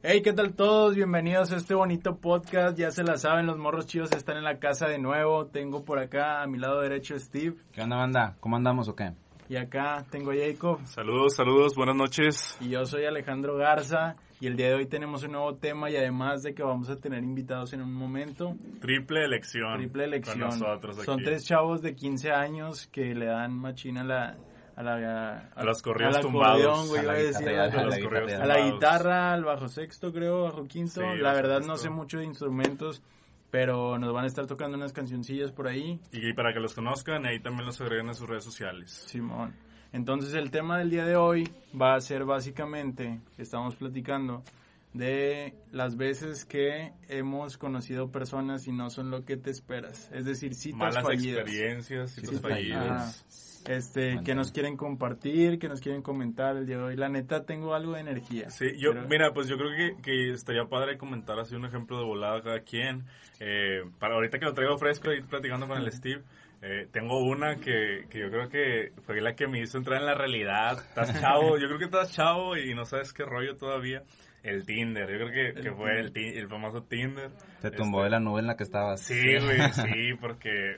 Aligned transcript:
Hey, 0.00 0.22
¿qué 0.22 0.32
tal 0.32 0.54
todos? 0.54 0.94
Bienvenidos 0.94 1.50
a 1.50 1.56
este 1.56 1.74
bonito 1.74 2.18
podcast. 2.18 2.78
Ya 2.78 2.92
se 2.92 3.02
la 3.02 3.16
saben, 3.16 3.46
los 3.46 3.58
morros 3.58 3.88
chivos 3.88 4.12
están 4.12 4.36
en 4.36 4.44
la 4.44 4.60
casa 4.60 4.86
de 4.86 4.96
nuevo. 4.96 5.46
Tengo 5.46 5.84
por 5.84 5.98
acá 5.98 6.40
a 6.40 6.46
mi 6.46 6.56
lado 6.56 6.80
derecho 6.82 7.18
Steve. 7.18 7.56
¿Qué 7.72 7.82
onda, 7.82 7.96
banda? 7.96 8.36
¿Cómo 8.38 8.54
andamos 8.54 8.88
o 8.88 8.94
qué? 8.94 9.14
Y 9.48 9.56
acá 9.56 10.06
tengo 10.08 10.30
a 10.30 10.34
Jacob. 10.36 10.78
Saludos, 10.84 11.34
saludos, 11.34 11.74
buenas 11.74 11.96
noches. 11.96 12.56
Y 12.60 12.68
yo 12.68 12.86
soy 12.86 13.06
Alejandro 13.06 13.56
Garza. 13.56 14.14
Y 14.40 14.46
el 14.46 14.56
día 14.56 14.68
de 14.68 14.74
hoy 14.76 14.86
tenemos 14.86 15.24
un 15.24 15.32
nuevo 15.32 15.56
tema 15.56 15.90
y 15.90 15.96
además 15.96 16.44
de 16.44 16.54
que 16.54 16.62
vamos 16.62 16.88
a 16.90 16.94
tener 16.94 17.24
invitados 17.24 17.72
en 17.72 17.82
un 17.82 17.92
momento. 17.92 18.54
Triple 18.80 19.24
elección. 19.24 19.78
Triple 19.78 20.04
elección. 20.04 20.38
Con 20.38 20.60
nosotros 20.60 20.96
aquí. 20.98 21.06
Son 21.06 21.24
tres 21.24 21.44
chavos 21.44 21.82
de 21.82 21.96
15 21.96 22.30
años 22.30 22.86
que 22.86 23.16
le 23.16 23.26
dan 23.26 23.52
machina 23.52 24.04
la, 24.04 24.36
a 24.78 24.82
la 24.84 25.50
a, 25.56 25.64
los 25.64 25.82
corridos 25.82 26.16
al 26.16 26.22
tumbados 26.22 26.88
güey, 26.88 27.00
a 27.00 27.02
la 27.02 27.12
a 27.12 27.16
decir, 27.16 27.48
guitarra, 27.48 27.62
a, 27.64 27.80
a 27.80 27.84
los 27.84 27.94
a 27.94 28.42
a 28.42 28.46
la 28.46 28.70
guitarra, 28.70 29.32
al 29.32 29.44
bajo 29.44 29.68
sexto, 29.68 30.12
creo, 30.12 30.44
bajo 30.44 30.68
quinto. 30.68 31.00
Sí, 31.00 31.18
la 31.18 31.32
verdad 31.32 31.58
no 31.60 31.76
sexto. 31.76 31.78
sé 31.78 31.90
mucho 31.90 32.18
de 32.18 32.26
instrumentos, 32.26 33.02
pero 33.50 33.98
nos 33.98 34.12
van 34.12 34.22
a 34.22 34.26
estar 34.28 34.46
tocando 34.46 34.76
unas 34.76 34.92
cancioncillas 34.92 35.50
por 35.50 35.66
ahí. 35.66 36.00
Y 36.12 36.32
para 36.32 36.52
que 36.52 36.60
los 36.60 36.74
conozcan, 36.74 37.26
ahí 37.26 37.40
también 37.40 37.66
los 37.66 37.80
agreguen 37.80 38.08
a 38.08 38.14
sus 38.14 38.28
redes 38.28 38.44
sociales. 38.44 38.92
Simón. 38.92 39.52
Entonces 39.92 40.34
el 40.34 40.52
tema 40.52 40.78
del 40.78 40.90
día 40.90 41.04
de 41.04 41.16
hoy 41.16 41.48
va 41.74 41.96
a 41.96 42.00
ser 42.00 42.24
básicamente, 42.24 43.20
estamos 43.36 43.74
platicando, 43.74 44.44
de 44.92 45.54
las 45.72 45.96
veces 45.96 46.44
que 46.44 46.92
hemos 47.08 47.58
conocido 47.58 48.12
personas 48.12 48.68
y 48.68 48.72
no 48.72 48.90
son 48.90 49.10
lo 49.10 49.24
que 49.24 49.36
te 49.36 49.50
esperas. 49.50 50.08
Es 50.12 50.24
decir, 50.24 50.54
citas 50.54 50.78
Malas 50.78 51.02
fallidas. 51.02 51.40
experiencias, 51.40 52.10
citas 52.12 52.30
Citas 52.30 52.42
fallidas. 52.42 53.24
Ajá. 53.26 53.47
Este, 53.66 54.20
que 54.24 54.34
nos 54.34 54.52
quieren 54.52 54.76
compartir, 54.76 55.58
que 55.58 55.68
nos 55.68 55.80
quieren 55.80 56.02
comentar 56.02 56.56
el 56.56 56.66
día 56.66 56.76
de 56.78 56.82
hoy. 56.84 56.96
La 56.96 57.08
neta, 57.08 57.44
tengo 57.44 57.74
algo 57.74 57.92
de 57.94 58.00
energía. 58.00 58.50
Sí, 58.50 58.76
yo, 58.78 58.92
Pero- 58.92 59.08
mira, 59.08 59.32
pues 59.32 59.48
yo 59.48 59.56
creo 59.56 59.70
que, 59.76 60.02
que 60.02 60.32
estaría 60.32 60.64
padre 60.66 60.96
comentar 60.98 61.38
así 61.38 61.54
un 61.54 61.64
ejemplo 61.66 61.98
de 61.98 62.04
volada 62.04 62.38
a 62.38 62.42
cada 62.42 62.60
quien. 62.60 63.04
Eh, 63.40 63.82
para 63.98 64.14
ahorita 64.14 64.38
que 64.38 64.44
lo 64.46 64.54
traigo 64.54 64.78
fresco 64.78 65.12
y 65.12 65.22
platicando 65.22 65.66
con 65.68 65.78
el 65.78 65.92
Steve, 65.92 66.22
eh, 66.62 66.88
tengo 66.90 67.18
una 67.24 67.56
que, 67.56 68.06
que 68.10 68.18
yo 68.20 68.30
creo 68.30 68.48
que 68.48 68.92
fue 69.06 69.20
la 69.20 69.34
que 69.34 69.46
me 69.46 69.60
hizo 69.60 69.78
entrar 69.78 70.00
en 70.00 70.06
la 70.06 70.14
realidad. 70.14 70.78
Estás 70.78 71.12
chavo, 71.20 71.58
yo 71.58 71.66
creo 71.66 71.78
que 71.78 71.84
estás 71.84 72.12
chavo 72.12 72.56
y 72.56 72.74
no 72.74 72.84
sabes 72.84 73.12
qué 73.12 73.24
rollo 73.24 73.56
todavía. 73.56 74.02
El 74.42 74.64
Tinder, 74.64 75.10
yo 75.10 75.26
creo 75.26 75.54
que, 75.54 75.60
que 75.62 75.72
fue 75.72 75.98
el, 76.00 76.12
el 76.16 76.48
famoso 76.48 76.82
Tinder. 76.84 77.30
Te 77.60 77.70
tumbó 77.72 77.98
Este, 77.98 78.04
de 78.04 78.10
la 78.10 78.20
nube 78.20 78.40
en 78.40 78.46
la 78.46 78.56
que 78.56 78.62
estabas. 78.62 79.00
Sí, 79.02 79.20
güey, 79.36 79.60
sí, 79.72 80.14
porque 80.20 80.76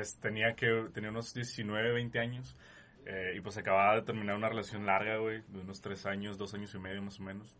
es- 0.00 0.18
tenía 0.20 0.54
que 0.54 0.66
tenía 0.92 1.10
unos 1.10 1.32
19, 1.34 1.92
20 1.92 2.18
años 2.18 2.56
eh, 3.06 3.34
y 3.36 3.40
pues 3.40 3.56
acababa 3.56 3.94
de 3.96 4.02
terminar 4.02 4.36
una 4.36 4.48
relación 4.48 4.84
larga, 4.86 5.18
güey, 5.18 5.42
de 5.48 5.60
unos 5.60 5.80
3 5.80 6.06
años, 6.06 6.38
2 6.38 6.54
años 6.54 6.74
y 6.74 6.78
medio 6.78 7.02
más 7.02 7.20
o 7.20 7.22
menos. 7.22 7.56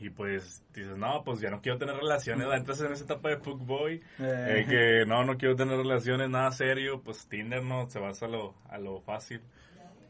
Y 0.00 0.10
pues 0.10 0.64
dices, 0.74 0.96
no, 0.98 1.22
pues 1.24 1.40
ya 1.40 1.48
no 1.50 1.60
quiero 1.62 1.78
tener 1.78 1.94
relaciones, 1.94 2.48
entras 2.52 2.80
en 2.80 2.92
esa 2.92 3.04
etapa 3.04 3.28
de 3.28 3.36
fuckboy, 3.36 3.94
Eh, 3.96 4.02
eh, 4.18 4.66
que 4.68 5.04
no, 5.06 5.24
no 5.24 5.36
quiero 5.38 5.54
tener 5.54 5.76
relaciones, 5.78 6.28
nada 6.28 6.50
serio, 6.50 7.00
pues 7.02 7.26
Tinder 7.28 7.62
no, 7.62 7.88
se 7.88 8.00
basa 8.00 8.26
a 8.26 8.28
lo, 8.28 8.54
a 8.68 8.78
lo 8.78 9.00
fácil. 9.00 9.40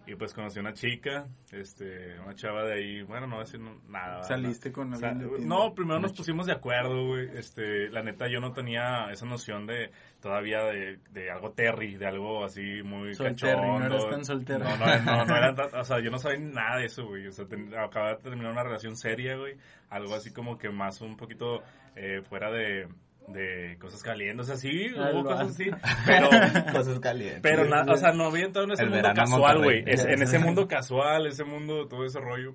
Y 0.05 0.17
pues 0.17 0.35
conocí 0.35 0.59
a 0.59 0.63
una 0.63 0.73
chica, 0.73 1.29
este, 1.53 2.19
una 2.19 2.35
chava 2.35 2.65
de 2.65 2.75
ahí, 2.75 3.03
bueno, 3.03 3.27
no 3.29 3.37
voy 3.37 3.43
a 3.43 3.45
decir 3.45 3.61
nada. 3.89 4.25
Saliste 4.25 4.73
con 4.73 4.93
O 4.93 4.97
sea, 4.97 5.11
alguien 5.11 5.47
no, 5.47 5.73
primero 5.75 6.01
nos 6.01 6.13
pusimos 6.13 6.47
de 6.47 6.53
acuerdo, 6.53 7.07
güey. 7.07 7.29
Este, 7.39 7.89
la 7.89 8.03
neta, 8.03 8.27
yo 8.29 8.41
no 8.41 8.53
tenía 8.53 9.07
esa 9.13 9.27
noción 9.27 9.65
de 9.67 9.93
todavía 10.21 10.65
de, 10.65 10.99
de 11.13 11.31
algo 11.31 11.53
terry, 11.53 11.95
de 11.97 12.07
algo 12.07 12.45
así 12.45 12.83
muy 12.83 13.15
Solterry, 13.15 13.61
no 13.61 13.87
eras 13.87 14.09
tan 14.11 14.25
soltero. 14.25 14.65
No, 14.65 14.77
no, 14.77 15.03
no, 15.03 15.25
no 15.25 15.37
era 15.37 15.55
tan- 15.55 15.75
o 15.81 15.85
sea, 15.85 16.01
yo 16.01 16.11
no 16.11 16.19
sabía 16.19 16.41
nada 16.41 16.79
de 16.79 16.87
eso, 16.87 17.07
güey. 17.07 17.29
O 17.29 17.33
sea, 17.33 17.47
ten- 17.47 17.73
acababa 17.79 18.17
de 18.17 18.23
terminar 18.23 18.51
una 18.51 18.65
relación 18.65 18.97
seria, 18.97 19.37
güey. 19.37 19.57
Algo 19.89 20.15
así 20.17 20.33
como 20.33 20.59
que 20.59 20.69
más 20.69 21.01
un 21.01 21.17
poquito 21.17 21.63
eh, 21.95 22.23
fuera 22.29 22.51
de, 22.51 22.89
de 23.29 23.77
cosas 23.79 24.03
calientes, 24.03 24.47
o 24.47 24.49
sea, 24.49 24.57
sí, 24.57 24.91
hubo 24.95 25.23
va. 25.25 25.37
cosas 25.37 25.51
así, 25.51 25.71
pero... 26.07 26.29
Cosas 26.73 26.99
calientes. 27.01 27.41
Pero, 27.43 27.65
na- 27.67 27.85
o 27.91 27.97
sea, 27.97 28.13
no 28.13 28.25
había 28.27 28.45
entrado 28.47 28.67
en 28.67 28.73
ese 28.73 28.83
El 28.83 28.91
mundo 28.91 29.11
casual, 29.15 29.59
güey. 29.63 29.85
Es- 29.87 30.05
En 30.05 30.23
ese 30.23 30.39
mundo 30.39 30.67
casual, 30.69 31.27
ese 31.27 31.45
mundo, 31.45 31.87
todo 31.89 32.05
ese 32.05 32.21
rollo. 32.21 32.55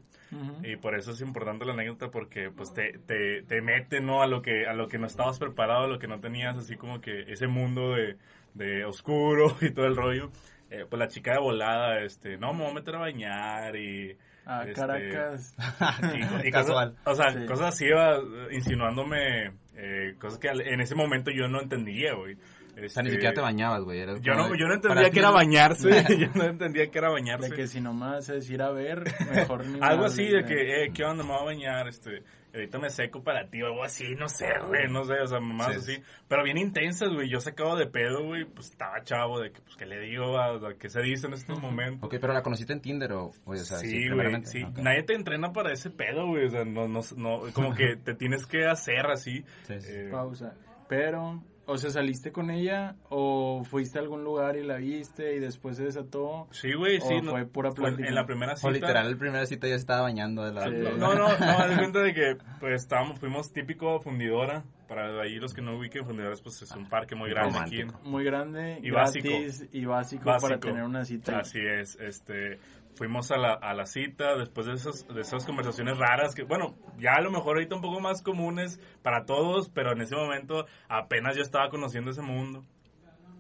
Y 0.64 0.76
por 0.76 0.98
eso 1.00 1.12
es 1.12 1.22
importante 1.22 1.64
la 1.66 1.72
anécdota 1.74 2.10
porque 2.12 2.52
pues 2.52 2.74
te, 2.74 3.00
te, 3.08 3.44
te 3.44 3.62
mete, 3.62 4.02
¿no? 4.02 4.22
A 4.22 4.28
lo 4.28 4.42
que 4.42 4.68
a 4.68 4.74
lo 4.74 4.90
que 4.90 4.98
no 4.98 5.08
estabas 5.08 5.40
preparado, 5.40 5.86
a 5.86 5.88
lo 5.88 6.00
que 6.00 6.08
no 6.10 6.20
tenías, 6.20 6.58
así 6.58 6.76
como 6.76 7.00
que 7.00 7.22
ese 7.32 7.48
mundo 7.48 7.94
de, 7.94 8.18
de 8.54 8.84
oscuro 8.84 9.56
y 9.62 9.72
todo 9.72 9.86
el 9.86 9.96
rollo. 9.96 10.30
Eh, 10.70 10.86
pues 10.90 11.00
la 11.00 11.08
chica 11.08 11.32
de 11.32 11.40
volada, 11.40 12.02
este, 12.02 12.38
no, 12.38 12.52
me 12.52 12.64
voy 12.64 12.72
a 12.72 12.74
meter 12.76 12.96
a 12.96 13.00
bañar 13.00 13.76
y... 13.78 14.18
A 14.48 14.62
este, 14.64 14.74
Caracas. 14.74 15.56
y, 16.44 16.48
y 16.48 16.52
Casual. 16.52 16.96
Cosas, 17.04 17.28
o 17.28 17.32
sea, 17.32 17.42
Sí. 17.42 17.46
cosas 17.48 17.68
así, 17.76 17.86
iba, 17.86 18.18
insinuándome 18.52 19.52
eh, 19.76 20.16
cosas 20.20 20.40
que 20.40 20.50
al- 20.50 20.62
en 20.62 20.82
ese 20.82 20.96
momento 20.96 21.32
yo 21.32 21.48
no 21.48 21.62
entendía, 21.62 22.14
güey. 22.16 22.36
O 22.36 22.90
sea, 22.90 23.02
ni 23.02 23.10
Este, 23.10 23.12
siquiera 23.14 23.34
te 23.34 23.42
bañabas, 23.42 23.82
güey. 23.84 24.00
eras 24.00 24.22
Yo 24.22 24.36
no, 24.36 24.54
yo 24.56 24.68
no 24.68 24.76
entendía 24.76 25.10
que 25.10 25.20
era 25.20 25.32
bañarse, 25.32 25.90
yo 26.20 26.28
no 26.36 26.44
entendía 26.44 26.92
que 26.92 27.00
era 27.00 27.10
bañarse. 27.10 27.50
De 27.50 27.56
que 27.56 27.68
si 27.68 27.82
nomás 27.82 28.30
es 28.30 28.48
ir 28.52 28.62
a 28.62 28.70
ver, 28.72 29.04
mejor 29.34 29.66
ni 29.66 29.80
Algo 29.82 30.06
así 30.06 30.26
de 30.28 30.44
que, 30.44 30.84
eh, 30.84 30.92
¿qué 30.94 31.04
onda? 31.04 31.24
Me 31.24 31.32
voy 31.32 31.42
a 31.42 31.46
bañar, 31.46 31.88
este, 31.88 32.22
ahorita 32.60 32.80
me 32.80 32.90
seco 32.90 33.24
para 33.24 33.50
ti 33.50 33.62
o 33.62 33.68
algo 33.68 33.84
así, 33.84 34.16
no 34.16 34.28
sé, 34.30 34.48
güey, 34.68 34.88
no 34.90 35.04
sé, 35.06 35.14
o 35.22 35.28
sea, 35.28 35.40
más 35.40 35.74
Sí. 35.74 35.94
así. 35.94 36.04
Pero 36.28 36.44
bien 36.44 36.58
intensas, 36.58 37.10
güey, 37.14 37.30
yo 37.30 37.40
sacado 37.40 37.76
de 37.76 37.88
pedo, 37.88 38.24
güey, 38.26 38.46
pues 38.46 38.72
estaba 38.72 39.04
chavo 39.04 39.40
de 39.40 39.52
que, 39.52 39.62
pues, 39.62 39.76
¿qué 39.78 39.86
le 39.86 40.00
digo? 40.00 40.38
A, 40.38 40.56
a 40.56 40.74
¿Qué 40.78 40.90
se 40.90 41.02
dice 41.02 41.28
en 41.28 41.34
estos 41.34 41.60
momentos? 41.62 42.04
Ok, 42.08 42.16
pero 42.20 42.34
la 42.34 42.44
conociste 42.44 42.74
en 42.74 42.82
Tinder 42.82 43.12
o, 43.14 43.32
oye, 43.46 43.62
o 43.62 43.66
sea, 43.66 43.78
Sí, 43.78 44.10
güey, 44.10 44.44
sí. 44.46 44.64
Ok. 44.64 44.78
Nadie 44.80 45.04
te 45.04 45.14
entrena 45.14 45.52
para 45.54 45.72
ese 45.72 45.90
pedo, 45.90 46.28
güey, 46.28 46.46
o 46.46 46.50
sea, 46.50 46.66
no, 46.66 46.88
no, 46.88 47.02
no, 47.16 47.42
como 47.54 47.74
que 47.74 47.96
te 48.04 48.14
tienes 48.16 48.46
que 48.46 48.66
hacer 48.66 49.06
así. 49.08 49.44
Sí, 49.68 49.80
sí. 49.82 49.90
eh, 49.92 50.10
Pausa. 50.12 50.54
Pero, 50.90 51.44
o 51.68 51.78
sea, 51.78 51.90
¿saliste 51.92 52.32
con 52.32 52.50
ella 52.50 52.96
o 53.10 53.64
fuiste 53.64 54.00
a 54.00 54.02
algún 54.02 54.24
lugar 54.24 54.56
y 54.58 54.64
la 54.64 54.78
viste 54.78 55.36
y 55.36 55.40
después 55.40 55.78
se 55.78 55.84
desató? 55.84 56.48
sí, 56.52 56.74
güey, 56.74 57.00
sí. 57.02 57.14
¿O 57.14 57.22
no- 57.22 57.32
fue 57.32 57.46
pura 57.46 57.72
plática? 57.72 58.08
En 58.08 58.16
la 58.16 58.26
primera 58.26 58.56
cita. 58.56 58.68
O 58.68 58.72
literal, 58.72 59.08
el 59.08 59.18
primera 59.18 59.46
cita 59.46 59.68
ya 59.68 59.76
estaba 59.76 60.02
bañando 60.02 60.44
de 60.46 60.54
la... 60.54 60.64
Sí. 60.64 60.72
No, 60.98 61.14
no, 61.14 61.16
no, 61.16 61.26
haz 61.40 61.70
de 61.70 61.76
cuenta 61.78 62.00
de 62.02 62.14
que 62.14 62.38
pues 62.60 62.82
estábamos, 62.82 63.20
fuimos 63.20 63.52
típico 63.54 64.00
fundidora, 64.00 64.64
para 64.88 65.22
ahí 65.22 65.36
los 65.36 65.54
que 65.54 65.62
no 65.62 65.78
ubiquen 65.78 66.06
fundidoras 66.06 66.42
pues 66.42 66.62
es 66.62 66.72
un 66.72 66.88
parque 66.90 67.14
muy 67.16 67.30
grande 67.30 67.60
aquí. 67.60 67.84
Muy 68.04 68.24
grande, 68.24 68.80
Y 68.82 68.90
gratis 68.90 69.68
y 69.72 69.86
básico, 69.86 70.24
para 70.26 70.38
Básico. 70.40 70.60
tener 70.60 70.84
una 70.84 71.04
cita. 71.06 71.40
Así 71.40 71.60
es, 71.60 71.96
este, 72.00 72.60
fuimos 72.98 73.32
a 73.32 73.38
la, 73.38 73.54
a 73.54 73.74
la 73.74 73.86
cita 73.86 74.36
después 74.38 74.66
de 74.68 74.74
esas, 74.74 75.08
de 75.08 75.22
esas 75.22 75.46
conversaciones 75.46 75.98
raras 75.98 76.34
que, 76.36 76.44
bueno, 76.44 76.76
ya 76.98 77.14
a 77.14 77.22
lo 77.22 77.32
mejor 77.32 77.56
ahorita 77.58 77.76
un 77.76 77.82
poco 77.82 78.00
más 78.00 78.22
comunes 78.22 78.80
para 79.04 79.26
todos, 79.26 79.70
pero 79.70 79.92
en 79.94 80.02
ese 80.02 80.16
momento 80.16 80.66
apenas 80.90 81.36
yo 81.36 81.42
estaba 81.42 81.70
conociendo 81.70 82.12
ese 82.12 82.22
mundo. 82.22 82.64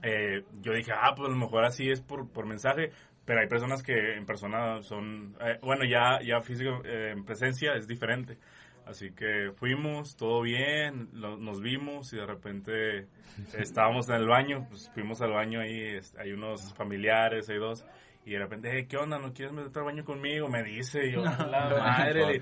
Eh, 0.03 0.43
yo 0.61 0.73
dije, 0.73 0.91
ah, 0.93 1.13
pues 1.15 1.27
a 1.27 1.31
lo 1.31 1.37
mejor 1.37 1.65
así 1.65 1.89
es 1.89 2.01
por, 2.01 2.31
por 2.31 2.45
mensaje, 2.45 2.91
pero 3.25 3.41
hay 3.41 3.47
personas 3.47 3.83
que 3.83 4.13
en 4.15 4.25
persona 4.25 4.81
son, 4.83 5.35
eh, 5.41 5.57
bueno, 5.61 5.83
ya, 5.85 6.19
ya 6.23 6.39
físico, 6.41 6.81
eh, 6.85 7.11
en 7.11 7.25
presencia 7.25 7.73
es 7.75 7.87
diferente. 7.87 8.37
Así 8.85 9.11
que 9.11 9.51
fuimos, 9.55 10.15
todo 10.15 10.41
bien, 10.43 11.09
lo- 11.11 11.35
nos 11.35 11.59
vimos 11.61 12.13
y 12.13 12.17
de 12.17 12.25
repente 12.25 13.07
estábamos 13.57 14.07
en 14.09 14.15
el 14.15 14.27
baño, 14.27 14.65
pues 14.69 14.89
fuimos 14.93 15.19
al 15.21 15.31
baño 15.33 15.59
ahí, 15.59 15.99
hay 16.17 16.31
unos 16.31 16.73
familiares, 16.75 17.49
hay 17.49 17.57
dos, 17.57 17.85
y 18.27 18.31
de 18.31 18.39
repente, 18.39 18.77
"Eh, 18.77 18.87
¿qué 18.87 18.97
onda? 18.97 19.17
¿No 19.19 19.31
quieres 19.31 19.53
meterte 19.53 19.79
al 19.79 19.85
baño 19.85 20.03
conmigo? 20.03 20.49
Me 20.49 20.61
dice, 20.61 21.07
y 21.07 21.13
yo, 21.13 21.21
la 21.49 21.69
madre, 21.79 22.25
le- 22.25 22.41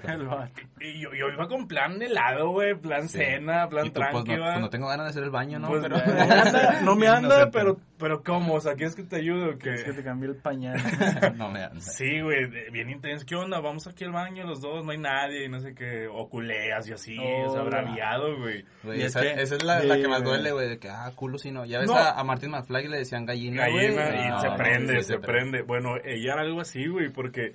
y 0.82 1.00
yo, 1.00 1.14
yo 1.14 1.28
iba 1.32 1.48
con 1.48 1.68
plan 1.68 2.02
helado, 2.02 2.50
güey, 2.50 2.74
plan 2.74 3.08
Sí. 3.08 3.20
cena, 3.20 3.70
plan 3.70 3.92
pues, 3.92 3.94
no, 3.94 4.24
tranqui, 4.24 4.36
pues, 4.36 4.60
no 4.60 4.70
tengo 4.72 4.88
ganas 4.88 5.06
de 5.06 5.10
hacer 5.12 5.24
el 5.24 5.30
baño, 5.30 5.60
¿no? 5.60 5.68
Pues, 5.68 5.84
pero... 5.84 5.98
no 6.84 6.96
me 6.96 7.08
anda, 7.08 7.46
no 7.46 7.52
pero, 7.52 7.78
pero 7.98 8.24
¿cómo? 8.24 8.56
O 8.56 8.60
sea, 8.60 8.74
¿quieres 8.76 8.96
que 8.96 9.04
te 9.04 9.16
ayude 9.18 9.54
o 9.54 9.58
qué? 9.58 9.74
Es 9.74 9.84
que 9.84 9.94
te 9.94 10.04
cambió 10.04 10.30
el 10.30 10.38
pañal. 10.38 10.76
no 11.38 11.50
me 11.50 11.64
anda. 11.64 11.80
Sí, 11.80 12.22
güey, 12.22 12.46
bien 12.72 12.90
intenso. 12.90 13.26
¿Qué 13.26 13.36
onda? 13.36 13.60
Vamos 13.60 13.88
aquí 13.88 14.04
al 14.04 14.12
baño 14.12 14.46
los 14.46 14.62
dos, 14.62 14.84
no 14.86 14.92
hay 14.92 14.98
nadie 14.98 15.46
y 15.46 15.50
no 15.50 15.60
sé 15.60 15.74
qué. 15.74 16.08
O 16.12 16.30
culeas 16.30 16.88
y 16.90 16.94
así, 16.94 17.18
o 17.18 17.50
sea, 17.52 17.62
Oh. 17.62 17.66
braviado, 17.66 18.38
güey. 18.38 18.66
Güey, 18.84 19.00
Y 19.00 19.02
es 19.04 19.08
esa, 19.08 19.22
que- 19.22 19.42
esa 19.42 19.56
es 19.56 19.64
la, 19.64 19.82
que 19.82 20.08
más 20.08 20.24
duele, 20.24 20.52
güey, 20.52 20.68
de 20.70 20.78
que, 20.80 20.90
ah, 20.90 21.12
culo 21.16 21.38
si 21.38 21.52
no. 21.52 21.66
Ya 21.66 21.80
ves 21.80 21.88
No. 21.88 21.96
a, 21.96 22.12
a 22.20 22.24
Martin 22.24 22.52
McFly 22.52 22.88
le 22.88 22.98
decían 22.98 23.26
gallina, 23.26 23.70
güey. 23.70 23.94
Gallina 23.96 24.26
y 24.26 24.30
No, 24.30 24.40
se 24.42 24.48
no, 24.50 24.56
prende, 24.56 25.02
se 25.04 25.18
prende. 25.20 25.62
Bueno, 25.62 25.96
ella 26.04 26.34
era 26.34 26.42
algo 26.42 26.62
así, 26.62 26.88
güey, 26.88 27.10
porque 27.10 27.54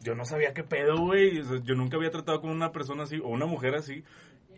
yo 0.00 0.14
no 0.14 0.24
sabía 0.24 0.52
qué 0.54 0.64
pedo, 0.64 0.96
güey. 0.98 1.40
O 1.40 1.44
sea, 1.44 1.58
yo 1.62 1.74
nunca 1.74 1.96
había 1.96 2.10
tratado 2.10 2.40
con 2.40 2.50
una 2.50 2.72
persona 2.72 3.04
así, 3.04 3.18
o 3.18 3.28
una 3.28 3.46
mujer 3.46 3.74
así. 3.74 4.04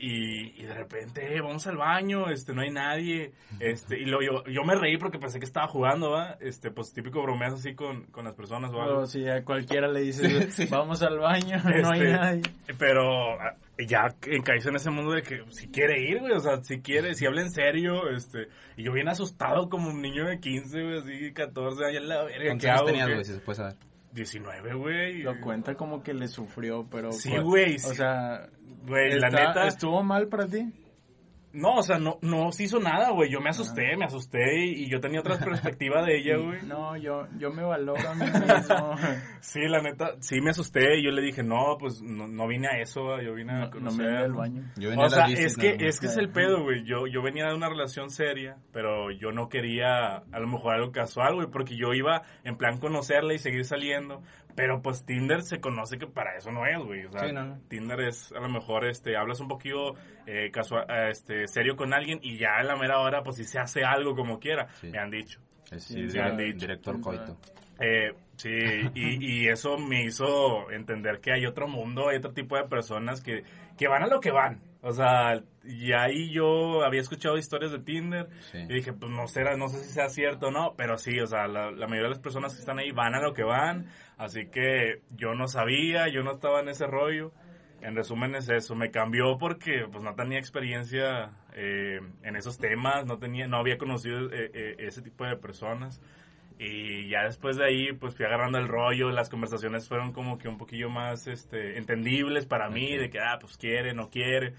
Y, 0.03 0.59
y 0.59 0.63
de 0.65 0.73
repente, 0.73 1.37
eh, 1.37 1.43
vamos 1.43 1.67
al 1.67 1.77
baño, 1.77 2.31
este, 2.31 2.55
no 2.55 2.63
hay 2.63 2.71
nadie, 2.71 3.33
este, 3.59 3.99
y 4.01 4.07
luego 4.07 4.45
yo, 4.47 4.51
yo 4.51 4.65
me 4.65 4.75
reí 4.75 4.97
porque 4.97 5.19
pensé 5.19 5.39
que 5.39 5.45
estaba 5.45 5.69
jugando, 5.69 6.11
¿va? 6.13 6.39
Este, 6.41 6.71
pues 6.71 6.91
típico 6.95 7.23
bromeas 7.23 7.53
así 7.53 7.75
con, 7.75 8.05
con 8.07 8.25
las 8.25 8.33
personas 8.35 8.71
o 8.73 8.81
algo. 8.81 9.01
O 9.01 9.07
si 9.07 9.29
a 9.29 9.45
cualquiera 9.45 9.89
le 9.89 10.01
dices, 10.01 10.71
vamos 10.71 11.03
al 11.03 11.19
baño, 11.19 11.59
no 11.65 11.91
hay 11.91 12.01
Este, 12.01 12.13
nadie. 12.13 12.43
Pero 12.79 13.39
ah, 13.39 13.55
ya 13.87 14.09
que 14.19 14.41
caíste 14.43 14.71
en 14.71 14.77
ese 14.77 14.91
mundo 14.91 15.13
de 15.13 15.23
que 15.23 15.43
si 15.51 15.69
quiere 15.69 16.01
ir, 16.03 16.21
güey, 16.21 16.33
o 16.33 16.41
sea, 16.41 16.63
si 16.63 16.81
quiere, 16.81 17.15
si 17.15 17.27
habla 17.27 17.43
en 17.43 17.51
serio, 17.51 18.09
este, 18.09 18.49
y 18.79 18.85
yo 18.85 18.93
bien 18.93 19.09
asustado 19.09 19.69
como 19.69 19.91
un 19.91 20.01
niño 20.01 20.27
de 20.27 20.41
15, 20.41 20.83
güey, 20.83 20.99
así 20.99 21.33
14 21.35 21.85
años, 21.85 22.05
la 22.05 22.25
verga, 22.25 22.45
¿Cuántos 22.47 22.63
¿qué 22.65 22.69
años 22.71 22.81
hago? 22.81 22.87
tenías, 22.87 23.07
¿Qué? 23.07 23.13
güey, 23.13 23.25
si 23.27 23.33
se 23.35 23.41
puede 23.41 23.57
saber? 23.57 23.75
19, 24.13 24.75
güey. 24.75 25.23
Lo 25.23 25.41
cuenta 25.41 25.75
como 25.75 26.03
que 26.03 26.15
le 26.15 26.29
sufrió, 26.29 26.87
pero... 26.91 27.13
Sí, 27.13 27.37
güey, 27.39 27.77
O 27.77 27.79
sí. 27.79 27.95
sea, 27.97 28.49
Güey, 28.87 29.19
la 29.19 29.29
neta. 29.29 29.67
¿estuvo 29.67 30.03
mal 30.03 30.29
para 30.29 30.47
ti? 30.47 30.73
No, 31.53 31.77
o 31.77 31.83
sea, 31.83 31.99
no, 31.99 32.19
no 32.23 32.53
se 32.53 32.65
hizo 32.65 32.79
nada, 32.79 33.11
güey. 33.11 33.31
Yo 33.31 33.41
me 33.41 33.51
asusté, 33.51 33.97
me 33.97 34.05
asusté 34.05 34.39
y, 34.65 34.85
y 34.85 34.89
yo 34.91 35.01
tenía 35.01 35.21
otra 35.21 35.37
perspectiva 35.45 36.03
de 36.05 36.19
ella, 36.19 36.37
güey. 36.37 36.63
No, 36.67 36.97
yo, 36.97 37.27
yo 37.39 37.51
me 37.51 37.63
valoro 37.65 38.09
a 38.09 38.15
mí 38.15 38.25
mismo. 38.25 38.95
Sí, 39.41 39.61
la 39.67 39.81
neta, 39.81 40.11
sí 40.21 40.41
me 40.43 40.51
asusté 40.51 40.99
y 40.99 41.05
yo 41.05 41.11
le 41.11 41.23
dije, 41.23 41.43
no, 41.43 41.77
pues 41.79 42.03
no, 42.03 42.29
no 42.29 42.47
vine 42.47 42.69
a 42.69 42.81
eso, 42.81 43.21
yo 43.21 43.35
vine 43.35 43.53
a 43.53 43.59
No, 43.59 43.65
no 43.65 43.71
conocer. 43.71 44.07
me 44.07 44.17
al 44.19 44.33
baño. 44.35 44.63
Yo 44.77 44.91
venía 44.91 45.05
O 45.05 45.07
a 45.07 45.11
sea, 45.11 45.25
es 45.27 45.57
que, 45.57 45.77
es 45.81 45.99
que 45.99 46.07
es 46.07 46.17
el 46.19 46.29
pedo, 46.31 46.63
güey. 46.63 46.85
Yo, 46.85 47.07
yo 47.07 47.23
venía 47.23 47.47
de 47.47 47.55
una 47.55 47.69
relación 47.71 48.11
seria, 48.11 48.57
pero 48.73 49.11
yo 49.11 49.33
no 49.33 49.49
quería 49.49 50.17
a 50.19 50.39
lo 50.39 50.47
mejor 50.47 50.75
algo 50.75 50.93
casual, 50.93 51.35
güey, 51.37 51.49
porque 51.51 51.75
yo 51.77 51.95
iba 51.95 52.23
en 52.45 52.57
plan 52.57 52.79
conocerla 52.79 53.33
y 53.35 53.39
seguir 53.39 53.65
saliendo. 53.65 54.23
Pero 54.55 54.83
pues 54.83 55.05
Tinder 55.07 55.43
se 55.43 55.61
conoce 55.61 55.99
que 55.99 56.07
para 56.07 56.37
eso 56.37 56.51
no 56.51 56.67
es, 56.67 56.79
güey. 56.79 57.05
O 57.07 57.13
sea, 57.13 57.27
Sí, 57.27 57.33
no, 57.33 57.45
no. 57.45 57.61
Tinder 57.69 58.01
es 58.01 58.33
a 58.33 58.41
lo 58.41 58.49
mejor, 58.49 58.85
este, 58.87 59.17
hablas 59.17 59.41
un 59.41 59.49
poquito 59.49 59.95
eh, 60.27 60.51
casual, 60.53 60.87
eh, 60.89 61.09
este, 61.11 61.47
serio 61.49 61.77
con 61.77 61.93
alguien 61.95 62.19
y 62.23 62.37
ya 62.39 62.59
en 62.61 62.67
la 62.67 62.77
mera 62.77 62.99
hora, 63.01 63.23
pues 63.23 63.37
si 63.37 63.45
se 63.45 63.59
hace 63.59 63.85
algo 63.85 64.15
como 64.15 64.39
quiera, 64.39 64.69
Sí. 64.81 64.89
me 64.91 64.99
han 64.99 65.11
dicho. 65.11 65.41
Sí, 65.71 65.79
sí, 65.81 66.11
sí, 66.11 66.19
direct- 66.19 66.37
dicho. 66.37 66.59
directo 66.59 66.91
al 66.91 67.01
coito. 67.01 67.39
Eh, 67.79 68.13
sí, 68.43 68.91
y, 68.95 69.43
y 69.45 69.49
eso 69.49 69.79
me 69.79 70.05
hizo 70.05 70.71
entender 70.71 71.21
que 71.21 71.33
hay 71.33 71.47
otro 71.47 71.69
mundo, 71.69 72.09
hay 72.09 72.19
otro 72.19 72.33
tipo 72.33 72.57
de 72.57 72.65
personas 72.65 73.21
que, 73.23 73.45
que 73.79 73.89
van 73.89 74.03
a 74.03 74.07
lo 74.07 74.21
que 74.21 74.31
van. 74.31 74.61
O 74.83 74.93
sea, 74.93 75.43
y 75.63 75.93
ahí 75.93 76.33
yo 76.33 76.83
había 76.85 77.03
escuchado 77.03 77.37
historias 77.37 77.71
de 77.71 77.81
Tinder 77.81 78.29
Sí. 78.51 78.59
y 78.59 78.75
dije, 78.75 78.93
pues 78.95 79.11
no 79.13 79.27
sé, 79.27 79.45
no 79.57 79.69
sé 79.69 79.79
si 79.85 79.91
sea 79.93 80.09
cierto 80.09 80.49
o 80.49 80.51
no, 80.51 80.75
pero 80.77 80.97
sí, 80.97 81.21
o 81.21 81.27
sea, 81.27 81.47
la, 81.47 81.71
la 81.71 81.87
mayoría 81.87 82.05
de 82.05 82.09
las 82.11 82.19
personas 82.21 82.55
que 82.55 82.61
están 82.61 82.79
ahí 82.79 82.91
van 82.91 83.15
a 83.15 83.21
lo 83.21 83.35
que 83.35 83.43
van, 83.43 83.89
así 84.17 84.47
que 84.47 85.03
yo 85.11 85.35
no 85.35 85.49
sabía, 85.49 86.09
yo 86.09 86.23
no 86.23 86.33
estaba 86.33 86.61
en 86.61 86.69
ese 86.69 86.87
rollo. 86.87 87.33
En 87.83 87.97
resumen 87.97 88.35
es 88.35 88.47
eso, 88.51 88.75
me 88.75 88.91
cambió 88.91 89.39
porque 89.39 89.87
pues 89.91 90.05
no 90.05 90.15
tenía 90.15 90.39
experiencia 90.39 91.33
eh, 91.55 91.99
en 92.23 92.37
esos 92.37 92.59
temas, 92.59 93.07
no 93.07 93.19
tenía, 93.19 93.47
no 93.47 93.57
había 93.57 93.79
conocido 93.79 94.31
eh, 94.33 94.51
eh, 94.53 94.75
ese 94.81 95.01
tipo 95.01 95.25
de 95.25 95.37
personas. 95.37 95.99
Y 96.63 97.09
ya 97.09 97.23
después 97.25 97.57
de 97.57 97.65
ahí, 97.65 97.93
pues 97.95 98.15
fui 98.15 98.27
agarrando 98.27 98.59
el 98.59 98.69
rollo, 98.69 99.11
las 99.11 99.31
conversaciones 99.31 99.89
fueron 99.89 100.13
como 100.13 100.37
que 100.37 100.47
un 100.47 100.59
poquillo 100.59 100.91
más 100.91 101.27
este, 101.27 101.79
entendibles 101.79 102.45
para 102.45 102.69
mí, 102.69 102.99
de 102.99 103.09
que, 103.09 103.19
ah, 103.19 103.39
pues 103.41 103.57
quiere, 103.57 103.95
no 103.95 104.11
quiere, 104.11 104.53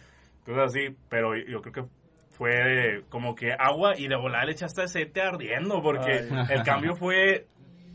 cosas 0.43 0.71
así, 0.71 0.95
pero 1.09 1.37
yo 1.37 1.61
creo 1.61 1.73
que 1.73 1.83
fue 2.31 3.03
como 3.09 3.35
que 3.35 3.53
agua 3.53 3.93
y 3.95 4.07
de 4.07 4.15
volar 4.15 4.47
le 4.47 4.53
echaste 4.53 4.81
aceite 4.81 5.21
ardiendo, 5.21 5.79
porque 5.83 6.27
Ay. 6.31 6.47
el 6.49 6.63
cambio 6.63 6.95
fue 6.95 7.45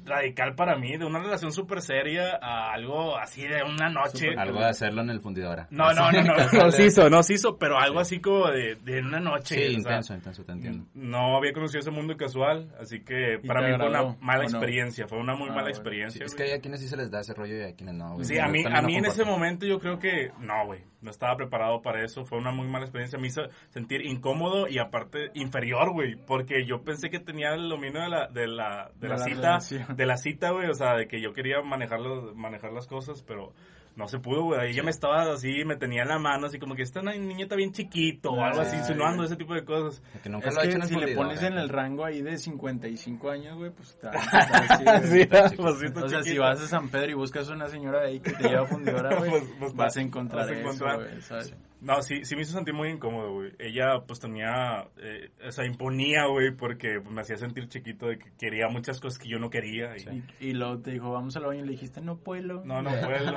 radical 0.07 0.55
para 0.55 0.77
mí, 0.79 0.97
de 0.97 1.05
una 1.05 1.19
relación 1.19 1.53
súper 1.53 1.83
seria 1.83 2.39
a 2.41 2.73
algo 2.73 3.17
así 3.19 3.43
de 3.43 3.63
una 3.63 3.89
noche. 3.91 4.29
Algo 4.37 4.61
de 4.61 4.67
hacerlo 4.67 5.03
en 5.03 5.11
el 5.11 5.21
fundidora. 5.21 5.67
No, 5.71 5.93
no, 5.93 6.11
no, 6.13 6.23
no, 6.23 6.35
no 6.65 6.71
se 6.71 6.87
hizo, 6.87 7.11
no 7.11 7.23
se 7.23 7.35
hizo, 7.35 7.59
pero 7.59 7.79
algo 7.79 8.01
así 8.01 8.21
como 8.21 8.51
de, 8.51 8.77
de 8.77 9.01
una 9.01 9.21
noche. 9.21 9.55
Sí, 9.57 9.61
sea, 9.63 9.71
intenso, 9.73 10.15
intenso, 10.15 10.45
te 10.45 10.53
entiendo. 10.53 10.87
no 10.95 11.37
había 11.37 11.53
conocido 11.53 11.81
ese 11.81 11.91
mundo 11.91 12.17
casual, 12.17 12.73
así 12.81 13.01
que 13.05 13.41
¿Y 13.43 13.47
para 13.47 13.61
mí 13.67 13.77
fue 13.77 13.89
una 13.89 14.17
mala 14.21 14.45
no? 14.45 14.49
experiencia, 14.49 15.07
fue 15.09 15.19
una 15.19 15.35
muy 15.35 15.47
Ah, 15.49 15.53
mala 15.53 15.63
bueno. 15.63 15.77
experiencia. 15.77 16.19
Sí, 16.21 16.25
es 16.25 16.35
que 16.35 16.45
hay 16.45 16.53
a 16.53 16.61
quienes 16.61 16.81
sí 16.81 16.89
se 16.89 16.97
les 16.97 17.11
da 17.11 17.21
ese 17.21 17.35
rollo 17.35 17.57
y 17.57 17.63
a 17.63 17.75
quienes 17.75 17.95
no. 17.95 18.15
güey. 18.15 18.25
Sí, 18.25 18.39
a 18.39 18.47
mí, 18.49 18.65
a 18.65 18.83
mí 18.83 18.97
en 18.97 19.07
ese 19.07 19.25
momento 19.25 19.67
yo 19.67 19.79
creo 19.79 19.99
que 19.99 20.31
no, 20.41 20.67
güey, 20.67 20.81
no 21.07 21.11
estaba 21.11 21.37
preparado 21.37 21.81
para 21.81 22.05
eso, 22.05 22.27
fue 22.27 22.37
una 22.37 22.51
muy 22.51 22.69
mala 22.69 22.85
experiencia, 22.85 23.19
me 23.19 23.29
hizo 23.29 23.41
sentir 23.71 24.05
incómodo 24.05 24.69
y 24.69 24.79
aparte 24.79 25.31
inferior, 25.33 25.93
güey, 25.93 26.17
porque 26.17 26.67
yo 26.67 26.83
pensé 26.83 27.09
que 27.09 27.21
tenía 27.21 27.55
el 27.55 27.71
dominio 27.71 28.03
de 28.03 28.09
la, 28.11 28.27
de 28.29 28.47
la, 28.47 28.91
de 28.97 29.01
De 29.01 29.09
la 29.09 29.15
la 29.17 29.25
cita, 29.25 29.37
relación. 29.41 29.97
de 29.97 30.07
la 30.07 30.17
cita, 30.19 30.51
güey, 30.51 30.69
o 30.69 30.75
sea, 30.75 30.95
de 30.97 31.09
que 31.09 31.23
yo 31.23 31.33
quería 31.33 31.63
manejar, 31.63 32.01
los- 32.01 32.35
manejar 32.37 32.73
las 32.73 32.87
cosas, 32.87 33.23
pero 33.23 33.53
no 33.97 34.07
se 34.09 34.19
pudo, 34.19 34.43
güey, 34.45 34.71
ella 34.71 34.83
me 34.83 34.91
estaba 34.91 35.23
así, 35.33 35.65
me 35.65 35.77
tenía 35.77 36.03
en 36.03 36.09
la 36.09 36.19
mano, 36.19 36.47
así 36.47 36.59
como 36.59 36.75
que 36.75 36.83
esta 36.83 37.01
niña 37.03 37.45
está 37.45 37.57
bien 37.57 37.73
chiquito, 37.73 38.31
o 38.31 38.43
algo 38.43 38.61
así, 38.61 38.77
insinuando 38.77 39.25
ese 39.25 39.37
tipo 39.37 39.55
de 39.55 39.65
cosas. 39.65 40.03
Que 40.23 40.29
nunca 40.29 40.49
Es 40.51 40.55
lo 40.55 40.61
que 40.61 40.87
si 40.87 40.95
le 40.97 41.15
pones 41.15 41.43
en 41.43 41.55
el 41.55 41.69
rango 41.71 42.05
ahí 42.05 42.21
de 42.23 42.37
55 42.37 43.31
años, 43.31 43.57
güey, 43.57 43.71
pues 43.71 43.89
está, 43.91 44.11
así. 44.11 45.09
Sí, 45.23 45.27
pues, 45.57 45.79
sí, 45.81 45.87
O 45.95 46.09
sea, 46.09 46.23
si 46.23 46.39
vas 46.39 46.61
a 46.61 46.67
San 46.67 46.89
Pedro 46.91 47.11
y 47.11 47.15
buscas 47.15 47.49
una 47.49 47.69
señora 47.69 48.01
de 48.03 48.07
ahí 48.09 48.21
que 48.21 48.33
te 48.33 48.49
lleva 48.49 48.67
fundidora, 48.67 49.15
güey, 49.19 49.31
Pues- 49.31 49.45
pues, 49.59 49.75
vas 49.75 49.97
a 49.97 50.01
encontrar 50.03 50.43
vas 50.43 50.51
a 50.51 50.53
eso, 50.53 50.61
encontrar. 50.63 50.97
güey, 50.97 51.23
¿sabes? 51.23 51.55
No, 51.81 52.01
sí, 52.01 52.25
sí 52.25 52.35
me 52.37 52.43
hizo 52.43 52.53
sentir 52.53 52.73
muy 52.73 52.89
incómodo, 52.89 53.33
güey. 53.35 53.53
Ella, 53.59 54.01
pues, 54.07 54.19
tenía, 54.19 54.89
eh, 54.97 55.29
o 55.47 55.51
sea, 55.53 55.67
imponía, 55.67 56.25
güey, 56.27 56.51
porque 56.57 57.01
me 57.11 57.21
hacía 57.21 57.37
sentir 57.37 57.69
chiquito 57.69 58.07
de 58.07 58.19
que 58.19 58.31
quería 58.39 58.69
muchas 58.69 58.99
cosas 58.99 59.19
que 59.19 59.29
yo 59.29 59.39
no 59.39 59.51
quería. 59.51 59.95
Y, 59.97 60.25
Y, 60.41 60.49
y 60.49 60.53
luego 60.55 60.81
te 60.81 60.93
dijo, 60.93 61.13
vamos 61.13 61.37
al 61.37 61.45
baño, 61.45 61.61
y 61.63 61.67
le 61.67 61.73
dijiste, 61.73 62.01
no 62.01 62.17
puedo. 62.19 62.65
No, 62.65 62.81
no 62.81 62.91
puedo. 62.91 63.35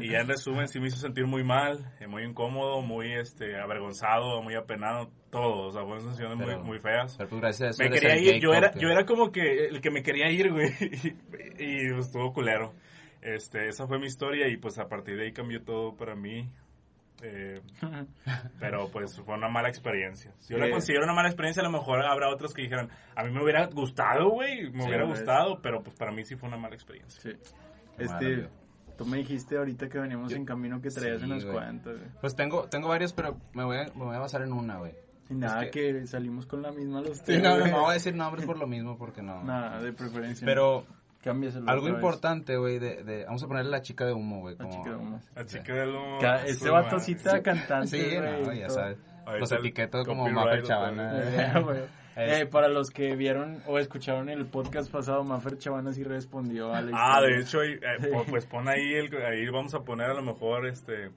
y 0.00 0.10
ya 0.10 0.20
en 0.20 0.28
resumen, 0.28 0.68
sí 0.68 0.78
me 0.78 0.88
hizo 0.88 0.98
sentir 0.98 1.26
muy 1.26 1.42
mal, 1.42 1.90
eh, 2.00 2.06
muy 2.06 2.22
incómodo, 2.24 2.82
muy, 2.82 3.14
este, 3.14 3.56
avergonzado, 3.58 4.42
muy 4.42 4.54
apenado, 4.56 5.10
todo. 5.30 5.68
O 5.68 5.72
sea, 5.72 5.82
fueron 5.82 6.02
sensaciones 6.02 6.36
muy, 6.36 6.46
Pero- 6.46 6.62
muy 6.64 6.78
feas. 6.80 7.16
Pero 7.16 7.30
pues 7.30 7.40
gracias 7.40 7.66
a 7.66 7.70
eso 7.70 7.82
Me 7.82 7.98
quería 7.98 8.16
ir, 8.18 8.40
yo 8.42 8.52
era, 8.52 8.72
yo 8.74 8.88
era 8.88 9.06
como 9.06 9.32
que 9.32 9.66
el 9.68 9.80
que 9.80 9.90
me 9.90 10.02
quería 10.02 10.30
ir, 10.30 10.52
güey, 10.52 10.68
y, 10.80 11.08
y, 11.64 11.92
pues, 11.92 12.06
estuvo 12.06 12.32
culero. 12.34 12.74
Este, 13.22 13.68
esa 13.68 13.86
fue 13.86 13.98
mi 13.98 14.06
historia 14.06 14.48
y 14.48 14.56
pues 14.56 14.78
a 14.78 14.88
partir 14.88 15.16
de 15.16 15.24
ahí 15.24 15.32
cambió 15.32 15.62
todo 15.62 15.94
para 15.96 16.14
mí. 16.14 16.48
Eh, 17.22 17.60
pero 18.60 18.88
pues 18.90 19.20
fue 19.20 19.34
una 19.34 19.48
mala 19.48 19.68
experiencia. 19.68 20.32
Si 20.38 20.52
yo 20.52 20.58
la 20.58 20.66
Sí. 20.66 20.72
considero 20.72 21.04
una 21.04 21.12
mala 21.14 21.28
experiencia, 21.28 21.60
a 21.62 21.66
lo 21.66 21.70
mejor 21.72 22.04
habrá 22.04 22.28
otros 22.30 22.54
que 22.54 22.62
dijeran, 22.62 22.88
a 23.14 23.24
mí 23.24 23.30
me 23.30 23.42
hubiera 23.42 23.66
gustado, 23.66 24.30
güey, 24.30 24.70
me 24.70 24.82
Sí, 24.82 24.88
hubiera 24.88 25.04
gustado, 25.04 25.60
pero 25.62 25.82
pues 25.82 25.96
para 25.96 26.12
mí 26.12 26.24
sí 26.24 26.36
fue 26.36 26.48
una 26.48 26.58
mala 26.58 26.74
experiencia. 26.74 27.20
Sí. 27.20 27.30
Qué 27.96 28.04
Este, 28.04 28.14
maravilla. 28.14 28.48
tú 28.96 29.04
me 29.06 29.18
dijiste 29.18 29.56
ahorita 29.58 29.88
que 29.88 29.98
veníamos 29.98 30.30
Yo- 30.30 30.36
en 30.36 30.44
camino 30.44 30.80
que 30.80 30.88
traías 30.90 31.20
Sí, 31.20 31.26
unas 31.26 31.44
cuantas. 31.44 31.96
Pues 32.20 32.34
tengo, 32.36 32.68
tengo 32.68 32.88
varios, 32.88 33.12
pero 33.12 33.36
me 33.54 33.64
voy, 33.64 33.76
a, 33.78 33.84
me 33.94 34.04
voy 34.04 34.16
a 34.16 34.20
basar 34.20 34.42
en 34.42 34.52
una, 34.52 34.78
güey. 34.78 34.92
Y 35.28 35.34
nada, 35.34 35.62
Es 35.64 35.70
que... 35.70 36.06
salimos 36.06 36.44
con 36.46 36.60
la 36.62 36.72
misma 36.72 37.02
los 37.02 37.18
Sí, 37.18 37.22
tres, 37.26 37.42
no, 37.42 37.56
no, 37.56 37.66
no 37.66 37.80
voy 37.82 37.90
a 37.90 37.94
decir 37.94 38.14
nombres 38.16 38.44
por 38.46 38.58
lo 38.58 38.66
mismo, 38.66 38.98
porque 38.98 39.22
no. 39.22 39.44
Nada, 39.44 39.80
de 39.80 39.92
preferencia. 39.92 40.44
Pero 40.44 40.86
algo 41.28 41.42
otra 41.66 41.74
vez. 41.74 41.86
importante, 41.94 42.56
güey, 42.56 42.78
de, 42.78 43.04
de, 43.04 43.24
vamos 43.26 43.42
a 43.42 43.46
ponerle 43.46 43.70
la 43.70 43.82
chica 43.82 44.06
de 44.06 44.12
humo, 44.12 44.40
güey. 44.40 44.56
La 44.56 44.64
como- 44.64 44.76
chica 44.76 44.90
de 44.90 44.96
humo. 44.96 45.20
La 45.34 45.44
chica 45.46 45.74
de 45.74 45.86
lo... 45.86 46.18
Ca- 46.20 46.46
Este 46.46 46.66
su 46.66 46.72
vato 46.72 46.98
sí 46.98 47.12
está 47.12 47.42
cantante, 47.42 47.88
Sí, 47.88 48.16
no, 48.18 48.52
ya 48.54 48.66
todo. 48.68 48.76
sabes. 48.76 48.98
Ahorita 49.26 49.38
Los 49.40 49.52
el 49.52 49.58
etiquetos 49.58 50.06
como 50.06 50.28
Maffer 50.30 50.62
Chavana. 50.62 51.12
Eh, 52.16 52.40
Eh, 52.42 52.46
para 52.46 52.68
los 52.68 52.90
que 52.90 53.14
vieron 53.14 53.62
o 53.66 53.78
escucharon 53.78 54.28
el 54.28 54.44
podcast 54.44 54.90
pasado, 54.90 55.22
Mafer 55.22 55.56
Chavana 55.58 55.92
sí 55.92 56.02
respondió 56.02 56.74
a 56.74 56.82
la 56.82 56.90
Ah, 56.92 57.20
de 57.22 57.38
hecho, 57.40 57.60
ahí, 57.60 57.74
eh, 57.74 58.08
po- 58.12 58.24
pues 58.28 58.44
pon 58.46 58.68
ahí, 58.68 58.94
el, 58.94 59.14
ahí 59.24 59.48
vamos 59.48 59.72
a 59.74 59.80
poner 59.84 60.10
a 60.10 60.14
lo 60.14 60.22
mejor 60.22 60.66
este 60.66 61.10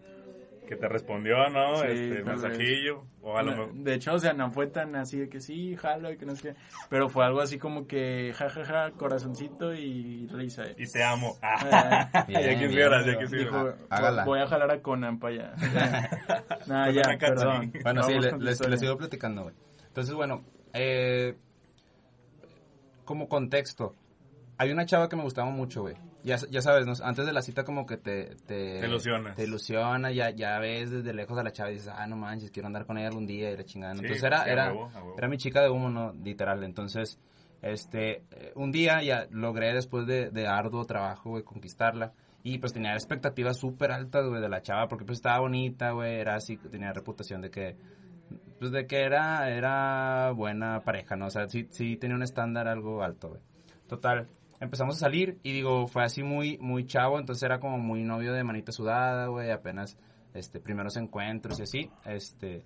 que 0.73 0.79
te 0.81 0.87
respondió, 0.87 1.49
¿no? 1.49 1.77
Sí, 1.77 1.87
este 1.87 2.23
mensajillo 2.23 3.03
o 3.21 3.37
a 3.37 3.43
lo 3.43 3.51
No, 3.51 3.57
mejor 3.67 3.73
De 3.83 3.93
hecho, 3.93 4.13
o 4.13 4.19
sea, 4.19 4.33
no 4.33 4.51
fue 4.51 4.67
tan 4.67 4.95
así 4.95 5.19
de 5.19 5.29
que 5.29 5.39
sí, 5.39 5.75
jalo 5.75 6.11
y 6.11 6.17
que 6.17 6.25
no 6.25 6.35
sé 6.35 6.49
qué. 6.53 6.55
Pero 6.89 7.09
fue 7.09 7.25
algo 7.25 7.41
así 7.41 7.57
como 7.57 7.87
que 7.87 8.33
jajaja, 8.35 8.91
corazoncito 8.91 9.73
y 9.73 10.27
risa. 10.27 10.63
y 10.77 10.85
te 10.87 11.03
amo. 11.03 11.37
Ah, 11.41 12.09
ya 12.27 12.39
bien, 12.39 12.59
quisieras, 12.59 13.05
bien, 13.05 13.15
ya 13.15 13.19
pero- 13.19 13.29
quisieras. 13.29 13.53
Dijo, 13.75 13.85
Hágala. 13.89 14.25
voy 14.25 14.39
a 14.39 14.47
jalar 14.47 14.71
a 14.71 14.81
Conan 14.81 15.19
para 15.19 15.33
allá. 15.33 15.53
Con 16.65 16.93
ya, 16.93 17.17
perdón. 17.19 17.73
Bueno, 17.83 18.03
sí, 18.03 18.13
le- 18.19 18.37
les 18.39 18.79
sigo 18.79 18.97
platicando, 18.97 19.43
güey. 19.43 19.55
Entonces, 19.87 20.13
bueno, 20.15 20.43
eh, 20.73 21.35
como 23.05 23.27
contexto, 23.27 23.95
hay 24.57 24.71
una 24.71 24.85
chava 24.85 25.09
que 25.09 25.15
me 25.15 25.23
gustaba 25.23 25.49
mucho, 25.49 25.81
güey. 25.81 25.95
Ya, 26.23 26.37
ya 26.49 26.61
sabes, 26.61 26.85
¿no? 26.85 26.93
antes 27.03 27.25
de 27.25 27.33
la 27.33 27.41
cita 27.41 27.63
como 27.65 27.85
que 27.85 27.97
te... 27.97 28.35
Te, 28.47 28.79
Te 28.79 28.87
ilusionas. 28.87 29.35
Te 29.35 29.43
ilusiona, 29.43 30.11
ya, 30.11 30.29
ya 30.29 30.57
ves 30.59 30.89
desde 30.89 31.13
lejos 31.13 31.37
a 31.37 31.43
la 31.43 31.51
chava 31.51 31.71
y 31.71 31.73
dices, 31.73 31.91
ah, 31.93 32.07
no 32.07 32.15
manches, 32.15 32.49
quiero 32.49 32.67
andar 32.67 32.85
con 32.85 32.97
ella 32.97 33.07
algún 33.09 33.25
día 33.25 33.51
y 33.51 33.57
la 33.57 33.65
chingada. 33.65 33.93
Sí, 33.95 33.99
Entonces 34.01 34.23
era, 34.23 34.43
era, 34.45 34.67
huevo, 34.71 34.89
a 34.93 35.03
huevo. 35.03 35.15
era 35.17 35.27
mi 35.27 35.37
chica 35.37 35.61
de 35.61 35.69
humo, 35.69 35.89
¿no? 35.89 36.13
Literal. 36.13 36.63
Entonces, 36.63 37.19
este, 37.61 38.23
eh, 38.31 38.51
un 38.55 38.71
día 38.71 39.01
ya 39.03 39.27
logré 39.31 39.73
después 39.73 40.07
de, 40.07 40.29
de 40.29 40.47
arduo 40.47 40.85
trabajo, 40.85 41.31
güey, 41.31 41.43
conquistarla. 41.43 42.13
Y 42.43 42.57
pues 42.57 42.73
tenía 42.73 42.93
expectativas 42.93 43.57
súper 43.57 43.91
altas, 43.91 44.25
güey, 44.27 44.41
de 44.41 44.49
la 44.49 44.61
chava, 44.61 44.87
porque 44.87 45.05
pues 45.05 45.19
estaba 45.19 45.39
bonita, 45.39 45.91
güey, 45.91 46.19
era 46.19 46.35
así, 46.35 46.57
tenía 46.57 46.91
reputación 46.91 47.41
de 47.41 47.49
que, 47.49 47.77
pues 48.59 48.71
de 48.71 48.85
que 48.85 49.01
era, 49.01 49.49
era 49.49 50.31
buena 50.31 50.81
pareja, 50.81 51.15
¿no? 51.15 51.27
O 51.27 51.29
sea, 51.29 51.47
sí, 51.47 51.67
sí 51.69 51.95
tenía 51.95 52.17
un 52.17 52.23
estándar 52.23 52.67
algo 52.67 53.01
alto, 53.01 53.29
güey. 53.29 53.41
Total, 53.87 54.27
empezamos 54.63 54.95
a 54.95 54.99
salir 54.99 55.39
y 55.43 55.51
digo, 55.51 55.87
fue 55.87 56.03
así 56.03 56.23
muy, 56.23 56.57
muy 56.59 56.85
chavo, 56.85 57.19
entonces 57.19 57.43
era 57.43 57.59
como 57.59 57.77
muy 57.77 58.03
novio 58.03 58.33
de 58.33 58.43
manita 58.43 58.71
sudada, 58.71 59.27
güey, 59.27 59.51
apenas, 59.51 59.97
este, 60.33 60.59
primeros 60.59 60.95
encuentros 60.97 61.59
y 61.59 61.63
así, 61.63 61.91
este... 62.05 62.63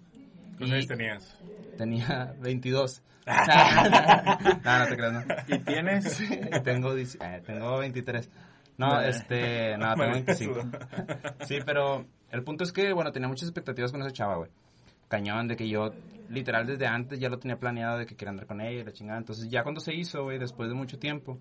¿Cuántos 0.58 0.72
años 0.72 0.88
tenías? 0.88 1.40
Tenía 1.78 2.34
22. 2.42 3.04
no, 3.28 4.80
no 4.80 4.88
te 4.88 4.96
creas, 4.96 5.14
no. 5.14 5.24
¿Y 5.48 5.60
tienes? 5.60 6.22
Y 6.32 6.62
tengo, 6.64 6.96
eh, 6.96 7.42
tengo 7.46 7.78
23. 7.80 8.30
No, 8.78 9.02
este, 9.02 9.78
no, 9.78 9.94
tengo 9.96 10.12
25. 10.14 10.62
Sí, 11.46 11.58
pero 11.66 12.06
el 12.32 12.44
punto 12.44 12.64
es 12.64 12.72
que, 12.72 12.94
bueno, 12.94 13.12
tenía 13.12 13.28
muchas 13.28 13.50
expectativas 13.50 13.92
con 13.92 14.02
esa 14.02 14.12
chava, 14.12 14.38
güey. 14.38 14.52
Cañón, 15.08 15.48
de 15.48 15.56
que 15.56 15.68
yo, 15.68 15.92
literal, 16.30 16.66
desde 16.66 16.88
antes 16.88 17.20
ya 17.20 17.30
lo 17.30 17.40
tenía 17.40 17.58
planeado 17.58 17.98
de 17.98 18.06
que 18.06 18.16
quería 18.16 18.32
andar 18.32 18.48
con 18.48 18.62
ella 18.62 18.82
y 18.82 18.84
la 18.84 18.94
chingada. 18.94 19.20
Entonces, 19.20 19.50
ya 19.50 19.64
cuando 19.64 19.82
se 19.82 19.94
hizo, 19.94 20.24
güey, 20.24 20.38
después 20.40 20.70
de 20.70 20.76
mucho 20.76 20.98
tiempo, 21.00 21.38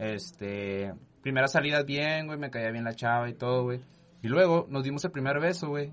este, 0.00 0.92
primeras 1.22 1.52
salidas 1.52 1.84
bien, 1.86 2.26
güey, 2.26 2.38
me 2.38 2.50
caía 2.50 2.70
bien 2.70 2.84
la 2.84 2.94
chava 2.94 3.28
y 3.28 3.34
todo, 3.34 3.62
güey. 3.64 3.80
Y 4.22 4.28
luego 4.28 4.66
nos 4.68 4.82
dimos 4.84 5.04
el 5.04 5.12
primer 5.12 5.38
beso, 5.40 5.68
güey. 5.68 5.92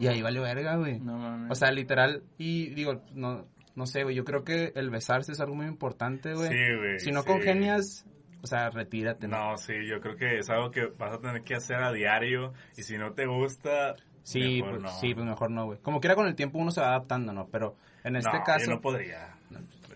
Y 0.00 0.06
ahí 0.06 0.22
valió 0.22 0.42
verga, 0.42 0.76
güey. 0.76 1.00
No 1.00 1.18
mames. 1.18 1.50
O 1.50 1.54
sea, 1.54 1.70
literal, 1.70 2.22
y 2.38 2.68
digo, 2.74 3.02
no, 3.14 3.46
no 3.74 3.86
sé, 3.86 4.04
güey, 4.04 4.14
yo 4.14 4.24
creo 4.24 4.44
que 4.44 4.72
el 4.74 4.90
besarse 4.90 5.32
es 5.32 5.40
algo 5.40 5.54
muy 5.54 5.66
importante, 5.66 6.32
güey. 6.34 6.48
Sí, 6.48 6.76
güey. 6.78 7.00
Si 7.00 7.10
no 7.10 7.22
sí. 7.22 7.26
congenias, 7.26 8.06
o 8.42 8.46
sea, 8.46 8.70
retírate. 8.70 9.28
No, 9.28 9.56
sí, 9.58 9.74
yo 9.86 10.00
creo 10.00 10.16
que 10.16 10.38
es 10.38 10.48
algo 10.48 10.70
que 10.70 10.86
vas 10.98 11.12
a 11.14 11.18
tener 11.20 11.42
que 11.42 11.54
hacer 11.56 11.76
a 11.82 11.92
diario. 11.92 12.52
Y 12.76 12.82
si 12.84 12.96
no 12.96 13.12
te 13.12 13.26
gusta, 13.26 13.96
Sí, 14.22 14.60
mejor 14.62 14.70
pues, 14.72 14.82
no. 14.82 14.88
sí, 15.00 15.14
pues 15.14 15.26
mejor 15.26 15.50
no, 15.50 15.64
güey. 15.66 15.78
Como 15.80 16.00
quiera 16.00 16.14
con 16.14 16.26
el 16.26 16.34
tiempo 16.34 16.58
uno 16.58 16.70
se 16.70 16.80
va 16.80 16.88
adaptando, 16.88 17.32
¿no? 17.32 17.48
Pero 17.48 17.76
en 18.04 18.16
este 18.16 18.36
no, 18.38 18.44
caso... 18.44 18.66
yo 18.66 18.70
no 18.72 18.80
podría. 18.80 19.34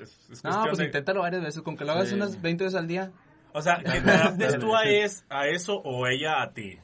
Es, 0.00 0.28
es 0.30 0.42
No, 0.44 0.64
pues 0.64 0.78
de- 0.78 0.86
inténtalo 0.86 1.20
varias 1.20 1.42
veces. 1.42 1.62
Con 1.62 1.76
que 1.76 1.84
lo 1.84 1.92
hagas 1.92 2.08
Sí. 2.08 2.14
unas 2.14 2.40
20 2.40 2.64
veces 2.64 2.78
al 2.78 2.86
día. 2.88 3.12
O 3.54 3.62
sea, 3.62 3.76
que 3.78 4.00
te 4.00 4.10
adaptes 4.10 4.58
tú 4.58 4.74
a, 4.74 4.84
es, 4.84 5.24
a 5.28 5.46
eso 5.48 5.76
o 5.84 6.06
ella 6.06 6.42
a 6.42 6.52
ti. 6.52 6.78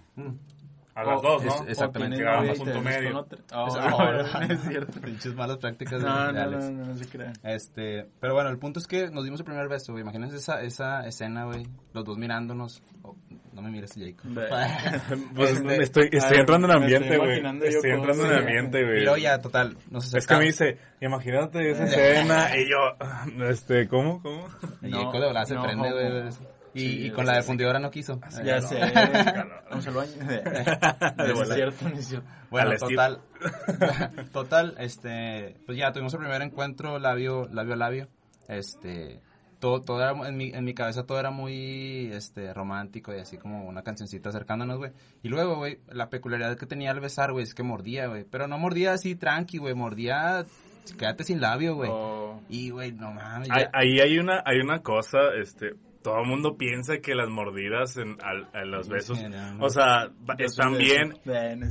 A 0.94 1.04
las 1.04 1.22
dos, 1.22 1.44
¿no? 1.44 1.54
es- 1.54 1.68
exactamente. 1.68 2.16
Llegar 2.16 2.34
a 2.38 2.40
un 2.40 2.50
y 2.50 2.54
punto 2.54 2.80
medio. 2.82 3.24
Oh, 3.54 3.66
Esa- 3.68 3.88
no, 3.88 3.98
no 4.40 4.52
es 4.52 4.60
cierto. 4.62 5.00
Pinches 5.00 5.32
malas 5.36 5.58
prácticas 5.58 6.00
de, 6.02 6.08
No, 6.08 6.32
no, 6.32 6.50
no, 6.50 6.58
no, 6.70 6.86
no 6.86 6.94
se 6.96 7.08
crean. 7.08 7.34
Este, 7.44 8.08
pero 8.20 8.34
bueno, 8.34 8.50
el 8.50 8.58
punto 8.58 8.80
es 8.80 8.88
que 8.88 9.08
nos 9.08 9.22
dimos 9.22 9.38
el 9.38 9.46
primer 9.46 9.68
beso, 9.68 9.92
güey. 9.92 10.02
Imagínense 10.02 10.36
esa, 10.38 10.60
esa 10.62 11.06
escena, 11.06 11.44
güey. 11.44 11.68
Los 11.92 12.04
dos 12.04 12.18
mirándonos. 12.18 12.82
Oh, 13.02 13.14
no 13.52 13.62
me 13.62 13.70
mires, 13.70 13.92
Jacob. 13.96 14.28
Pues 15.36 15.50
Este, 15.52 15.82
estoy, 15.84 16.08
estoy 16.10 16.30
ver, 16.30 16.40
entrando 16.40 16.66
en 16.68 16.72
ambiente, 16.82 17.16
güey. 17.16 17.42
Estoy 17.68 17.90
entrando 17.92 18.26
en 18.26 18.32
ambiente, 18.40 18.80
Y 18.80 18.84
güey. 18.84 19.00
luego 19.04 19.16
ya, 19.18 19.38
total, 19.40 19.76
nos 19.90 20.12
Es 20.12 20.26
que 20.26 20.34
me 20.36 20.44
dice, 20.46 20.78
imagínate 21.00 21.70
esa 21.70 21.84
escena. 21.84 22.56
Y 22.56 22.68
yo, 22.68 23.44
este, 23.48 23.86
¿cómo? 23.86 24.20
¿Cómo? 24.20 24.48
Y 24.82 24.88
No, 24.88 24.98
Jacob 25.04 25.20
de 25.20 25.26
verdad 25.28 25.44
se 25.44 25.54
prende, 25.56 25.92
güey. 25.92 26.57
Y, 26.78 26.88
Sí, 26.88 27.06
y 27.06 27.10
con 27.10 27.24
ya 27.26 27.32
la 27.32 27.36
de 27.38 27.42
sé. 27.42 27.46
fundidora 27.48 27.78
no 27.78 27.90
quiso. 27.90 28.20
Ya 28.44 28.56
Eh, 28.58 28.62
sé. 28.62 28.78
calor. 28.78 29.64
Vamos 29.70 29.86
al 29.86 29.94
baño. 29.94 30.12
No 30.18 30.26
De 31.24 31.32
es 31.42 31.48
cierto, 31.54 31.88
no 31.88 31.96
es 31.96 32.06
cierto. 32.06 32.26
Bueno, 32.50 32.70
total. 32.78 33.20
total, 34.32 34.74
este, 34.78 35.56
pues 35.66 35.78
ya 35.78 35.92
tuvimos 35.92 36.12
el 36.14 36.20
primer 36.20 36.42
encuentro 36.42 36.98
labio, 36.98 37.48
labio 37.52 37.74
a 37.74 37.76
labio. 37.76 38.08
Este, 38.48 39.20
todo, 39.58 39.80
todo 39.82 40.00
era, 40.00 40.12
en 40.28 40.36
mi, 40.36 40.50
en 40.50 40.64
mi 40.64 40.72
cabeza 40.74 41.04
todo 41.04 41.18
era 41.20 41.30
muy, 41.30 42.10
este, 42.12 42.54
romántico 42.54 43.14
y 43.14 43.18
así 43.18 43.36
como 43.36 43.66
una 43.66 43.82
cancioncita 43.82 44.30
acercándonos, 44.30 44.78
güey. 44.78 44.92
Y 45.22 45.28
luego, 45.28 45.56
güey, 45.56 45.80
la 45.88 46.08
peculiaridad 46.08 46.56
que 46.56 46.66
tenía 46.66 46.90
al 46.92 47.00
besar, 47.00 47.32
güey, 47.32 47.44
es 47.44 47.54
que 47.54 47.62
mordía, 47.62 48.06
güey. 48.06 48.24
Pero 48.24 48.46
no 48.48 48.58
mordía 48.58 48.92
así 48.92 49.14
tranqui, 49.16 49.58
güey, 49.58 49.74
mordía, 49.74 50.46
quédate 50.98 51.24
sin 51.24 51.40
labio, 51.40 51.74
güey. 51.74 51.90
O- 51.92 52.40
Y, 52.48 52.70
güey, 52.70 52.92
no 52.92 53.12
mames. 53.12 53.50
Ahí, 53.50 53.62
ya- 53.64 53.70
ahí 53.74 54.00
hay 54.00 54.18
una, 54.18 54.42
hay 54.46 54.58
una 54.60 54.78
cosa, 54.80 55.18
este, 55.38 55.72
todo 56.02 56.20
el 56.20 56.26
mundo 56.28 56.56
piensa 56.56 56.98
que 56.98 57.14
las 57.14 57.28
mordidas 57.28 57.96
en, 57.96 58.16
al- 58.22 58.48
en 58.54 58.70
los 58.70 58.88
besos, 58.88 59.18
o 59.60 59.68
sea, 59.70 60.10
están 60.38 60.78
bien, 60.78 61.14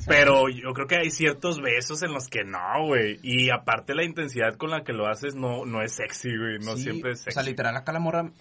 pero 0.07 0.49
yo 0.49 0.73
creo 0.73 0.87
que 0.87 0.97
hay 0.97 1.09
ciertos 1.11 1.61
besos 1.61 2.03
en 2.03 2.13
los 2.13 2.27
que 2.27 2.43
no, 2.43 2.85
güey. 2.85 3.19
Y 3.23 3.49
aparte 3.49 3.95
la 3.95 4.03
intensidad 4.03 4.55
con 4.55 4.69
la 4.71 4.83
que 4.83 4.93
lo 4.93 5.07
haces 5.07 5.35
no, 5.35 5.65
no 5.65 5.81
es 5.81 5.93
sexy, 5.93 6.29
güey. 6.37 6.59
No 6.59 6.75
Sí, 6.75 6.83
siempre 6.83 7.11
es 7.13 7.21
O 7.21 7.23
sexy. 7.23 7.33
sea, 7.35 7.43
literal, 7.43 7.75
acá 7.75 7.91
la 7.93 7.99
morra, 7.99 8.31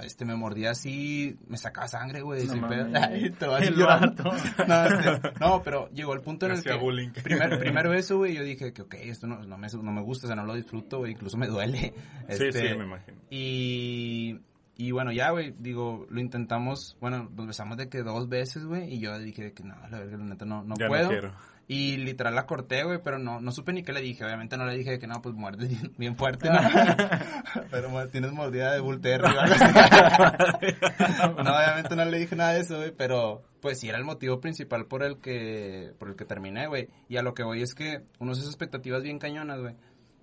este, 0.00 0.24
me 0.24 0.34
mordía 0.36 0.70
así, 0.70 1.36
me 1.48 1.56
sacaba 1.56 1.88
sangre, 1.88 2.20
güey. 2.22 2.46
No 2.46 2.52
sin 2.54 2.66
pedo. 2.68 2.84
mames. 2.88 3.02
Ay, 3.10 3.30
te 3.30 3.46
vas 3.46 3.62
El 3.62 3.74
llorando. 3.74 4.24
vato. 4.24 4.36
No, 4.66 4.84
este, 4.86 5.32
no, 5.40 5.62
pero 5.62 5.88
llegó 5.90 6.14
el 6.14 6.20
punto 6.20 6.46
en 6.46 6.52
el 6.52 6.62
que... 6.62 6.74
bullying. 6.74 7.10
Primer, 7.10 7.58
primer 7.60 7.88
beso, 7.88 8.16
güey, 8.18 8.34
yo 8.34 8.42
dije 8.42 8.72
que, 8.72 8.82
ok, 8.82 8.94
esto 8.94 9.26
no, 9.26 9.42
no, 9.44 9.58
me, 9.58 9.66
no 9.68 9.92
me 9.92 10.02
gusta, 10.02 10.26
o 10.26 10.28
sea, 10.28 10.36
no 10.36 10.46
lo 10.46 10.54
disfruto, 10.54 10.98
güey, 10.98 11.12
incluso 11.12 11.36
me 11.36 11.46
duele. 11.48 11.92
Sí, 12.28 12.44
Este, 12.44 12.52
sí, 12.52 12.74
me 12.76 12.84
imagino. 12.84 13.18
Y, 13.30 14.38
y 14.80 14.92
bueno, 14.92 15.10
ya, 15.10 15.32
güey, 15.32 15.52
digo, 15.58 16.06
lo 16.08 16.20
intentamos, 16.20 16.96
bueno, 17.00 17.28
nos 17.34 17.48
besamos 17.48 17.76
de 17.76 17.88
que 17.88 18.04
dos 18.04 18.28
veces, 18.28 18.64
güey, 18.64 18.94
y 18.94 19.00
yo 19.00 19.18
dije 19.18 19.52
que 19.52 19.64
no, 19.64 19.74
la 19.90 19.98
verdad, 19.98 20.20
la 20.20 20.24
neta, 20.24 20.44
no, 20.44 20.62
no 20.62 20.76
ya 20.78 20.86
puedo. 20.86 21.02
no 21.02 21.08
quiero. 21.08 21.32
Y 21.66 21.96
literal 21.96 22.36
la 22.36 22.46
corté, 22.46 22.84
güey, 22.84 23.00
pero 23.02 23.18
no, 23.18 23.40
no 23.40 23.50
supe 23.50 23.72
ni 23.72 23.82
qué 23.82 23.92
le 23.92 24.00
dije. 24.00 24.24
Obviamente 24.24 24.56
no 24.56 24.66
le 24.66 24.78
dije 24.78 25.00
que 25.00 25.08
no, 25.08 25.20
pues 25.20 25.34
muerde 25.34 25.66
bien, 25.68 25.92
bien 25.98 26.16
fuerte, 26.16 26.48
¿no? 26.48 26.58
pero 27.72 28.08
tienes 28.08 28.30
mordida 28.32 28.72
de 28.72 28.78
así. 28.78 28.88
no, 31.44 31.56
obviamente 31.56 31.96
no 31.96 32.04
le 32.04 32.18
dije 32.20 32.36
nada 32.36 32.52
de 32.52 32.60
eso, 32.60 32.76
güey, 32.76 32.92
pero 32.96 33.42
pues 33.60 33.80
sí 33.80 33.88
era 33.88 33.98
el 33.98 34.04
motivo 34.04 34.40
principal 34.40 34.86
por 34.86 35.02
el 35.02 35.18
que, 35.18 35.90
por 35.98 36.08
el 36.08 36.14
que 36.14 36.24
terminé, 36.24 36.68
güey. 36.68 36.88
Y 37.08 37.16
a 37.16 37.22
lo 37.22 37.34
que 37.34 37.42
voy 37.42 37.62
es 37.62 37.74
que 37.74 38.04
uno 38.20 38.30
hace 38.30 38.42
expectativas 38.42 39.02
bien 39.02 39.18
cañonas, 39.18 39.60
güey, 39.60 39.74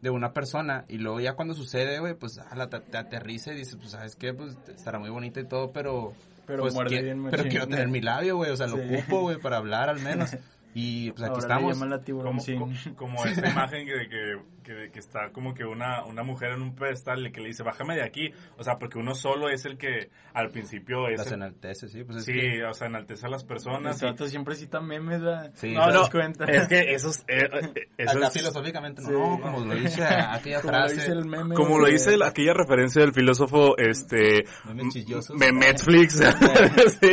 de 0.01 0.09
una 0.09 0.33
persona 0.33 0.85
y 0.87 0.97
luego 0.97 1.19
ya 1.19 1.33
cuando 1.33 1.53
sucede, 1.53 1.99
güey, 1.99 2.13
pues 2.13 2.39
la, 2.55 2.69
te, 2.69 2.79
te 2.79 2.97
aterriza 2.97 3.53
y 3.53 3.55
dices, 3.57 3.75
pues, 3.75 3.91
¿sabes 3.91 4.15
qué? 4.15 4.33
Pues 4.33 4.55
estará 4.75 4.99
muy 4.99 5.09
bonita 5.09 5.39
y 5.39 5.45
todo, 5.45 5.71
pero... 5.71 6.13
Pero 6.45 6.61
pues, 6.61 6.75
bien 6.87 7.25
pero 7.31 7.45
quiero 7.45 7.67
tener 7.67 7.87
mi 7.87 8.01
labio, 8.01 8.35
güey, 8.35 8.51
o 8.51 8.55
sea, 8.55 8.67
lo 8.67 8.77
Sí. 8.77 8.83
ocupo, 8.93 9.21
güey, 9.21 9.39
para 9.39 9.57
hablar 9.57 9.89
al 9.89 9.99
menos. 9.99 10.29
Y 10.77 11.11
pues 11.11 11.23
aquí 11.23 11.29
Ahora 11.29 11.39
estamos. 11.39 11.73
llaman 11.73 11.89
la 11.89 11.95
Como, 11.95 12.05
tiburón 12.05 12.39
sin- 12.41 12.59
co- 12.59 12.95
como 12.97 13.23
esa 13.25 13.47
imagen 13.49 13.87
de 13.87 14.09
que, 14.09 14.35
que, 14.61 14.91
que 14.91 14.99
está 14.99 15.29
como 15.31 15.53
que 15.53 15.63
una, 15.63 16.03
una 16.03 16.21
mujer 16.23 16.51
en 16.51 16.61
un 16.61 16.75
pedestal 16.75 17.25
y 17.25 17.31
que 17.31 17.39
le 17.39 17.47
dice, 17.47 17.63
bájame 17.63 17.95
de 17.95 18.03
aquí. 18.03 18.31
O 18.57 18.63
sea, 18.63 18.77
porque 18.77 18.99
uno 18.99 19.15
solo 19.15 19.47
es 19.49 19.63
el 19.65 19.77
que 19.77 20.09
al 20.33 20.49
principio 20.49 21.07
es... 21.07 21.17
Las 21.19 21.27
el- 21.27 21.33
enaltece, 21.35 21.87
sí, 21.87 22.03
pues 22.03 22.17
es 22.17 22.25
sí, 22.25 22.33
que- 22.33 22.65
o 22.65 22.73
sea, 22.73 22.87
enaltece 22.87 23.25
a 23.25 23.29
las 23.29 23.45
personas. 23.45 24.01
Los 24.01 24.21
y- 24.21 24.29
siempre 24.29 24.55
citan 24.55 24.85
memes, 24.85 25.21
¿verdad? 25.21 25.51
Sí. 25.53 25.69
¿Te 25.69 25.73
No, 25.75 25.87
no, 25.87 25.93
das 26.01 26.09
cuenta? 26.09 26.43
es 26.43 26.67
que 26.67 26.93
esos... 26.93 27.19
eh, 27.29 27.47
eh, 27.53 27.87
eso 27.97 28.17
Acá 28.17 28.27
es- 28.27 28.33
filosóficamente, 28.33 29.01
no, 29.01 29.07
Sí. 29.07 29.13
no, 29.13 29.39
como 29.39 29.59
lo 29.65 29.75
dice 29.75 30.03
aquella 30.03 30.59
Como 30.61 30.73
lo 30.73 30.79
frase. 30.79 30.95
dice 30.95 31.11
el 31.13 31.25
meme. 31.25 31.55
Como 31.55 31.79
lo 31.79 31.85
de- 31.85 31.93
dice 31.93 32.17
la- 32.17 32.27
aquella 32.27 32.53
referencia 32.53 33.01
del 33.01 33.13
filósofo, 33.13 33.77
este... 33.77 34.43
Memes 34.65 34.93
chillosos. 34.93 35.39
De 35.39 35.53
Netflix. 35.53 36.15
Sí. 36.99 37.11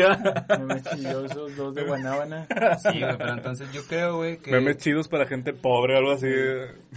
Memes 0.59 0.83
chillosos, 0.83 1.57
dos 1.57 1.75
de 1.76 1.85
Guanábana. 1.85 2.47
Sí, 2.83 3.00
pero 3.19 3.33
entonces 3.52 3.73
yo 3.75 3.87
creo, 3.88 4.16
güey, 4.16 4.38
que... 4.38 4.50
Memes 4.50 4.78
chidos 4.78 5.09
para 5.09 5.26
gente 5.26 5.52
pobre 5.52 5.94
o 5.94 5.99
algo 5.99 6.11
así. 6.12 6.26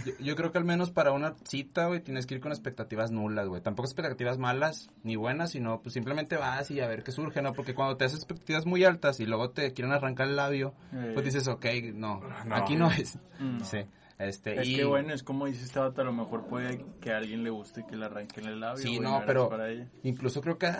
Yo, 0.04 0.12
yo 0.18 0.36
creo 0.36 0.52
que 0.52 0.58
al 0.58 0.64
menos 0.64 0.90
para 0.90 1.12
una 1.12 1.34
cita, 1.44 1.86
güey, 1.86 2.00
tienes 2.00 2.26
que 2.26 2.34
ir 2.34 2.40
con 2.40 2.52
expectativas 2.52 3.10
nulas, 3.10 3.46
güey. 3.48 3.62
Tampoco 3.62 3.86
expectativas 3.88 4.38
malas 4.38 4.90
ni 5.02 5.16
buenas, 5.16 5.50
sino 5.50 5.80
pues 5.82 5.92
simplemente 5.94 6.36
vas 6.36 6.70
y 6.70 6.80
a 6.80 6.88
ver 6.88 7.02
qué 7.02 7.12
surge, 7.12 7.42
¿no? 7.42 7.52
Porque 7.52 7.74
cuando 7.74 7.96
te 7.96 8.04
haces 8.04 8.18
expectativas 8.18 8.66
muy 8.66 8.84
altas 8.84 9.20
y 9.20 9.26
luego 9.26 9.50
te 9.50 9.72
quieren 9.72 9.92
arrancar 9.92 10.28
el 10.28 10.36
labio, 10.36 10.74
Eh. 10.92 11.12
pues 11.14 11.24
dices, 11.24 11.46
ok, 11.48 11.64
no, 11.94 12.20
No. 12.46 12.54
aquí 12.56 12.76
no 12.76 12.90
es. 12.90 13.18
Mm. 13.38 13.60
Sí, 13.60 13.78
este, 14.18 14.60
Es 14.62 14.68
y... 14.68 14.76
que 14.76 14.84
bueno, 14.86 15.12
es 15.12 15.22
como 15.22 15.46
dice 15.46 15.64
este 15.64 15.78
vato, 15.78 16.00
a 16.00 16.04
lo 16.04 16.12
mejor 16.12 16.46
puede 16.46 16.84
que 17.00 17.12
a 17.12 17.18
alguien 17.18 17.44
le 17.44 17.50
guste 17.50 17.84
que 17.86 17.96
le 17.96 18.06
arranquen 18.06 18.46
el 18.46 18.60
labio. 18.60 18.82
Sí, 18.82 18.98
no, 18.98 19.22
pero 19.26 19.48
para 19.48 19.68
ella. 19.70 19.86
incluso 20.04 20.40
creo 20.40 20.56
que 20.58 20.70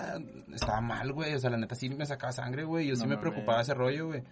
estaba 0.54 0.80
mal, 0.80 1.12
güey. 1.12 1.34
O 1.34 1.38
sea, 1.38 1.50
la 1.50 1.58
neta 1.58 1.74
sí 1.74 1.88
me 1.90 2.06
sacaba 2.06 2.32
sangre, 2.32 2.64
güey. 2.64 2.86
Yo 2.88 2.96
sí 2.96 3.02
No 3.02 3.08
me 3.08 3.18
preocupaba 3.18 3.60
ese 3.60 3.74
rollo, 3.74 4.06
güey. 4.06 4.22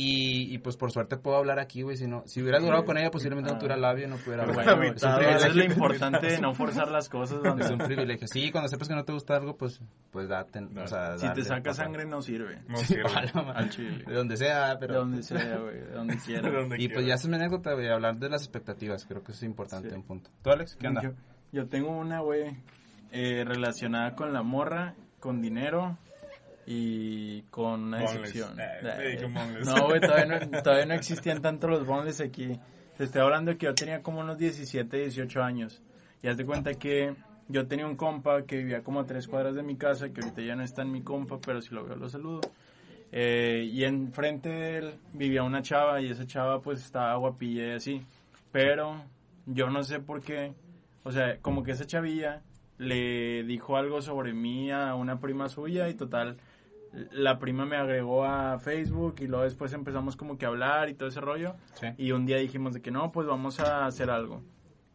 Y, 0.00 0.54
y 0.54 0.58
pues 0.58 0.76
por 0.76 0.92
suerte 0.92 1.16
puedo 1.16 1.36
hablar 1.38 1.58
aquí, 1.58 1.82
güey. 1.82 1.96
Si, 1.96 2.06
no, 2.06 2.22
si 2.24 2.40
hubiera 2.40 2.60
durado 2.60 2.84
con 2.84 2.96
ella, 2.98 3.10
posiblemente 3.10 3.50
no 3.50 3.58
tuviera 3.58 3.76
labio 3.76 4.06
no 4.06 4.14
pudiera 4.16 4.44
hablar. 4.44 4.64
bueno, 4.76 4.82
es 4.94 5.02
un 5.02 5.08
eso 5.08 5.08
es 5.08 5.12
lo 5.42 5.48
privilegio. 5.48 5.72
importante 5.72 6.26
de 6.28 6.38
no 6.40 6.54
forzar 6.54 6.88
las 6.92 7.08
cosas. 7.08 7.42
donde- 7.42 7.64
Es 7.64 7.70
un 7.72 7.78
privilegio. 7.78 8.28
Sí, 8.28 8.52
cuando 8.52 8.68
sepas 8.68 8.86
que 8.86 8.94
no 8.94 9.04
te 9.04 9.12
gusta 9.12 9.34
algo, 9.34 9.56
pues, 9.56 9.80
pues 10.12 10.28
date. 10.28 10.60
O 10.80 10.86
sea, 10.86 11.18
Si 11.18 11.28
te 11.32 11.42
saca 11.42 11.74
sangre 11.74 12.04
no 12.04 12.22
sirve. 12.22 12.60
No 12.68 12.76
sirve. 12.78 13.10
Al 13.54 13.70
chile. 13.70 14.04
De 14.06 14.14
donde 14.14 14.36
sea, 14.36 14.68
De 14.68 14.76
pero... 14.78 14.94
donde 15.00 15.20
sea, 15.24 15.56
güey, 15.58 15.74
de 15.80 15.90
donde 15.90 16.16
quiera. 16.24 16.48
Donde 16.48 16.76
Y 16.80 16.86
pues 16.86 16.98
quiera. 16.98 17.08
ya 17.08 17.14
es 17.14 17.26
mi 17.28 17.34
anécdota, 17.34 17.72
güey, 17.74 17.88
hablar 17.88 18.18
de 18.18 18.28
las 18.28 18.42
expectativas. 18.42 19.04
Creo 19.04 19.24
que 19.24 19.32
eso 19.32 19.38
es 19.40 19.48
importante, 19.50 19.88
Sí. 19.90 19.96
un 19.96 20.04
punto. 20.04 20.30
¿Tú, 20.44 20.50
Alex? 20.50 20.76
¿Qué 20.76 20.86
onda? 20.86 21.02
Yo, 21.02 21.10
yo 21.50 21.66
tengo 21.66 21.90
una, 21.90 22.20
güey, 22.20 22.56
eh, 23.10 23.42
relacionada 23.44 24.14
con 24.14 24.32
la 24.32 24.44
morra, 24.44 24.94
con 25.18 25.42
dinero 25.42 25.98
y 26.70 27.42
con 27.44 27.84
una 27.84 28.02
Boneless. 28.02 28.34
decepción. 28.34 28.60
Eh, 28.60 29.16
Eh, 29.16 29.28
no, 29.64 29.86
güey, 29.86 30.00
todavía 30.00 30.26
no, 30.26 30.62
todavía 30.62 30.84
no 30.84 30.94
existían 30.94 31.40
tanto 31.40 31.66
los 31.66 31.86
boneless 31.86 32.20
aquí. 32.20 32.60
Te 32.98 33.04
estoy 33.04 33.22
hablando 33.22 33.56
que 33.56 33.64
yo 33.66 33.74
tenía 33.74 34.02
como 34.02 34.20
unos 34.20 34.36
17, 34.36 34.98
18 34.98 35.42
años. 35.42 35.82
Y 36.22 36.28
haz 36.28 36.36
de 36.36 36.44
cuenta 36.44 36.74
que 36.74 37.14
yo 37.48 37.66
tenía 37.66 37.86
un 37.86 37.96
compa 37.96 38.42
que 38.42 38.58
vivía 38.58 38.82
como 38.82 39.00
a 39.00 39.06
tres 39.06 39.26
cuadras 39.28 39.54
de 39.54 39.62
mi 39.62 39.76
casa, 39.76 40.10
que 40.10 40.20
ahorita 40.20 40.42
ya 40.42 40.56
no 40.56 40.62
está 40.62 40.82
en 40.82 40.92
mi 40.92 41.00
compa, 41.02 41.38
pero 41.40 41.62
si 41.62 41.74
lo 41.74 41.84
veo 41.86 41.96
lo 41.96 42.08
saludo. 42.10 42.40
Eh, 43.12 43.66
y 43.72 43.84
enfrente 43.84 44.50
de 44.50 44.76
él 44.76 44.94
vivía 45.14 45.42
una 45.44 45.62
chava 45.62 46.02
y 46.02 46.10
esa 46.10 46.26
chava 46.26 46.60
pues 46.60 46.84
estaba 46.84 47.16
guapilla 47.16 47.68
y 47.68 47.70
así. 47.70 48.02
Pero 48.52 49.02
yo 49.46 49.70
no 49.70 49.82
sé 49.84 50.00
por 50.00 50.20
qué, 50.20 50.52
o 51.04 51.12
sea, 51.12 51.38
como 51.38 51.62
que 51.62 51.70
esa 51.70 51.86
chavilla 51.86 52.42
le 52.76 53.42
dijo 53.44 53.76
algo 53.78 54.02
sobre 54.02 54.34
mí 54.34 54.70
a 54.70 54.94
una 54.94 55.18
prima 55.18 55.48
suya 55.48 55.88
y 55.88 55.94
total, 55.94 56.36
la 57.12 57.38
prima 57.38 57.64
me 57.64 57.76
agregó 57.76 58.24
a 58.24 58.58
Facebook 58.58 59.16
y 59.20 59.26
luego 59.26 59.44
después 59.44 59.72
empezamos 59.72 60.16
como 60.16 60.38
que 60.38 60.46
a 60.46 60.48
hablar 60.48 60.88
y 60.88 60.94
todo 60.94 61.08
ese 61.08 61.20
rollo. 61.20 61.54
Sí. 61.74 61.88
Y 61.96 62.12
un 62.12 62.26
día 62.26 62.38
dijimos 62.38 62.74
de 62.74 62.82
que 62.82 62.90
no, 62.90 63.12
pues 63.12 63.26
vamos 63.26 63.60
a 63.60 63.86
hacer 63.86 64.10
algo. 64.10 64.42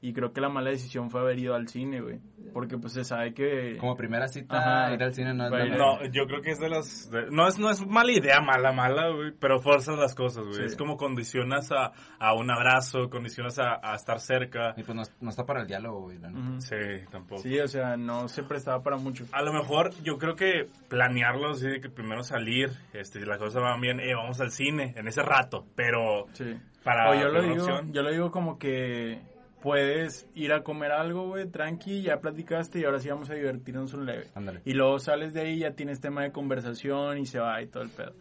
Y 0.05 0.11
creo 0.11 0.33
que 0.33 0.41
la 0.41 0.49
mala 0.49 0.69
decisión 0.69 1.09
fue 1.09 1.21
haber 1.21 1.39
ido 1.39 1.55
al 1.55 1.69
cine, 1.69 2.01
güey. 2.01 2.19
Porque 2.51 2.77
pues 2.77 2.91
se 2.91 3.05
sabe 3.05 3.33
que... 3.33 3.77
Como 3.79 3.95
primera 3.95 4.27
cita, 4.27 4.57
Ajá. 4.57 4.93
ir 4.93 5.01
al 5.01 5.13
cine 5.13 5.33
no 5.33 5.45
es 5.45 5.51
la. 5.51 5.77
No, 5.77 6.05
yo 6.11 6.25
creo 6.27 6.41
que 6.41 6.51
es 6.51 6.59
de 6.59 6.67
las... 6.69 7.09
de- 7.09 7.31
no, 7.31 7.47
es, 7.47 7.57
no 7.57 7.69
es 7.71 7.87
mala 7.87 8.11
idea, 8.11 8.41
mala, 8.41 8.73
mala, 8.73 9.09
güey, 9.15 9.31
pero 9.39 9.59
fuerzas 9.61 9.97
las 9.97 10.13
cosas, 10.13 10.43
güey. 10.43 10.55
Sí. 10.55 10.63
Es 10.65 10.75
como 10.75 10.97
condicionas 10.97 11.71
a, 11.71 11.93
a 12.19 12.33
un 12.35 12.51
abrazo, 12.51 13.09
condicionas 13.09 13.57
a, 13.59 13.79
a 13.81 13.95
estar 13.95 14.19
cerca. 14.19 14.73
Y 14.75 14.83
pues 14.83 14.93
no, 14.95 15.03
no 15.21 15.29
está 15.29 15.45
para 15.45 15.61
el 15.61 15.67
diálogo, 15.67 16.01
güey. 16.01 16.19
la 16.19 16.29
neta. 16.31 16.59
Sí, 16.59 17.05
tampoco. 17.09 17.41
Sí, 17.41 17.57
o 17.59 17.67
sea, 17.69 17.95
no 17.95 18.27
se 18.27 18.43
prestaba 18.43 18.83
para 18.83 18.97
mucho. 18.97 19.23
A 19.31 19.41
lo 19.41 19.53
mejor 19.53 19.91
yo 20.03 20.17
creo 20.17 20.35
que 20.35 20.67
planearlo 20.89 21.51
así 21.51 21.67
de 21.67 21.79
que 21.79 21.89
primero 21.89 22.23
salir, 22.23 22.69
este, 22.91 23.21
si 23.21 23.25
las 23.25 23.39
cosas 23.39 23.61
van 23.61 23.79
bien, 23.79 24.01
eh, 24.01 24.13
vamos 24.13 24.39
al 24.41 24.51
cine 24.51 24.93
en 24.97 25.07
ese 25.07 25.23
rato, 25.23 25.65
pero 25.75 26.25
Sí. 26.33 26.55
para 26.83 27.09
o 27.09 27.15
yo 27.15 27.29
lo 27.29 27.41
digo, 27.41 27.63
opción- 27.63 27.93
yo 27.93 28.01
lo 28.03 28.11
digo 28.11 28.29
como 28.31 28.59
que 28.59 29.21
puedes 29.63 30.27
ir 30.35 30.51
a 30.51 30.61
comer 30.61 30.91
algo, 30.91 31.25
güey, 31.25 31.47
tranqui, 31.47 32.01
ya 32.01 32.19
platicaste 32.19 32.81
y 32.81 32.83
ahora 32.83 32.99
sí 32.99 33.07
vamos 33.07 33.29
a 33.29 33.33
divertirnos 33.33 33.93
un 33.93 34.05
leve. 34.05 34.27
Ándale. 34.35 34.59
Y 34.65 34.73
luego 34.73 34.99
sales 34.99 35.33
de 35.33 35.39
ahí, 35.39 35.59
ya 35.59 35.71
tienes 35.71 36.01
tema 36.01 36.21
de 36.21 36.33
conversación 36.33 37.17
y 37.17 37.25
se 37.25 37.39
va 37.39 37.61
y 37.61 37.67
todo 37.67 37.81
el 37.81 37.89
pedo. 37.89 38.11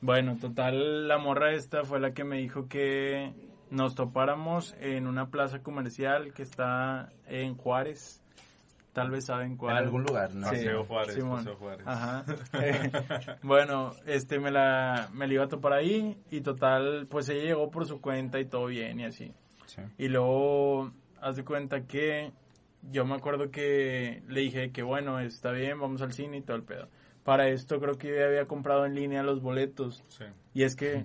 Bueno, 0.00 0.38
total, 0.40 1.06
la 1.06 1.18
morra 1.18 1.52
esta 1.52 1.84
fue 1.84 2.00
la 2.00 2.14
que 2.14 2.24
me 2.24 2.38
dijo 2.38 2.66
que 2.66 3.30
nos 3.68 3.94
topáramos 3.94 4.74
en 4.80 5.06
una 5.06 5.28
plaza 5.28 5.62
comercial 5.62 6.32
que 6.32 6.44
está 6.44 7.12
en 7.26 7.56
Juárez. 7.56 8.22
Tal 8.94 9.10
vez 9.10 9.26
saben 9.26 9.58
cuál. 9.58 9.76
En 9.76 9.84
algún 9.84 10.04
lugar, 10.04 10.34
¿no? 10.34 10.48
Sí, 10.48 10.56
Paseo 10.56 10.84
Juárez, 10.84 11.14
Simón. 11.14 11.38
Paseo 11.40 11.56
Juárez. 11.56 11.86
Ajá. 11.86 12.24
Eh, 12.54 12.90
bueno, 13.42 13.92
este 14.06 14.38
me 14.38 14.50
la 14.50 15.10
me 15.12 15.26
la 15.28 15.34
iba 15.34 15.44
a 15.44 15.48
topar 15.48 15.74
ahí 15.74 16.16
y 16.30 16.40
total, 16.40 17.06
pues 17.08 17.28
ella 17.28 17.42
llegó 17.42 17.70
por 17.70 17.86
su 17.86 18.00
cuenta 18.00 18.40
y 18.40 18.46
todo 18.46 18.64
bien 18.64 18.98
y 18.98 19.04
así. 19.04 19.34
Sí. 19.70 19.82
Y 19.98 20.08
luego 20.08 20.92
haz 21.20 21.36
de 21.36 21.44
cuenta 21.44 21.86
que 21.86 22.32
yo 22.90 23.04
me 23.04 23.14
acuerdo 23.14 23.50
que 23.50 24.22
le 24.28 24.40
dije 24.40 24.72
que 24.72 24.82
bueno, 24.82 25.20
está 25.20 25.52
bien, 25.52 25.78
vamos 25.80 26.02
al 26.02 26.12
cine 26.12 26.38
y 26.38 26.42
todo 26.42 26.56
el 26.56 26.64
pedo. 26.64 26.88
Para 27.24 27.48
esto 27.48 27.78
creo 27.78 27.96
que 27.98 28.08
yo 28.08 28.24
había 28.24 28.46
comprado 28.46 28.86
en 28.86 28.94
línea 28.94 29.22
los 29.22 29.40
boletos 29.42 30.02
Sí. 30.08 30.24
y 30.54 30.62
es 30.64 30.74
que 30.74 31.04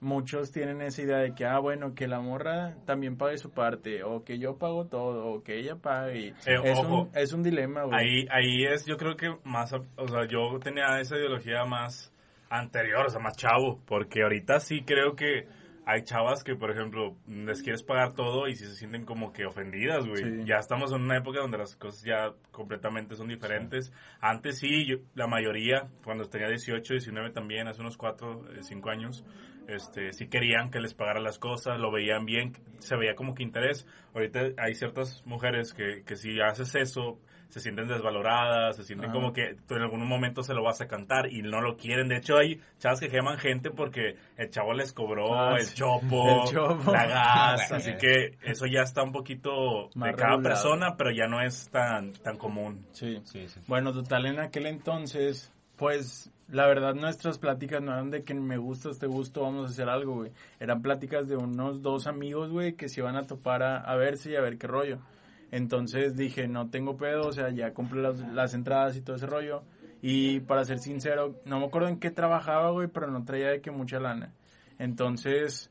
muchos 0.00 0.50
tienen 0.50 0.82
esa 0.82 1.02
idea 1.02 1.18
de 1.18 1.32
que, 1.32 1.44
ah, 1.44 1.60
bueno, 1.60 1.94
que 1.94 2.08
la 2.08 2.20
morra 2.20 2.74
también 2.86 3.16
pague 3.16 3.38
su 3.38 3.52
parte, 3.52 4.02
o 4.02 4.24
que 4.24 4.36
yo 4.38 4.58
pago 4.58 4.86
todo, 4.88 5.26
o 5.26 5.42
que 5.44 5.60
ella 5.60 5.76
pague. 5.76 6.30
Eh, 6.44 6.58
es, 6.64 6.78
ojo. 6.80 7.02
un, 7.02 7.10
es 7.14 7.32
un 7.32 7.42
dilema, 7.44 7.84
güey. 7.84 7.96
Ahí, 8.00 8.26
ahí 8.30 8.64
es, 8.64 8.84
yo 8.84 8.96
creo 8.96 9.16
que 9.16 9.32
más, 9.44 9.72
o 9.72 10.08
sea, 10.08 10.26
yo 10.26 10.58
tenía 10.60 10.98
esa 11.00 11.16
ideología 11.16 11.64
más 11.66 12.12
anterior, 12.50 13.06
o 13.06 13.10
sea, 13.10 13.20
más 13.20 13.36
chavo, 13.36 13.80
porque 13.86 14.22
ahorita 14.24 14.58
sí 14.58 14.82
creo 14.84 15.14
que 15.14 15.46
hay 15.84 16.02
chavas 16.04 16.44
que, 16.44 16.54
por 16.54 16.70
ejemplo, 16.70 17.16
les 17.26 17.62
quieres 17.62 17.82
pagar 17.82 18.12
todo 18.14 18.46
y 18.48 18.54
si 18.54 18.66
se 18.66 18.76
sienten 18.76 19.04
como 19.04 19.32
que 19.32 19.46
ofendidas, 19.46 20.06
güey. 20.06 20.22
Sí. 20.22 20.44
Ya 20.44 20.56
estamos 20.56 20.92
en 20.92 21.02
una 21.02 21.16
época 21.18 21.40
donde 21.40 21.58
las 21.58 21.74
cosas 21.76 22.02
ya 22.04 22.32
completamente 22.52 23.16
son 23.16 23.28
diferentes. 23.28 23.92
Antes 24.20 24.58
sí, 24.58 24.86
yo- 24.86 24.98
la 25.14 25.26
mayoría, 25.26 25.88
cuando 26.04 26.24
tenía 26.28 26.48
18, 26.48 26.94
19 26.94 27.30
también, 27.30 27.66
hace 27.68 27.80
unos 27.80 27.96
4, 27.96 28.44
5 28.60 28.90
años, 28.90 29.24
este, 29.68 30.12
sí 30.12 30.28
querían 30.28 30.70
que 30.70 30.80
les 30.80 30.94
pagara 30.94 31.20
las 31.20 31.38
cosas, 31.38 31.78
lo 31.78 31.90
veían 31.90 32.26
bien, 32.26 32.52
se 32.78 32.96
veía 32.96 33.14
como 33.14 33.34
que 33.34 33.42
interés. 33.42 33.86
Ahorita 34.14 34.40
hay 34.58 34.74
ciertas 34.74 35.22
mujeres 35.26 35.72
que, 35.74 36.02
que 36.04 36.16
si 36.16 36.40
haces 36.40 36.74
eso, 36.74 37.18
se 37.52 37.60
sienten 37.60 37.86
desvaloradas, 37.86 38.76
se 38.76 38.82
sienten 38.84 39.10
como 39.10 39.34
que 39.34 39.56
tú 39.68 39.74
en 39.74 39.82
algún 39.82 40.06
momento 40.08 40.42
se 40.42 40.54
lo 40.54 40.62
vas 40.62 40.80
a 40.80 40.88
cantar 40.88 41.30
y 41.30 41.42
no 41.42 41.60
lo 41.60 41.76
quieren. 41.76 42.08
De 42.08 42.16
hecho, 42.16 42.38
hay 42.38 42.58
chavas 42.78 42.98
que 42.98 43.10
queman 43.10 43.36
gente 43.36 43.70
porque 43.70 44.16
el 44.38 44.48
chavo 44.48 44.72
les 44.72 44.94
cobró 44.94 45.38
Ah, 45.38 45.56
el, 45.58 45.66
sí. 45.66 45.74
chopo, 45.76 46.44
El 46.46 46.50
chopo. 46.50 46.90
la 46.90 47.06
gas, 47.06 47.70
Ah, 47.70 47.76
así 47.76 47.92
que 47.98 48.38
eso 48.42 48.64
ya 48.64 48.80
está 48.80 49.02
un 49.02 49.12
poquito 49.12 49.90
Más 49.94 50.12
de 50.12 50.16
cada 50.16 50.36
regulado. 50.36 50.42
persona, 50.42 50.96
pero 50.96 51.10
ya 51.10 51.26
no 51.26 51.42
es 51.42 51.68
tan, 51.68 52.14
tan 52.14 52.38
común. 52.38 52.86
Sí. 52.92 53.20
Sí, 53.24 53.46
sí. 53.48 53.60
Bueno, 53.66 53.92
total, 53.92 54.24
en 54.24 54.40
aquel 54.40 54.64
entonces, 54.66 55.52
pues, 55.76 56.30
la 56.48 56.66
verdad, 56.66 56.94
nuestras 56.94 57.38
pláticas 57.38 57.82
no 57.82 57.92
eran 57.92 58.10
de 58.10 58.22
que 58.24 58.32
me 58.32 58.56
gusta 58.56 58.88
este 58.88 59.06
gusto, 59.06 59.42
vamos 59.42 59.66
a 59.66 59.72
hacer 59.72 59.90
algo, 59.90 60.14
güey. 60.14 60.32
Eran 60.58 60.80
pláticas 60.80 61.28
de 61.28 61.36
unos 61.36 61.82
dos 61.82 62.06
amigos, 62.06 62.50
güey, 62.50 62.72
que 62.74 62.88
se 62.88 63.00
iban 63.00 63.16
a 63.16 63.26
topar 63.26 63.62
a, 63.62 63.76
a 63.76 63.94
verse 63.96 64.30
y 64.30 64.36
a 64.36 64.40
ver 64.40 64.56
qué 64.56 64.66
rollo. 64.66 64.98
Entonces 65.52 66.16
dije, 66.16 66.48
no 66.48 66.70
tengo 66.70 66.96
pedo, 66.96 67.28
o 67.28 67.32
sea, 67.32 67.50
ya 67.50 67.72
compré 67.74 68.00
las, 68.00 68.18
las 68.32 68.54
entradas 68.54 68.96
y 68.96 69.02
todo 69.02 69.16
ese 69.16 69.26
rollo. 69.26 69.62
Y 70.00 70.40
para 70.40 70.64
ser 70.64 70.78
sincero, 70.78 71.40
no 71.44 71.60
me 71.60 71.66
acuerdo 71.66 71.88
en 71.88 72.00
qué 72.00 72.10
trabajaba, 72.10 72.70
güey, 72.70 72.88
pero 72.88 73.06
no 73.08 73.24
traía 73.24 73.50
de 73.50 73.60
que 73.60 73.70
mucha 73.70 74.00
lana. 74.00 74.32
Entonces, 74.78 75.70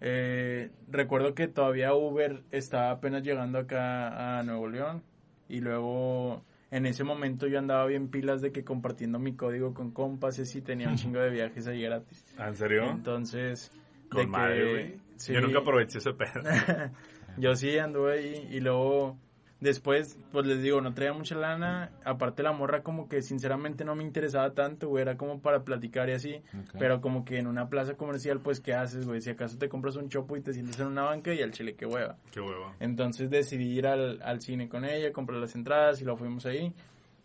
eh, 0.00 0.70
recuerdo 0.88 1.34
que 1.34 1.48
todavía 1.48 1.92
Uber 1.94 2.44
estaba 2.52 2.92
apenas 2.92 3.24
llegando 3.24 3.58
acá 3.58 4.38
a 4.38 4.42
Nuevo 4.44 4.68
León. 4.68 5.02
Y 5.48 5.60
luego, 5.60 6.44
en 6.70 6.86
ese 6.86 7.02
momento 7.02 7.48
yo 7.48 7.58
andaba 7.58 7.86
bien 7.86 8.08
pilas 8.08 8.40
de 8.40 8.52
que 8.52 8.64
compartiendo 8.64 9.18
mi 9.18 9.34
código 9.34 9.74
con 9.74 9.90
compas 9.90 10.38
y 10.54 10.62
tenía 10.62 10.88
un 10.88 10.96
chingo 10.96 11.18
de 11.18 11.30
viajes 11.30 11.66
ahí 11.66 11.82
gratis. 11.82 12.24
¿En 12.38 12.56
serio? 12.56 12.88
Entonces, 12.88 13.72
de 14.04 14.08
Con 14.08 14.30
madre, 14.30 14.56
que... 14.56 14.70
güey. 14.70 15.00
sí. 15.16 15.32
Yo 15.32 15.40
nunca 15.40 15.58
aproveché 15.58 15.98
ese 15.98 16.12
pedo. 16.12 16.42
Yo 17.38 17.54
sí 17.54 17.78
anduve 17.78 18.14
ahí 18.14 18.48
y 18.50 18.60
luego 18.60 19.16
después, 19.60 20.18
pues 20.32 20.46
les 20.46 20.62
digo, 20.62 20.80
no 20.80 20.94
traía 20.94 21.12
mucha 21.12 21.34
lana. 21.34 21.90
Aparte 22.04 22.42
la 22.42 22.52
morra 22.52 22.82
como 22.82 23.08
que 23.08 23.22
sinceramente 23.22 23.84
no 23.84 23.94
me 23.94 24.04
interesaba 24.04 24.52
tanto, 24.54 24.88
güey, 24.88 25.02
era 25.02 25.16
como 25.16 25.40
para 25.40 25.64
platicar 25.64 26.08
y 26.08 26.12
así. 26.12 26.42
Pero 26.78 27.00
como 27.00 27.24
que 27.24 27.38
en 27.38 27.46
una 27.46 27.68
plaza 27.68 27.94
comercial, 27.94 28.40
pues, 28.40 28.60
¿qué 28.60 28.74
haces, 28.74 29.06
güey? 29.06 29.20
Si 29.20 29.30
acaso 29.30 29.58
te 29.58 29.68
compras 29.68 29.96
un 29.96 30.08
chopo 30.08 30.36
y 30.36 30.40
te 30.40 30.52
sientes 30.52 30.78
en 30.80 30.86
una 30.86 31.02
banca 31.02 31.32
y 31.32 31.42
al 31.42 31.52
chile, 31.52 31.74
qué 31.74 31.86
hueva. 31.86 32.16
Qué 32.30 32.40
huevo. 32.40 32.74
Entonces 32.80 33.30
decidí 33.30 33.78
ir 33.78 33.86
al, 33.86 34.20
al 34.22 34.40
cine 34.40 34.68
con 34.68 34.84
ella, 34.84 35.12
comprar 35.12 35.38
las 35.38 35.54
entradas 35.54 36.00
y 36.00 36.04
lo 36.04 36.16
fuimos 36.16 36.46
ahí. 36.46 36.74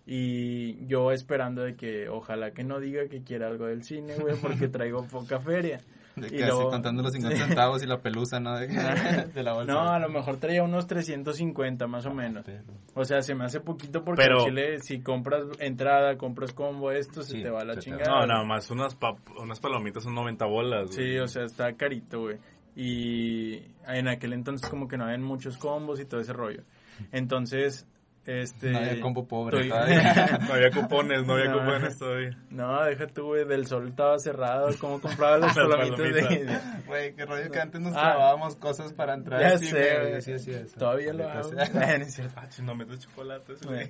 Y 0.05 0.85
yo 0.85 1.11
esperando 1.11 1.63
de 1.63 1.75
que 1.75 2.09
ojalá 2.09 2.51
que 2.51 2.63
no 2.63 2.79
diga 2.79 3.07
que 3.07 3.23
quiera 3.23 3.47
algo 3.47 3.67
del 3.67 3.83
cine, 3.83 4.15
güey, 4.17 4.35
porque 4.35 4.67
traigo 4.69 5.05
poca 5.07 5.39
feria. 5.39 5.79
De 6.15 6.27
Y 6.27 6.29
que 6.31 6.43
así 6.43 6.63
contando 6.69 7.01
los 7.01 7.11
50 7.13 7.47
centavos 7.47 7.81
y 7.83 7.87
la 7.87 7.99
pelusa, 8.01 8.39
¿no? 8.39 8.57
De, 8.57 8.67
de 9.33 9.43
la 9.43 9.53
bolsa. 9.53 9.73
No, 9.73 9.79
a 9.93 9.99
lo 9.99 10.09
mejor 10.09 10.37
traía 10.37 10.61
unos 10.63 10.85
350 10.85 11.87
más 11.87 12.05
o 12.05 12.13
menos. 12.13 12.43
Pero- 12.45 12.63
O 12.93 13.03
sea, 13.03 13.21
se 13.21 13.33
me 13.35 13.45
hace 13.45 13.59
poquito 13.61 14.03
porque 14.03 14.21
Pero- 14.23 14.39
en 14.41 14.45
Chile, 14.45 14.79
si 14.79 15.01
compras 15.01 15.43
entrada, 15.59 16.17
compras 16.17 16.53
combo, 16.53 16.91
esto 16.91 17.23
se 17.23 17.33
Sí, 17.37 17.41
te 17.43 17.49
va 17.49 17.61
a 17.61 17.65
la 17.65 17.77
chingada. 17.79 18.03
No, 18.11 18.27
nada 18.27 18.43
más 18.43 18.69
unas, 18.69 18.97
pap- 18.99 19.17
unas 19.41 19.59
palomitas 19.59 20.03
son 20.03 20.13
90 20.15 20.45
bolas. 20.45 20.91
Sí, 20.91 21.01
güey. 21.01 21.19
o 21.19 21.27
sea, 21.27 21.43
está 21.45 21.73
carito, 21.73 22.21
güey. 22.21 22.37
Y 22.75 23.61
en 23.87 24.07
aquel 24.07 24.33
entonces 24.33 24.67
como 24.69 24.87
que 24.87 24.97
no 24.97 25.05
habían 25.05 25.23
muchos 25.23 25.57
combos 25.57 25.99
y 25.99 26.05
todo 26.05 26.21
ese 26.21 26.33
rollo. 26.33 26.63
Entonces, 27.11 27.87
este... 28.25 28.71
No 28.71 28.77
había 28.79 29.01
combo 29.01 29.27
pobre 29.27 29.67
estoy- 29.67 29.69
todavía. 29.69 30.39
No 30.47 30.53
había 30.53 30.71
cupones, 30.71 31.25
no 31.25 31.33
había 31.33 31.51
No. 31.51 31.59
cupones 31.59 31.97
todavía. 31.99 32.37
no, 32.49 32.83
deja 32.85 33.07
tú, 33.07 33.25
güey, 33.25 33.45
del 33.45 33.67
sol 33.67 33.87
estaba 33.89 34.17
cerrado. 34.19 34.69
¿Cómo 34.79 35.01
compraba 35.01 35.37
Las 35.39 35.53
palomitas 35.55 35.97
de... 35.97 36.59
Güey, 36.87 37.15
qué 37.15 37.25
rollo 37.25 37.51
que 37.51 37.59
antes 37.59 37.81
nos 37.81 37.93
Ah. 37.95 38.01
trabábamos 38.01 38.55
cosas 38.55 38.93
para 38.93 39.13
entrar 39.13 39.41
Ya 39.41 39.57
cine, 39.57 39.71
sé, 39.71 39.99
güey. 39.99 40.21
Sí, 40.21 40.39
sí, 40.39 40.51
eso. 40.51 40.77
Todavía 40.77 41.13
lo 41.13 41.27
hago. 41.29 41.43
sea. 41.49 41.65
No 41.97 42.03
es 42.05 42.13
cierto. 42.13 42.33
Ah, 42.39 42.73
metes 42.75 42.99
chocolates, 43.01 43.61
Güey. 43.65 43.89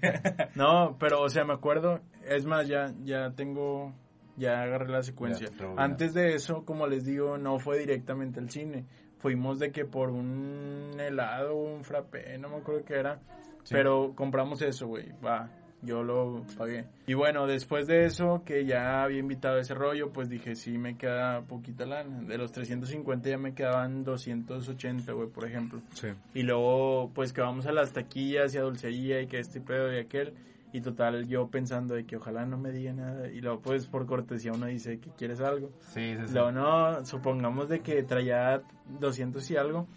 No, 0.56 0.98
pero, 1.00 1.22
o 1.22 1.30
sea, 1.30 1.44
me 1.46 1.54
acuerdo, 1.54 2.00
es 2.28 2.46
más, 2.46 2.68
ya, 2.68 2.92
ya 3.04 3.32
tengo, 3.32 3.94
ya 4.36 4.62
agarré 4.64 4.90
la 4.90 5.04
secuencia. 5.04 5.48
Ya, 5.58 5.74
Antes 5.78 6.14
de 6.14 6.34
eso, 6.36 6.66
como 6.66 6.88
les 6.88 7.06
digo, 7.06 7.38
no 7.38 7.60
fue 7.60 7.78
directamente 7.80 8.40
al 8.40 8.50
cine. 8.50 8.86
Fuimos 9.20 9.58
de 9.60 9.72
que 9.72 9.86
por 9.86 10.10
un 10.10 10.92
helado, 11.00 11.56
un 11.56 11.84
frappé, 11.86 12.38
no 12.40 12.50
me 12.50 12.58
acuerdo 12.58 12.84
qué 12.84 12.96
era. 12.96 13.20
Sí. 13.64 13.74
Pero 13.74 14.14
compramos 14.16 14.62
eso, 14.62 14.88
güey, 14.88 15.12
va, 15.26 15.50
yo 15.84 16.02
lo 16.02 16.46
pagué. 16.58 16.86
Y 17.08 17.14
bueno, 17.14 17.46
después 17.46 17.88
de 17.88 18.06
eso, 18.06 18.44
que 18.46 18.66
ya 18.66 19.04
había 19.04 19.20
invitado 19.20 19.58
ese 19.58 19.74
rollo, 19.74 20.12
pues 20.12 20.30
dije, 20.30 20.56
sí, 20.56 20.78
me 20.78 20.98
queda 20.98 21.42
poquita 21.42 21.86
lana. 21.86 22.22
De 22.22 22.38
los 22.38 22.52
350 22.52 23.30
ya 23.30 23.38
me 23.38 23.54
quedaban 23.54 24.04
280, 24.04 25.12
güey, 25.12 25.28
por 25.28 25.46
ejemplo. 25.46 25.82
Sí. 25.94 26.08
Y 26.34 26.44
luego, 26.44 27.12
pues 27.14 27.34
que 27.34 27.42
vamos 27.42 27.66
a 27.66 27.74
las 27.74 27.92
taquillas 27.92 28.56
y 28.56 28.58
a 28.58 28.62
dulcería 28.62 29.22
y 29.22 29.28
que 29.28 29.40
este 29.40 29.60
pedo 29.60 29.94
y 29.94 30.00
aquel. 30.00 30.34
Y 30.72 30.82
total, 30.82 31.28
yo 31.28 31.50
pensando 31.50 31.94
de 31.94 32.04
que 32.06 32.16
ojalá 32.16 32.48
no 32.48 32.58
me 32.58 32.72
diga 32.72 32.94
nada. 32.94 33.30
Y 33.30 33.42
luego, 33.42 33.60
pues 33.62 33.86
por 33.86 34.08
cortesía 34.08 34.54
uno 34.54 34.66
dice 34.66 35.00
que 35.00 35.12
quieres 35.12 35.40
algo. 35.40 35.70
Sí, 35.94 36.16
sí, 36.18 36.28
sí. 36.28 36.34
Luego, 36.34 36.52
no, 36.52 37.06
supongamos 37.06 37.70
de 37.70 37.82
que 37.82 38.02
traía 38.04 38.64
200 39.00 39.52
y 39.52 39.56
algo. 39.58 39.88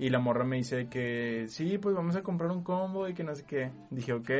Y 0.00 0.08
la 0.08 0.18
morra 0.18 0.44
me 0.46 0.56
dice 0.56 0.88
que 0.88 1.44
sí, 1.48 1.76
pues 1.76 1.94
vamos 1.94 2.16
a 2.16 2.22
comprar 2.22 2.50
un 2.50 2.64
combo 2.64 3.06
y 3.06 3.12
que 3.12 3.22
no 3.22 3.34
sé 3.34 3.44
qué. 3.44 3.70
Dije, 3.90 4.14
ok. 4.14 4.30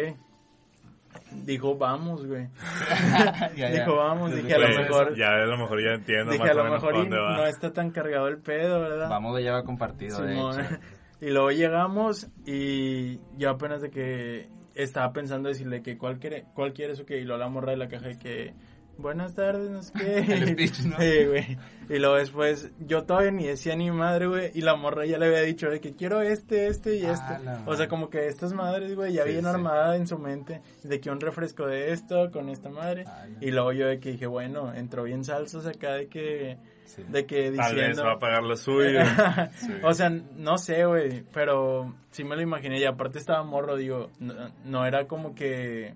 Dijo, 1.44 1.76
vamos, 1.76 2.26
güey. 2.26 2.48
Ya, 3.56 3.68
ya. 3.68 3.70
Dijo, 3.70 3.94
vamos. 3.94 4.34
Dije, 4.34 4.54
a 4.54 4.58
lo 4.58 4.66
Güey, 4.68 4.78
mejor. 4.78 5.16
Ya 5.18 5.26
a 5.28 5.44
lo 5.44 5.58
mejor 5.58 5.84
ya 5.84 5.90
entiendo 5.96 6.32
Dije, 6.32 6.44
más 6.44 6.50
a 6.50 6.54
o 6.54 6.56
lo 6.56 6.64
menos 6.64 6.82
mejor 6.82 6.94
dónde 6.96 7.18
va. 7.18 7.36
no 7.36 7.46
está 7.46 7.74
tan 7.74 7.90
cargado 7.90 8.28
el 8.28 8.38
pedo, 8.38 8.80
¿verdad? 8.80 9.10
Vamos 9.10 9.36
de 9.36 9.42
lleva 9.42 9.62
compartido, 9.62 10.22
de 10.22 10.34
hecho. 10.34 10.50
Y 11.22 11.28
luego 11.28 11.50
llegamos 11.50 12.30
y 12.46 13.20
yo 13.36 13.50
apenas 13.50 13.82
de 13.82 13.90
que 13.90 14.48
estaba 14.74 15.12
pensando 15.12 15.50
decirle 15.50 15.82
que 15.82 15.98
cuál 15.98 16.18
quiere, 16.18 16.46
cuál 16.54 16.72
quieres 16.72 16.98
o 16.98 17.04
qué, 17.04 17.18
y 17.18 17.24
luego 17.24 17.38
la 17.38 17.50
morra 17.50 17.72
de 17.72 17.76
la 17.76 17.88
caja 17.88 18.08
de 18.08 18.18
que 18.18 18.54
buenas 19.00 19.34
tardes, 19.34 19.70
no 19.70 19.82
sé 19.82 19.92
qué. 19.98 20.16
El 20.32 20.48
speech, 20.50 20.80
¿no? 20.84 20.96
Sí, 20.98 21.24
güey. 21.26 21.58
Y 21.88 21.98
luego 21.98 22.16
después, 22.16 22.70
yo 22.78 23.02
todavía 23.04 23.32
ni 23.32 23.46
decía 23.46 23.74
ni 23.74 23.90
madre, 23.90 24.26
güey, 24.28 24.50
y 24.54 24.60
la 24.60 24.76
morra 24.76 25.04
ya 25.06 25.18
le 25.18 25.26
había 25.26 25.40
dicho 25.42 25.68
de 25.68 25.80
que 25.80 25.94
quiero 25.96 26.22
este, 26.22 26.68
este 26.68 26.96
y 26.96 27.04
Ah, 27.04 27.12
este. 27.12 27.44
la 27.44 27.62
o 27.66 27.74
sea, 27.74 27.88
como 27.88 28.08
que 28.10 28.28
estas 28.28 28.52
madres, 28.52 28.94
güey, 28.94 29.12
ya 29.12 29.24
Sí, 29.24 29.30
bien 29.30 29.42
sí. 29.42 29.48
armada 29.50 29.96
en 29.96 30.06
su 30.06 30.16
mente, 30.18 30.62
de 30.84 31.00
que 31.00 31.10
un 31.10 31.18
refresco 31.20 31.66
de 31.66 31.92
esto 31.92 32.30
con 32.30 32.48
esta 32.48 32.68
madre. 32.70 33.04
Ah. 33.08 33.26
Y 33.40 33.50
luego 33.50 33.72
yo 33.72 33.86
de 33.88 33.98
que 33.98 34.12
dije, 34.12 34.26
bueno, 34.26 34.72
entró 34.72 35.02
bien 35.02 35.24
salsos 35.24 35.66
acá 35.66 35.94
de 35.94 36.06
que, 36.06 36.58
Sí. 36.84 37.02
de 37.08 37.24
que 37.26 37.50
Tal 37.52 37.74
vez 37.74 37.86
diciendo... 37.86 38.04
va 38.04 38.12
a 38.14 38.18
pagar 38.18 38.42
lo 38.44 38.56
suyo. 38.56 39.00
Sí. 39.56 39.72
O 39.82 39.92
sea, 39.94 40.10
no 40.10 40.58
sé, 40.58 40.84
güey, 40.84 41.24
pero 41.32 41.94
sí 42.10 42.22
me 42.24 42.36
lo 42.36 42.42
imaginé. 42.42 42.78
Y 42.80 42.84
aparte 42.84 43.18
estaba 43.18 43.42
morro, 43.42 43.76
digo, 43.76 44.10
no, 44.20 44.34
no 44.64 44.86
era 44.86 45.06
como 45.08 45.34
que... 45.34 45.94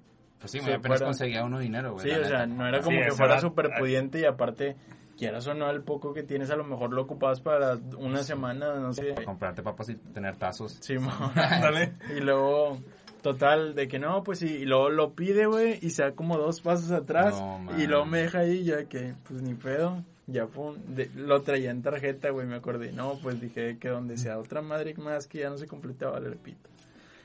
Pues 0.52 0.52
sí, 0.52 0.58
apenas 0.70 0.98
fuera- 0.98 1.06
conseguía 1.06 1.44
uno 1.44 1.58
dinero, 1.58 1.92
güey. 1.94 2.04
Sí, 2.04 2.10
o 2.18 2.24
sea, 2.24 2.46
no 2.46 2.66
era 2.66 2.78
Sí, 2.78 2.84
como 2.84 3.00
que 3.00 3.10
fuera 3.12 3.40
súper 3.40 3.70
pudiente 3.78 4.20
y 4.20 4.24
aparte, 4.24 4.76
quieras 5.16 5.46
o 5.46 5.54
no, 5.54 5.70
el 5.70 5.82
poco 5.82 6.12
que 6.12 6.22
tienes 6.22 6.50
a 6.50 6.56
lo 6.56 6.64
mejor 6.64 6.92
lo 6.92 7.02
ocupabas 7.02 7.40
para 7.40 7.78
una 7.98 8.22
semana, 8.22 8.74
no 8.74 8.92
sé. 8.92 9.12
Para 9.14 9.24
comprarte 9.26 9.62
papas 9.62 9.88
y 9.88 9.94
tener 9.94 10.36
tazos. 10.36 10.76
Sí, 10.80 10.98
mo. 10.98 11.10
Ándale. 11.34 11.94
y 12.16 12.20
luego, 12.20 12.78
total, 13.22 13.74
de 13.74 13.88
que 13.88 13.98
no, 13.98 14.22
pues 14.22 14.40
sí, 14.40 14.48
y 14.48 14.64
luego 14.66 14.90
lo 14.90 15.14
pide, 15.14 15.46
güey, 15.46 15.78
y 15.80 15.90
se 15.90 16.02
da 16.02 16.12
como 16.12 16.36
dos 16.36 16.60
pasos 16.60 16.90
atrás. 16.90 17.34
No, 17.40 17.60
y 17.78 17.86
luego 17.86 18.04
me 18.06 18.18
deja 18.22 18.40
ahí, 18.40 18.64
ya 18.64 18.84
que, 18.84 19.14
pues 19.26 19.40
ni 19.42 19.54
pedo. 19.54 20.02
Ya 20.26 20.46
pum, 20.46 20.76
de- 20.88 21.10
lo 21.16 21.42
traía 21.42 21.70
en 21.70 21.82
tarjeta, 21.82 22.30
güey, 22.30 22.46
me 22.46 22.56
acordé. 22.56 22.92
No, 22.92 23.18
pues 23.22 23.40
dije 23.40 23.76
que 23.78 23.88
donde 23.90 24.16
sea 24.16 24.38
otra 24.38 24.62
madre 24.62 24.94
más 24.94 25.26
que 25.26 25.40
ya 25.40 25.50
no 25.50 25.58
se 25.58 25.66
completaba, 25.66 26.18
le 26.18 26.30
repito. 26.30 26.70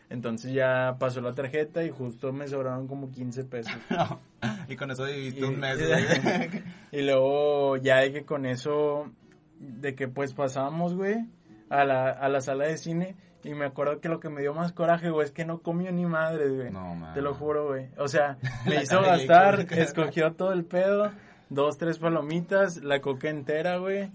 Entonces 0.09 0.53
ya 0.53 0.95
pasó 0.99 1.21
la 1.21 1.33
tarjeta 1.33 1.83
y 1.83 1.91
justo 1.91 2.33
me 2.33 2.47
sobraron 2.47 2.87
como 2.87 3.11
15 3.11 3.43
pesos. 3.45 3.73
y 4.67 4.75
con 4.75 4.89
eso 4.89 5.05
viviste 5.05 5.41
Y- 5.41 5.43
un 5.43 5.59
mes, 5.59 5.77
güey. 5.87 6.63
Y 6.91 7.01
luego 7.03 7.77
ya 7.77 7.97
de 7.97 8.11
que 8.11 8.23
con 8.25 8.45
eso, 8.45 9.11
de 9.59 9.93
que 9.95 10.07
pues 10.07 10.33
pasamos, 10.33 10.95
güey, 10.95 11.25
a 11.69 11.83
la, 11.85 12.09
a 12.09 12.27
la 12.29 12.41
sala 12.41 12.65
de 12.65 12.77
cine. 12.77 13.15
Y 13.43 13.53
me 13.53 13.65
acuerdo 13.65 14.01
que 14.01 14.09
lo 14.09 14.19
que 14.19 14.29
me 14.29 14.41
dio 14.41 14.53
más 14.53 14.73
coraje, 14.73 15.11
güey, 15.11 15.25
es 15.25 15.31
que 15.31 15.45
no 15.45 15.59
comió 15.59 15.91
ni 15.93 16.05
madre, 16.05 16.49
güey. 16.49 16.71
No, 16.71 16.93
man. 16.95 17.13
Te 17.13 17.21
lo 17.21 17.33
juro, 17.33 17.67
güey. 17.67 17.87
O 17.97 18.07
sea, 18.09 18.37
me 18.65 18.81
hizo 18.81 19.01
gastar, 19.01 19.65
escogió 19.71 20.33
todo 20.33 20.51
el 20.51 20.65
pedo, 20.65 21.11
dos, 21.49 21.77
tres 21.77 21.99
palomitas, 21.99 22.83
la 22.83 22.99
coca 22.99 23.29
entera, 23.29 23.77
güey. 23.77 24.11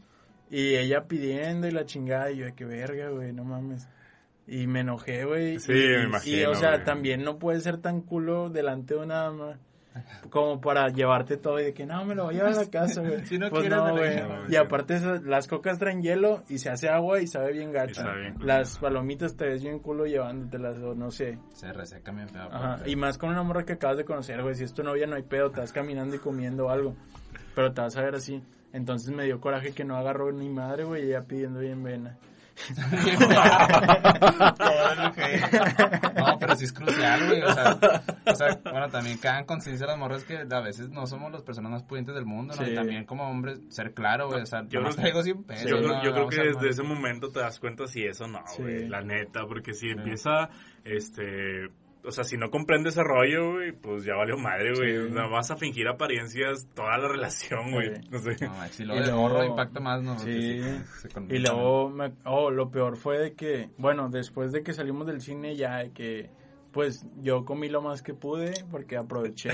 Y 0.50 0.74
ella 0.74 1.04
pidiendo 1.04 1.66
y 1.66 1.70
la 1.70 1.86
chingada, 1.86 2.30
y 2.30 2.36
yo, 2.38 2.44
de 2.44 2.52
que 2.52 2.64
verga, 2.66 3.08
güey, 3.08 3.32
no 3.32 3.44
mames. 3.44 3.88
Y 4.46 4.66
me 4.66 4.80
enojé, 4.80 5.24
güey. 5.24 5.58
Sí, 5.58 5.72
y, 5.72 5.74
me 5.74 6.00
Y, 6.02 6.04
imagino, 6.04 6.50
o 6.50 6.54
sea, 6.54 6.72
güey. 6.72 6.84
también 6.84 7.22
no 7.24 7.38
puede 7.38 7.60
ser 7.60 7.78
tan 7.78 8.02
culo 8.02 8.50
delante 8.50 8.94
de 8.94 9.00
una 9.00 9.22
dama. 9.22 9.58
Como 10.28 10.60
para 10.60 10.88
llevarte 10.88 11.36
todo 11.36 11.60
y 11.60 11.66
de 11.66 11.72
que 11.72 11.86
no, 11.86 12.04
me 12.04 12.16
lo 12.16 12.24
voy 12.24 12.34
a 12.34 12.38
llevar 12.38 12.52
a 12.52 12.56
la 12.64 12.68
casa, 12.68 13.00
güey. 13.00 13.24
Si 13.26 13.38
no 13.38 13.48
pues 13.48 13.60
quieres, 13.62 13.78
no, 13.78 13.92
güey. 13.92 14.18
Y 14.48 14.56
aparte, 14.56 14.94
esas- 14.96 15.22
las 15.22 15.46
cocas 15.46 15.78
traen 15.78 16.02
hielo 16.02 16.42
y 16.48 16.58
se 16.58 16.68
hace 16.68 16.88
agua 16.88 17.20
y 17.22 17.28
sabe 17.28 17.52
bien 17.52 17.70
gacha. 17.72 18.02
sabe 18.02 18.22
bien 18.22 18.34
culo. 18.34 18.46
Las 18.46 18.76
palomitas 18.78 19.36
te 19.36 19.46
ves 19.46 19.62
bien 19.62 19.78
culo 19.78 20.04
llevándotelas, 20.06 20.78
o 20.78 20.96
no 20.96 21.12
sé. 21.12 21.38
Se 21.52 21.72
reseca 21.72 22.10
bien 22.10 22.28
feo. 22.28 22.42
Ajá, 22.50 22.80
y 22.86 22.96
más 22.96 23.18
con 23.18 23.30
una 23.30 23.44
morra 23.44 23.64
que 23.64 23.74
acabas 23.74 23.96
de 23.98 24.04
conocer, 24.04 24.42
güey. 24.42 24.56
Si 24.56 24.64
es 24.64 24.74
tu 24.74 24.82
novia, 24.82 25.06
no 25.06 25.14
hay 25.14 25.22
pedo, 25.22 25.52
te 25.52 25.60
vas 25.60 25.72
caminando 25.72 26.16
y 26.16 26.18
comiendo 26.18 26.70
algo. 26.70 26.96
Pero 27.54 27.72
te 27.72 27.80
vas 27.80 27.96
a 27.96 28.02
ver 28.02 28.16
así. 28.16 28.42
Entonces 28.72 29.14
me 29.14 29.24
dio 29.26 29.40
coraje 29.40 29.70
que 29.72 29.84
no 29.84 29.96
agarró 29.96 30.32
ni 30.32 30.48
madre, 30.48 30.82
güey, 30.82 31.04
y 31.04 31.06
ella 31.10 31.20
pidiendo 31.22 31.60
bien 31.60 31.84
vena. 31.84 32.18
No, 36.16 36.38
pero 36.38 36.56
sí 36.56 36.64
es 36.64 36.72
crucial, 36.72 37.26
güey. 37.26 37.42
O 37.42 37.52
sea, 37.52 37.78
o 38.26 38.34
sea, 38.34 38.60
bueno, 38.64 38.88
también 38.88 39.18
quedan 39.18 39.44
conciencia 39.44 39.86
las 39.86 39.98
morras 39.98 40.24
que 40.24 40.38
a 40.50 40.60
veces 40.60 40.88
no 40.90 41.06
somos 41.06 41.32
las 41.32 41.42
personas 41.42 41.72
más 41.72 41.82
pudientes 41.82 42.14
del 42.14 42.26
mundo, 42.26 42.54
¿no? 42.56 42.64
Sí. 42.64 42.72
Y 42.72 42.74
también 42.74 43.04
como 43.04 43.28
hombres, 43.28 43.60
ser 43.68 43.92
claro, 43.94 44.28
güey. 44.28 44.42
O 44.42 44.46
sea, 44.46 44.62
Yo 44.68 44.80
creo 44.80 44.94
traigo 44.94 45.22
100 45.22 45.44
pesos. 45.44 45.70
Yo, 45.70 45.78
creo- 45.78 45.88
no, 45.88 45.94
yo 45.96 46.12
creo 46.12 46.14
vamos 46.26 46.34
que 46.34 46.42
desde 46.42 46.68
ese 46.70 46.82
momento 46.82 47.28
te 47.30 47.40
das 47.40 47.58
cuenta 47.58 47.86
si 47.86 48.04
eso 48.04 48.26
no, 48.26 48.40
Sí. 48.46 48.62
güey. 48.62 48.88
La 48.88 49.02
neta, 49.02 49.46
porque 49.46 49.74
si 49.74 49.88
empieza, 49.90 50.48
este... 50.84 51.68
O 52.06 52.10
sea, 52.12 52.22
si 52.24 52.36
no 52.36 52.50
comprende 52.50 52.90
ese 52.90 53.02
rollo, 53.02 53.52
güey, 53.52 53.72
pues 53.72 54.04
ya 54.04 54.14
valió 54.14 54.36
madre, 54.36 54.74
güey. 54.74 55.08
Sí. 55.08 55.14
Nada 55.14 55.26
vas 55.28 55.50
a 55.50 55.56
fingir 55.56 55.88
apariencias 55.88 56.66
toda 56.74 56.98
la 56.98 57.08
relación, 57.08 57.72
güey. 57.72 57.94
Sí. 57.96 58.00
No 58.10 58.18
sé. 58.18 58.36
No, 58.44 58.50
macho, 58.54 58.82
y 58.82 58.82
Y 58.82 58.86
luego 58.86 59.00
de 59.00 59.06
luego- 59.06 59.22
morro 59.28 59.44
impacta 59.44 59.80
más, 59.80 60.02
¿no? 60.02 60.18
Sí. 60.18 60.60
se- 60.62 61.08
se 61.08 61.34
Y 61.34 61.38
luego, 61.38 61.88
me- 61.88 62.12
oh, 62.24 62.50
lo 62.50 62.70
peor 62.70 62.96
fue 62.96 63.18
de 63.18 63.32
que, 63.34 63.70
bueno, 63.78 64.08
después 64.10 64.52
de 64.52 64.62
que 64.62 64.72
salimos 64.74 65.06
del 65.06 65.20
cine 65.22 65.56
ya 65.56 65.78
de 65.78 65.92
que, 65.92 66.30
pues 66.74 67.06
yo 67.22 67.44
comí 67.44 67.68
lo 67.68 67.80
más 67.80 68.02
que 68.02 68.12
pude 68.12 68.52
porque 68.70 68.96
aproveché. 68.98 69.50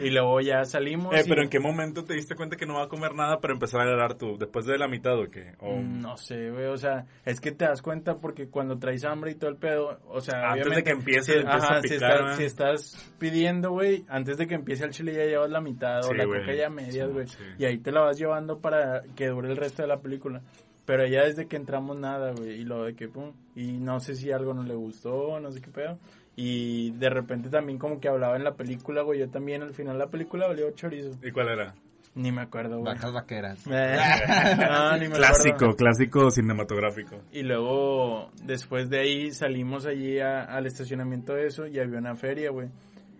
Y 0.00 0.10
luego 0.10 0.40
ya 0.40 0.64
salimos. 0.64 1.12
Eh, 1.14 1.22
y- 1.26 1.28
pero 1.28 1.42
¿en 1.42 1.50
qué 1.50 1.58
momento 1.58 2.04
te 2.04 2.14
diste 2.14 2.34
cuenta 2.36 2.56
que 2.56 2.64
no 2.66 2.74
va 2.74 2.84
a 2.84 2.88
comer 2.88 3.14
nada 3.14 3.40
para 3.40 3.52
empezar 3.52 3.80
a 3.80 3.84
agarrar 3.84 4.14
tú? 4.14 4.38
¿Después 4.38 4.64
de 4.64 4.78
la 4.78 4.86
mitad 4.88 5.18
o 5.18 5.28
qué? 5.30 5.54
O- 5.58 5.76
Mm, 5.76 6.00
No 6.00 6.16
sé, 6.16 6.50
güey, 6.50 6.66
o 6.66 6.76
sea, 6.76 7.04
es 7.24 7.40
que 7.40 7.52
te 7.52 7.64
das 7.64 7.82
cuenta 7.82 8.18
porque 8.18 8.48
cuando 8.48 8.78
traes 8.78 9.04
hambre 9.04 9.32
y 9.32 9.34
todo 9.34 9.50
el 9.50 9.56
pedo, 9.56 9.98
o 10.08 10.20
sea, 10.20 10.52
Antes 10.52 10.74
de 10.76 10.82
que 10.84 10.90
empiece, 10.90 11.32
si, 11.32 11.46
ajá, 11.46 11.76
a 11.78 11.80
si, 11.82 11.94
estás, 11.94 12.00
¿verdad? 12.08 12.36
si 12.36 12.44
estás 12.44 13.12
pidiendo, 13.18 13.70
güey, 13.72 14.04
antes 14.08 14.38
de 14.38 14.46
que 14.46 14.54
empiece 14.54 14.84
el 14.84 14.90
chile 14.92 15.12
ya 15.14 15.24
llevas 15.24 15.50
la 15.50 15.60
mitad 15.60 16.04
o 16.04 16.12
la 16.14 16.24
coca 16.24 16.54
ya 16.54 16.70
medias, 16.70 17.06
Sí, 17.08 17.12
güey, 17.12 17.26
sí. 17.26 17.38
y 17.58 17.64
ahí 17.64 17.78
te 17.78 17.90
la 17.90 18.02
vas 18.02 18.18
llevando 18.18 18.60
para 18.60 19.02
que 19.16 19.26
dure 19.26 19.50
el 19.50 19.56
resto 19.56 19.82
de 19.82 19.88
la 19.88 20.00
película. 20.00 20.42
Pero 20.88 21.06
ya 21.06 21.24
desde 21.24 21.46
que 21.48 21.56
entramos 21.56 21.98
nada, 22.00 22.32
güey, 22.32 22.62
y 22.62 22.64
lo 22.64 22.84
de 22.84 22.94
que 22.96 23.08
pum, 23.08 23.32
y 23.54 23.72
no 23.72 24.00
sé 24.00 24.14
si 24.14 24.32
algo 24.32 24.54
no 24.54 24.62
le 24.62 24.74
gustó, 24.74 25.38
no 25.38 25.52
sé 25.52 25.60
qué 25.60 25.70
pedo. 25.70 25.98
Y 26.34 26.92
de 26.92 27.10
repente 27.10 27.50
también 27.50 27.78
como 27.78 28.00
que 28.00 28.08
hablaba 28.08 28.36
en 28.36 28.44
la 28.44 28.54
película, 28.54 29.02
güey, 29.02 29.20
yo 29.20 29.28
también 29.28 29.60
al 29.62 29.74
final 29.74 29.98
de 29.98 30.04
la 30.06 30.10
película 30.10 30.46
valió 30.46 30.70
chorizo. 30.70 31.10
¿Y 31.22 31.30
cuál 31.30 31.48
era? 31.50 31.74
Ni 32.14 32.32
me 32.32 32.40
acuerdo, 32.40 32.78
güey. 32.78 32.94
Vacas 32.94 33.12
vaqueras. 33.12 33.66
no, 33.66 33.72
ni 34.94 35.00
me 35.00 35.06
acuerdo. 35.08 35.16
Clásico, 35.16 35.74
clásico 35.76 36.30
cinematográfico. 36.30 37.20
Y 37.32 37.42
luego, 37.42 38.30
después 38.44 38.88
de 38.88 39.00
ahí, 39.00 39.30
salimos 39.32 39.84
allí 39.84 40.18
a- 40.20 40.44
al 40.44 40.64
estacionamiento 40.66 41.34
de 41.34 41.48
eso 41.48 41.66
y 41.66 41.78
había 41.78 41.98
una 41.98 42.16
feria, 42.16 42.50
güey. 42.50 42.68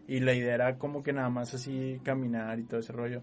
Y 0.08 0.20
la 0.20 0.32
idea 0.32 0.54
era 0.54 0.78
como 0.78 1.02
que 1.02 1.12
nada 1.12 1.28
más 1.28 1.52
así 1.52 2.00
caminar 2.02 2.58
y 2.58 2.64
todo 2.64 2.80
ese 2.80 2.94
rollo. 2.94 3.20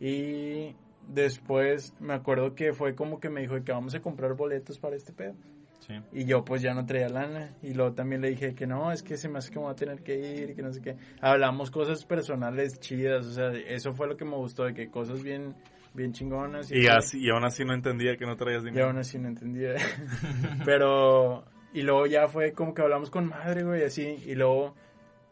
Y 0.00 0.74
después 1.08 1.94
me 2.00 2.14
acuerdo 2.14 2.54
que 2.54 2.72
fue 2.72 2.94
como 2.94 3.18
que 3.18 3.30
me 3.30 3.40
dijo 3.40 3.62
que 3.64 3.72
vamos 3.72 3.94
a 3.94 4.00
comprar 4.00 4.34
boletos 4.34 4.78
para 4.78 4.96
este 4.96 5.12
pedo. 5.12 5.34
Sí. 5.80 5.94
Y 6.12 6.24
yo 6.26 6.44
pues 6.44 6.60
ya 6.60 6.74
no 6.74 6.84
traía 6.84 7.08
lana. 7.08 7.54
Y 7.62 7.72
luego 7.72 7.94
también 7.94 8.20
le 8.20 8.28
dije 8.28 8.54
que 8.54 8.66
no, 8.66 8.92
es 8.92 9.02
que 9.02 9.16
se 9.16 9.28
me 9.28 9.38
hace 9.38 9.50
que 9.50 9.58
me 9.58 9.64
voy 9.64 9.72
a 9.72 9.76
tener 9.76 10.02
que 10.02 10.18
ir, 10.18 10.54
que 10.54 10.62
no 10.62 10.72
sé 10.72 10.82
qué. 10.82 10.96
Hablamos 11.20 11.70
cosas 11.70 12.04
personales 12.04 12.78
chidas, 12.78 13.26
o 13.26 13.32
sea, 13.32 13.50
eso 13.52 13.92
fue 13.94 14.06
lo 14.06 14.16
que 14.16 14.24
me 14.24 14.36
gustó, 14.36 14.64
de 14.64 14.74
que 14.74 14.90
cosas 14.90 15.22
bien, 15.22 15.54
bien 15.94 16.12
chingonas. 16.12 16.70
Y, 16.70 16.86
así, 16.88 17.20
y 17.20 17.30
aún 17.30 17.44
así 17.44 17.64
no 17.64 17.72
entendía 17.72 18.16
que 18.16 18.26
no 18.26 18.36
traías 18.36 18.62
y 18.62 18.66
dinero. 18.66 18.88
aún 18.88 18.98
así 18.98 19.18
no 19.18 19.28
entendía. 19.28 19.74
Pero, 20.64 21.44
y 21.72 21.82
luego 21.82 22.06
ya 22.06 22.28
fue 22.28 22.52
como 22.52 22.74
que 22.74 22.82
hablamos 22.82 23.10
con 23.10 23.26
madre, 23.26 23.64
güey, 23.64 23.82
así. 23.84 24.16
Y 24.26 24.34
luego 24.34 24.74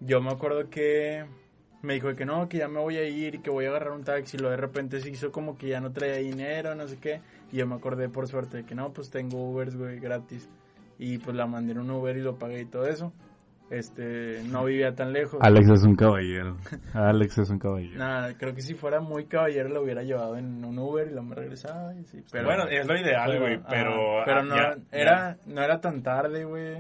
yo 0.00 0.20
me 0.22 0.30
acuerdo 0.30 0.70
que 0.70 1.26
me 1.82 1.94
dijo 1.94 2.14
que 2.14 2.24
no, 2.24 2.48
que 2.48 2.58
ya 2.58 2.68
me 2.68 2.80
voy 2.80 2.96
a 2.96 3.04
ir 3.08 3.36
y 3.36 3.38
que 3.38 3.50
voy 3.50 3.66
a 3.66 3.68
agarrar 3.70 3.92
un 3.92 4.04
taxi. 4.04 4.36
Y 4.36 4.40
luego 4.40 4.52
de 4.52 4.60
repente 4.60 5.00
se 5.00 5.10
hizo 5.10 5.30
como 5.30 5.56
que 5.56 5.68
ya 5.68 5.80
no 5.80 5.92
traía 5.92 6.16
dinero, 6.16 6.74
no 6.74 6.86
sé 6.88 6.98
qué. 6.98 7.20
Y 7.52 7.56
yo 7.58 7.66
me 7.66 7.74
acordé 7.76 8.08
por 8.08 8.26
suerte 8.26 8.58
de 8.58 8.64
que 8.64 8.74
no, 8.74 8.92
pues 8.92 9.10
tengo 9.10 9.50
Ubers, 9.50 9.76
güey, 9.76 9.98
gratis. 10.00 10.48
Y 10.98 11.18
pues 11.18 11.36
la 11.36 11.46
mandé 11.46 11.72
en 11.72 11.78
un 11.78 11.90
Uber 11.90 12.16
y 12.16 12.22
lo 12.22 12.38
pagué 12.38 12.62
y 12.62 12.66
todo 12.66 12.86
eso. 12.86 13.12
Este, 13.68 14.42
no 14.44 14.64
vivía 14.64 14.94
tan 14.94 15.12
lejos. 15.12 15.40
Alex 15.42 15.68
es 15.70 15.82
un 15.82 15.96
caballero. 15.96 16.56
Alex 16.94 17.38
es 17.38 17.50
un 17.50 17.58
caballero. 17.58 17.98
Nada, 17.98 18.34
creo 18.38 18.54
que 18.54 18.62
si 18.62 18.74
fuera 18.74 19.00
muy 19.00 19.26
caballero 19.26 19.68
lo 19.68 19.82
hubiera 19.82 20.02
llevado 20.04 20.36
en 20.36 20.64
un 20.64 20.78
Uber 20.78 21.08
y 21.08 21.14
lo 21.14 21.22
me 21.24 21.34
regresaba 21.34 21.92
y 21.94 22.04
sí. 22.04 22.22
Pero, 22.30 22.44
bueno, 22.46 22.68
es 22.68 22.86
lo 22.86 22.96
ideal, 22.96 23.38
güey, 23.40 23.58
pero... 23.68 24.22
pero 24.24 24.38
ah, 24.40 24.42
no, 24.44 24.56
ya- 24.56 24.76
era, 24.92 25.36
no 25.46 25.62
era 25.62 25.80
tan 25.80 26.02
tarde, 26.02 26.44
güey. 26.44 26.76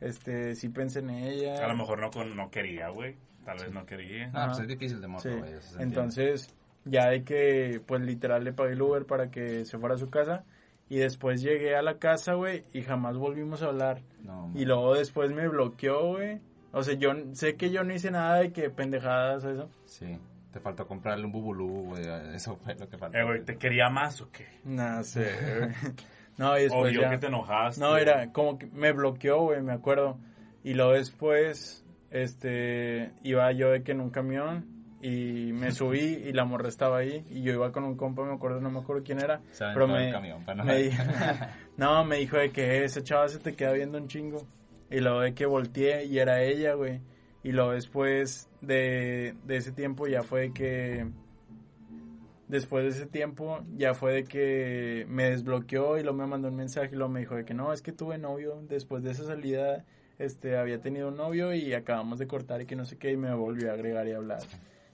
Este, 0.00 0.54
sí 0.54 0.68
pensé 0.68 1.00
en 1.00 1.10
ella. 1.10 1.64
A 1.64 1.68
lo 1.68 1.76
mejor 1.76 2.00
no, 2.00 2.10
con- 2.10 2.36
no 2.36 2.48
quería, 2.48 2.88
güey. 2.90 3.16
Tal 3.50 3.64
vez 3.64 3.72
no 3.74 3.84
quería. 3.86 4.28
No, 4.28 4.46
pues 4.46 4.60
es 4.60 4.68
difícil 4.68 5.00
de 5.00 5.08
morro, 5.08 5.38
güey. 5.38 5.52
Entonces, 5.78 6.54
ya 6.84 7.08
de 7.08 7.24
que, 7.24 7.82
pues 7.84 8.00
literal 8.02 8.44
le 8.44 8.52
pagué 8.52 8.74
el 8.74 8.82
Uber 8.82 9.06
para 9.06 9.30
que 9.30 9.64
se 9.64 9.78
fuera 9.78 9.96
a 9.96 9.98
su 9.98 10.08
casa. 10.08 10.44
Y 10.88 10.98
después 10.98 11.40
llegué 11.40 11.76
a 11.76 11.82
la 11.82 11.98
casa, 11.98 12.34
güey, 12.34 12.64
y 12.72 12.82
jamás 12.82 13.16
volvimos 13.16 13.62
a 13.62 13.66
hablar. 13.66 14.02
No, 14.24 14.50
Y 14.54 14.64
luego 14.64 14.94
después 14.94 15.30
me 15.32 15.48
bloqueó, 15.48 16.14
güey. 16.14 16.40
O 16.72 16.82
sea, 16.82 16.94
yo 16.94 17.10
sé 17.32 17.56
que 17.56 17.70
yo 17.70 17.82
no 17.84 17.92
hice 17.92 18.10
nada 18.10 18.36
de 18.36 18.52
que 18.52 18.70
pendejadas 18.70 19.44
o 19.44 19.50
eso. 19.50 19.70
Sí. 19.84 20.18
Te 20.52 20.58
faltó 20.58 20.86
comprarle 20.86 21.26
un 21.26 21.32
bubulú, 21.32 21.86
güey. 21.90 22.02
Eso 22.34 22.56
fue 22.56 22.74
lo 22.74 22.88
que 22.88 22.98
faltó. 22.98 23.18
Eh, 23.18 23.24
güey, 23.24 23.44
¿te 23.44 23.56
quería 23.56 23.88
más 23.88 24.20
o 24.20 24.30
qué? 24.30 24.46
No 24.64 25.02
sé, 25.02 25.30
güey. 25.58 25.94
No, 26.40 26.58
y 26.58 26.62
después 26.62 26.94
ya... 26.94 27.10
que 27.10 27.18
te 27.18 27.26
enojaste. 27.26 27.80
No, 27.82 27.98
era 27.98 28.32
como 28.32 28.58
que 28.58 28.66
me 28.66 28.92
bloqueó, 28.92 29.42
güey, 29.42 29.60
me 29.60 29.74
acuerdo. 29.74 30.16
Y 30.64 30.72
luego 30.72 30.92
después, 30.92 31.79
este, 32.10 33.12
iba 33.22 33.50
yo 33.52 33.70
de 33.70 33.82
que 33.82 33.92
en 33.92 34.00
un 34.00 34.10
camión 34.10 34.66
y 35.02 35.52
me 35.52 35.72
subí 35.72 36.00
y 36.00 36.32
la 36.32 36.44
morra 36.44 36.68
estaba 36.68 36.98
ahí 36.98 37.24
y 37.30 37.42
yo 37.42 37.52
iba 37.52 37.72
con 37.72 37.84
un 37.84 37.96
compa, 37.96 38.24
me 38.24 38.34
acuerdo, 38.34 38.60
no 38.60 38.70
me 38.70 38.80
acuerdo 38.80 39.02
quién 39.04 39.20
era. 39.20 39.40
Se 39.52 39.64
pero 39.72 39.86
me, 39.88 40.10
camión, 40.10 40.44
no- 40.56 40.64
me 40.64 40.76
di- 40.82 40.90
no, 41.76 42.04
me 42.04 42.16
dijo 42.18 42.36
de 42.36 42.50
que 42.50 42.84
esa 42.84 43.02
chava 43.02 43.28
se 43.28 43.38
te 43.38 43.54
queda 43.54 43.72
viendo 43.72 43.98
un 43.98 44.08
chingo. 44.08 44.46
Y 44.90 44.98
luego 45.00 45.20
de 45.20 45.34
que 45.34 45.46
volteé 45.46 46.04
y 46.06 46.18
era 46.18 46.42
ella, 46.42 46.74
güey. 46.74 47.00
Y 47.44 47.52
luego 47.52 47.70
después 47.72 48.50
de, 48.60 49.34
de 49.44 49.56
ese 49.56 49.70
tiempo 49.72 50.06
ya 50.08 50.22
fue 50.22 50.40
de 50.42 50.52
que... 50.52 51.06
Después 52.48 52.82
de 52.82 52.90
ese 52.90 53.06
tiempo 53.06 53.60
ya 53.76 53.94
fue 53.94 54.12
de 54.12 54.24
que 54.24 55.06
me 55.08 55.30
desbloqueó 55.30 55.96
y 55.98 56.02
luego 56.02 56.18
me 56.18 56.26
mandó 56.26 56.48
un 56.48 56.56
mensaje 56.56 56.88
y 56.92 56.96
luego 56.96 57.12
me 57.12 57.20
dijo 57.20 57.36
de 57.36 57.44
que 57.44 57.54
no, 57.54 57.72
es 57.72 57.80
que 57.80 57.92
tuve 57.92 58.18
novio. 58.18 58.60
Después 58.68 59.04
de 59.04 59.12
esa 59.12 59.24
salida 59.24 59.84
este 60.20 60.56
había 60.56 60.80
tenido 60.80 61.08
un 61.08 61.16
novio 61.16 61.52
y 61.54 61.74
acabamos 61.74 62.18
de 62.18 62.26
cortar 62.26 62.60
y 62.62 62.66
que 62.66 62.76
no 62.76 62.84
sé 62.84 62.96
qué 62.96 63.12
y 63.12 63.16
me 63.16 63.34
volvió 63.34 63.70
a 63.70 63.74
agregar 63.74 64.06
y 64.06 64.12
a 64.12 64.16
hablar. 64.18 64.40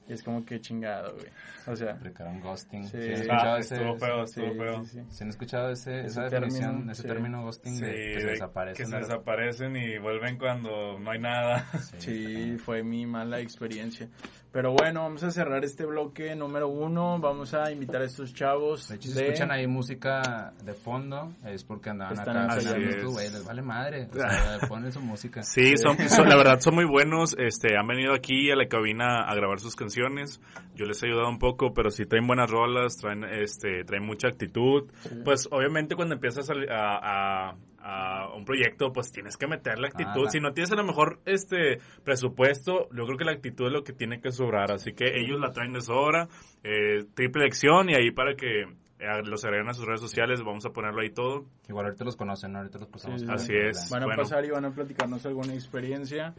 Y 0.08 0.12
es 0.12 0.22
como 0.22 0.44
que 0.46 0.60
chingado, 0.60 1.14
güey. 1.14 1.26
O 1.66 1.74
sea, 1.74 1.94
Aplicaron 1.94 2.40
ghosting. 2.40 2.84
Sí. 2.86 2.90
¿Sí 2.92 2.98
han 2.98 3.10
Ah, 3.10 3.14
escuchado 3.24 3.56
ese, 3.56 3.74
estuvo 3.74 3.96
feo, 3.96 4.26
sí, 4.28 4.40
estuvo 4.40 4.54
feo. 4.62 4.84
sí, 4.84 4.90
sí. 4.90 5.04
¿sí 5.10 5.24
han 5.24 5.30
escuchado 5.30 5.70
ese, 5.72 5.98
Ese 5.98 6.06
esa 6.06 6.28
término, 6.28 6.54
definición, 6.54 6.90
ese 6.90 7.02
sí. 7.02 7.08
término 7.08 7.42
ghosting 7.42 7.74
Sí, 7.74 7.80
de 7.84 7.90
que 7.90 8.20
se 8.20 8.26
de- 8.26 8.32
desaparecen? 8.32 8.84
que 8.84 8.90
se 8.90 8.94
de- 8.96 9.02
desaparecen 9.02 9.76
y 9.76 9.98
vuelven 9.98 10.38
cuando 10.38 10.96
no 11.00 11.10
hay 11.10 11.18
nada. 11.18 11.66
Sí, 11.98 12.56
fue 12.58 12.84
mi 12.84 13.04
mala 13.04 13.40
experiencia. 13.40 14.08
Pero 14.56 14.72
bueno, 14.72 15.02
vamos 15.02 15.22
a 15.22 15.30
cerrar 15.30 15.62
este 15.66 15.84
bloque 15.84 16.34
número 16.34 16.66
uno. 16.68 17.18
Vamos 17.18 17.52
a 17.52 17.70
invitar 17.70 18.00
a 18.00 18.06
estos 18.06 18.32
chavos. 18.32 18.88
De 18.88 18.94
hecho, 18.94 19.10
si 19.10 19.20
escuchan 19.20 19.50
ahí 19.50 19.66
música 19.66 20.54
de 20.64 20.72
fondo, 20.72 21.30
es 21.44 21.62
porque 21.62 21.90
andaban 21.90 22.14
Están 22.18 22.38
acá 22.38 22.54
ensayando. 22.54 23.10
güey, 23.10 23.30
les 23.30 23.44
vale 23.44 23.60
madre. 23.60 24.08
O 24.10 24.14
sea, 24.16 24.58
ponen 24.66 24.90
su 24.92 25.00
música. 25.02 25.42
Sí, 25.42 25.76
son, 25.76 25.98
son- 26.08 26.26
la 26.30 26.38
verdad 26.38 26.58
son 26.60 26.74
muy 26.74 26.86
buenos. 26.86 27.36
Este, 27.38 27.76
han 27.76 27.86
venido 27.86 28.14
aquí 28.14 28.50
a 28.50 28.56
la 28.56 28.66
cabina 28.66 29.26
a 29.28 29.34
grabar 29.34 29.60
sus 29.60 29.76
canciones. 29.76 30.40
Yo 30.74 30.86
les 30.86 31.02
he 31.02 31.06
ayudado 31.08 31.28
un 31.28 31.38
poco, 31.38 31.74
pero 31.74 31.90
sí 31.90 32.06
traen 32.06 32.26
buenas 32.26 32.50
rolas, 32.50 32.96
traen, 32.96 33.24
este, 33.24 33.84
traen 33.84 34.06
mucha 34.06 34.28
actitud. 34.28 34.84
Pues 35.22 35.48
obviamente 35.50 35.96
cuando 35.96 36.14
empiezas 36.14 36.48
a, 36.48 36.54
a- 36.54 37.50
a- 37.50 37.56
a 37.88 38.34
un 38.34 38.44
proyecto, 38.44 38.92
pues 38.92 39.12
tienes 39.12 39.36
que 39.36 39.46
meterle 39.46 39.86
actitud. 39.86 40.24
Ah, 40.26 40.30
si 40.30 40.40
no 40.40 40.52
tienes 40.52 40.72
a 40.72 40.76
lo 40.76 40.82
mejor 40.84 41.20
este 41.24 41.78
presupuesto, 42.02 42.88
yo 42.92 43.04
creo 43.06 43.16
que 43.16 43.24
la 43.24 43.32
actitud 43.32 43.66
es 43.66 43.72
lo 43.72 43.84
que 43.84 43.92
tiene 43.92 44.20
que 44.20 44.32
sobrar. 44.32 44.72
Así 44.72 44.92
que 44.92 45.20
ellos 45.20 45.38
la 45.38 45.52
traen 45.52 45.72
de 45.72 45.80
sobra. 45.80 46.28
Eh, 46.64 47.04
triple 47.14 47.44
lección 47.44 47.88
y 47.90 47.94
ahí 47.94 48.10
para 48.10 48.34
que 48.34 48.62
eh, 48.62 49.22
los 49.24 49.44
agreguen 49.44 49.68
a 49.68 49.74
sus 49.74 49.84
redes 49.86 50.00
sociales, 50.00 50.42
vamos 50.42 50.66
a 50.66 50.70
ponerlo 50.70 51.00
ahí 51.00 51.10
todo. 51.10 51.44
Igual 51.68 51.86
ahorita 51.86 52.04
los 52.04 52.16
conocen, 52.16 52.52
¿no? 52.52 52.58
Ahorita 52.58 52.78
los 52.78 52.88
pasamos. 52.88 53.20
Sí, 53.20 53.26
Así 53.30 53.52
la- 53.52 53.68
es. 53.70 53.88
Van 53.90 54.02
a 54.02 54.06
Bueno. 54.06 54.22
pasar 54.22 54.44
y 54.44 54.50
van 54.50 54.64
a 54.64 54.70
platicarnos 54.72 55.24
alguna 55.26 55.54
experiencia. 55.54 56.34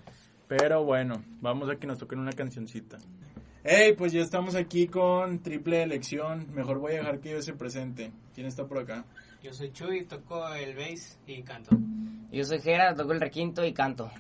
Pero 0.50 0.84
bueno, 0.84 1.24
vamos 1.42 1.70
a 1.70 1.76
que 1.76 1.88
nos 1.88 1.98
toquen 1.98 2.20
una 2.20 2.32
cancioncita. 2.34 2.98
Hey, 3.64 3.94
pues 3.98 4.14
ya 4.14 4.22
estamos 4.22 4.56
aquí 4.56 4.88
con 4.88 5.40
triple 5.44 5.84
elección. 5.84 6.48
Mejor 6.54 6.80
voy 6.80 6.94
a 6.94 6.98
dejar 6.98 7.20
que 7.20 7.32
ellos 7.32 7.46
se 7.46 7.54
presenten. 7.54 8.14
¿Quién 8.34 8.48
está 8.48 8.66
por 8.66 8.80
acá? 8.80 9.04
Yo 9.48 9.54
soy 9.54 9.72
Chuy, 9.72 10.04
toco 10.04 10.46
el 10.56 10.76
bass 10.76 11.18
y 11.26 11.42
canto. 11.42 11.72
Yo 12.34 12.44
soy 12.44 12.60
Jera, 12.60 12.94
toco 12.94 13.14
el 13.14 13.22
requinto 13.22 13.64
y 13.64 13.72
canto. 13.72 14.12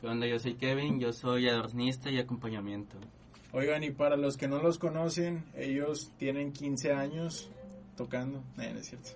¿Qué 0.00 0.08
onda? 0.08 0.26
Yo 0.26 0.40
soy 0.40 0.54
Kevin, 0.54 0.98
yo 0.98 1.12
soy 1.12 1.48
adornista 1.48 2.10
y 2.10 2.18
acompañamiento. 2.18 2.96
Oigan, 3.52 3.84
y 3.84 3.92
para 3.92 4.16
los 4.16 4.36
que 4.36 4.48
no 4.48 4.60
los 4.60 4.78
conocen, 4.78 5.44
ellos 5.54 6.10
tienen 6.18 6.52
15 6.52 6.94
años 6.94 7.48
tocando. 7.96 8.42
Eh, 8.58 8.72
no 8.74 8.80
es 8.80 8.88
cierto. 8.88 9.10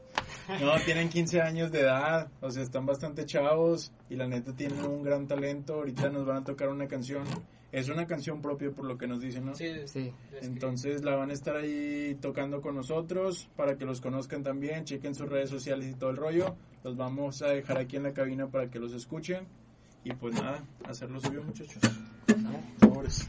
No, 0.61 0.79
tienen 0.85 1.09
15 1.09 1.40
años 1.40 1.72
de 1.72 1.81
edad, 1.81 2.31
o 2.40 2.48
sea, 2.48 2.62
están 2.62 2.87
bastante 2.87 3.26
chavos 3.26 3.90
y 4.09 4.14
la 4.14 4.29
neta 4.29 4.52
tienen 4.52 4.85
un 4.85 5.02
gran 5.02 5.26
talento. 5.26 5.74
Ahorita 5.74 6.11
nos 6.11 6.24
van 6.24 6.37
a 6.37 6.44
tocar 6.44 6.68
una 6.68 6.87
canción. 6.87 7.24
Es 7.72 7.88
una 7.88 8.07
canción 8.07 8.40
propia 8.40 8.70
por 8.70 8.85
lo 8.85 8.96
que 8.96 9.07
nos 9.07 9.20
dicen, 9.20 9.46
¿no? 9.46 9.55
Sí, 9.55 9.66
Sí. 9.87 10.12
Entonces 10.40 11.02
la 11.05 11.16
van 11.16 11.31
a 11.31 11.33
estar 11.33 11.57
ahí 11.57 12.16
tocando 12.20 12.61
con 12.61 12.74
nosotros 12.74 13.48
para 13.57 13.76
que 13.76 13.85
los 13.85 14.00
conozcan 14.00 14.42
también, 14.42 14.85
chequen 14.85 15.14
sus 15.14 15.29
redes 15.29 15.50
sociales 15.50 15.88
y 15.88 15.94
todo 15.94 16.11
el 16.11 16.16
rollo. 16.16 16.57
Los 16.85 16.96
vamos 16.96 17.42
a 17.42 17.48
dejar 17.48 17.79
aquí 17.79 17.96
en 17.96 18.05
la 18.05 18.12
cabina 18.12 18.46
para 18.46 18.70
que 18.70 18.79
los 18.79 18.92
escuchen. 18.92 19.46
Y 20.05 20.12
pues 20.12 20.35
nada, 20.35 20.64
hacer 20.85 21.11
lo 21.11 21.20
suyo 21.20 21.42
muchachos. 21.42 21.83
Sobres. 22.81 23.26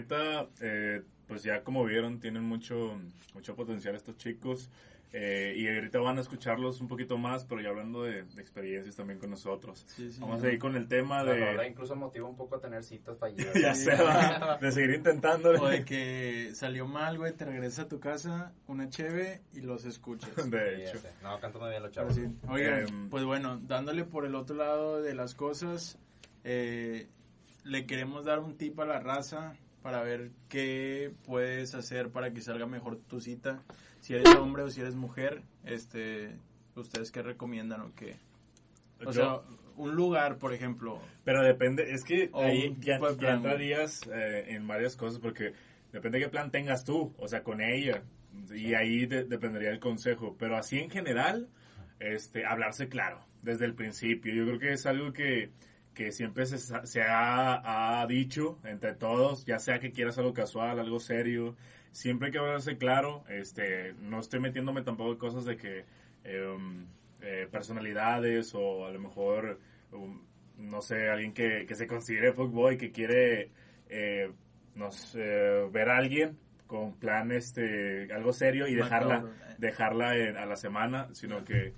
Neta, 0.00 0.48
eh, 0.60 1.02
pues 1.26 1.42
ya 1.42 1.62
como 1.64 1.84
vieron, 1.84 2.20
tienen 2.20 2.42
mucho, 2.44 2.98
mucho 3.34 3.54
potencial 3.56 3.94
estos 3.94 4.16
chicos. 4.16 4.70
eh, 5.12 5.54
y 5.56 5.66
ahorita 5.68 5.98
van 6.00 6.18
a 6.18 6.20
escucharlos 6.20 6.80
un 6.82 6.88
poquito 6.88 7.16
más, 7.16 7.44
pero 7.46 7.62
ya 7.62 7.70
hablando 7.70 8.02
de, 8.02 8.24
de 8.24 8.40
experiencias 8.42 8.96
también 8.96 9.18
con 9.18 9.30
nosotros. 9.30 9.84
Sí, 9.88 10.12
sí, 10.12 10.20
Vamos 10.20 10.42
a 10.42 10.52
ir 10.52 10.58
con 10.58 10.76
el 10.76 10.88
tema 10.88 11.22
La 11.22 11.34
rola 11.34 11.62
de... 11.62 11.68
incluso 11.68 11.96
motiva 11.96 12.28
un 12.28 12.36
poco 12.36 12.56
a 12.56 12.60
tener 12.60 12.82
citas 12.84 13.16
fallidas. 13.18 13.54
ya 13.60 13.74
se 13.74 13.94
va, 13.94 14.58
de 14.60 14.72
seguir 14.72 14.90
intentándolo. 14.94 15.62
O 15.62 15.68
de 15.68 15.84
que 15.84 16.50
salió 16.54 16.86
mal, 16.86 17.16
güey, 17.18 17.32
te 17.32 17.44
regresas 17.46 17.86
a 17.86 17.88
tu 17.88 17.98
casa, 17.98 18.52
una 18.66 18.90
cheve 18.90 19.40
y 19.54 19.60
los 19.60 19.84
escuchas. 19.86 20.30
De 20.50 20.84
hecho. 20.84 20.98
No, 21.22 21.38
canto 21.40 21.60
muy 21.60 21.70
bien 21.70 21.82
los 21.82 21.92
chavos. 21.92 22.14
sí. 22.14 22.26
Oigan, 22.48 22.80
Em, 22.86 23.08
pues 23.08 23.24
bueno, 23.24 23.58
dándole 23.62 24.04
por 24.04 24.26
el 24.26 24.34
otro 24.34 24.54
lado 24.56 25.00
de 25.00 25.14
las 25.14 25.34
cosas, 25.34 25.98
eh, 26.44 27.08
le 27.64 27.86
queremos 27.86 28.24
dar 28.26 28.40
un 28.40 28.56
tip 28.58 28.78
a 28.80 28.84
la 28.84 29.00
raza 29.00 29.56
para 29.86 30.02
ver 30.02 30.32
qué 30.48 31.12
puedes 31.26 31.72
hacer 31.76 32.10
para 32.10 32.32
que 32.32 32.40
salga 32.40 32.66
mejor 32.66 32.96
tu 33.08 33.20
cita. 33.20 33.62
Si 34.00 34.14
eres 34.14 34.34
hombre 34.34 34.64
o 34.64 34.68
si 34.68 34.80
eres 34.80 34.96
mujer, 34.96 35.42
este, 35.64 36.34
¿ustedes 36.74 37.12
qué 37.12 37.22
recomiendan 37.22 37.82
o 37.82 37.94
qué? 37.94 38.16
O 38.98 39.04
Yo- 39.04 39.12
sea, 39.12 39.40
un 39.76 39.94
lugar, 39.94 40.38
por 40.38 40.52
ejemplo. 40.52 41.00
Pero 41.22 41.40
depende, 41.44 41.92
es 41.92 42.02
que 42.02 42.30
ahí 42.34 42.66
un 42.70 42.80
ya, 42.80 42.96
entrarías 42.96 44.00
eh, 44.12 44.46
en 44.56 44.66
varias 44.66 44.96
cosas 44.96 45.20
porque 45.20 45.52
depende 45.92 46.18
de 46.18 46.24
qué 46.24 46.30
plan 46.32 46.50
tengas 46.50 46.84
tú, 46.84 47.14
o 47.16 47.28
sea, 47.28 47.44
con 47.44 47.60
ella. 47.60 48.02
Y 48.52 48.74
ahí 48.74 49.06
de- 49.06 49.22
dependería 49.22 49.70
el 49.70 49.78
consejo. 49.78 50.34
Pero 50.36 50.56
así 50.56 50.80
en 50.80 50.90
general, 50.90 51.48
este, 52.00 52.44
hablarse 52.44 52.88
claro 52.88 53.20
desde 53.40 53.66
el 53.66 53.74
principio. 53.74 54.34
Yo 54.34 54.46
creo 54.46 54.58
que 54.58 54.72
es 54.72 54.84
algo 54.84 55.12
que, 55.12 55.50
que 55.96 56.12
siempre 56.12 56.44
se, 56.46 56.58
se 56.58 57.02
ha, 57.02 58.00
ha 58.02 58.06
dicho 58.06 58.58
entre 58.64 58.92
todos, 58.94 59.44
ya 59.46 59.58
sea 59.58 59.80
que 59.80 59.90
quieras 59.92 60.18
algo 60.18 60.34
casual, 60.34 60.78
algo 60.78 61.00
serio. 61.00 61.56
Siempre 61.90 62.26
hay 62.26 62.32
que 62.32 62.38
hablarse 62.38 62.76
claro. 62.76 63.24
Este, 63.30 63.94
no 63.94 64.20
estoy 64.20 64.40
metiéndome 64.40 64.82
tampoco 64.82 65.12
en 65.12 65.18
cosas 65.18 65.46
de 65.46 65.56
que 65.56 65.84
em, 66.24 66.86
eh, 67.22 67.48
personalidades 67.50 68.54
o 68.54 68.84
a 68.84 68.90
lo 68.92 69.00
mejor 69.00 69.58
um, 69.92 70.20
no 70.58 70.82
sé, 70.82 71.08
alguien 71.08 71.32
que, 71.32 71.64
que 71.66 71.74
se 71.74 71.86
considere 71.86 72.32
fuckboy, 72.34 72.76
que 72.76 72.90
quiere 72.92 73.50
eh, 73.88 74.30
no 74.74 74.90
sé, 74.92 75.20
ver 75.72 75.88
a 75.88 75.96
alguien 75.96 76.38
con 76.66 76.94
plan 76.98 77.32
este 77.32 78.12
algo 78.12 78.32
serio 78.34 78.66
y 78.68 78.74
dejarla 78.74 79.20
Macabro. 79.22 79.34
dejarla 79.58 80.16
en- 80.18 80.36
a 80.36 80.44
la 80.44 80.56
semana, 80.56 81.08
sino 81.14 81.42
que 81.44 81.72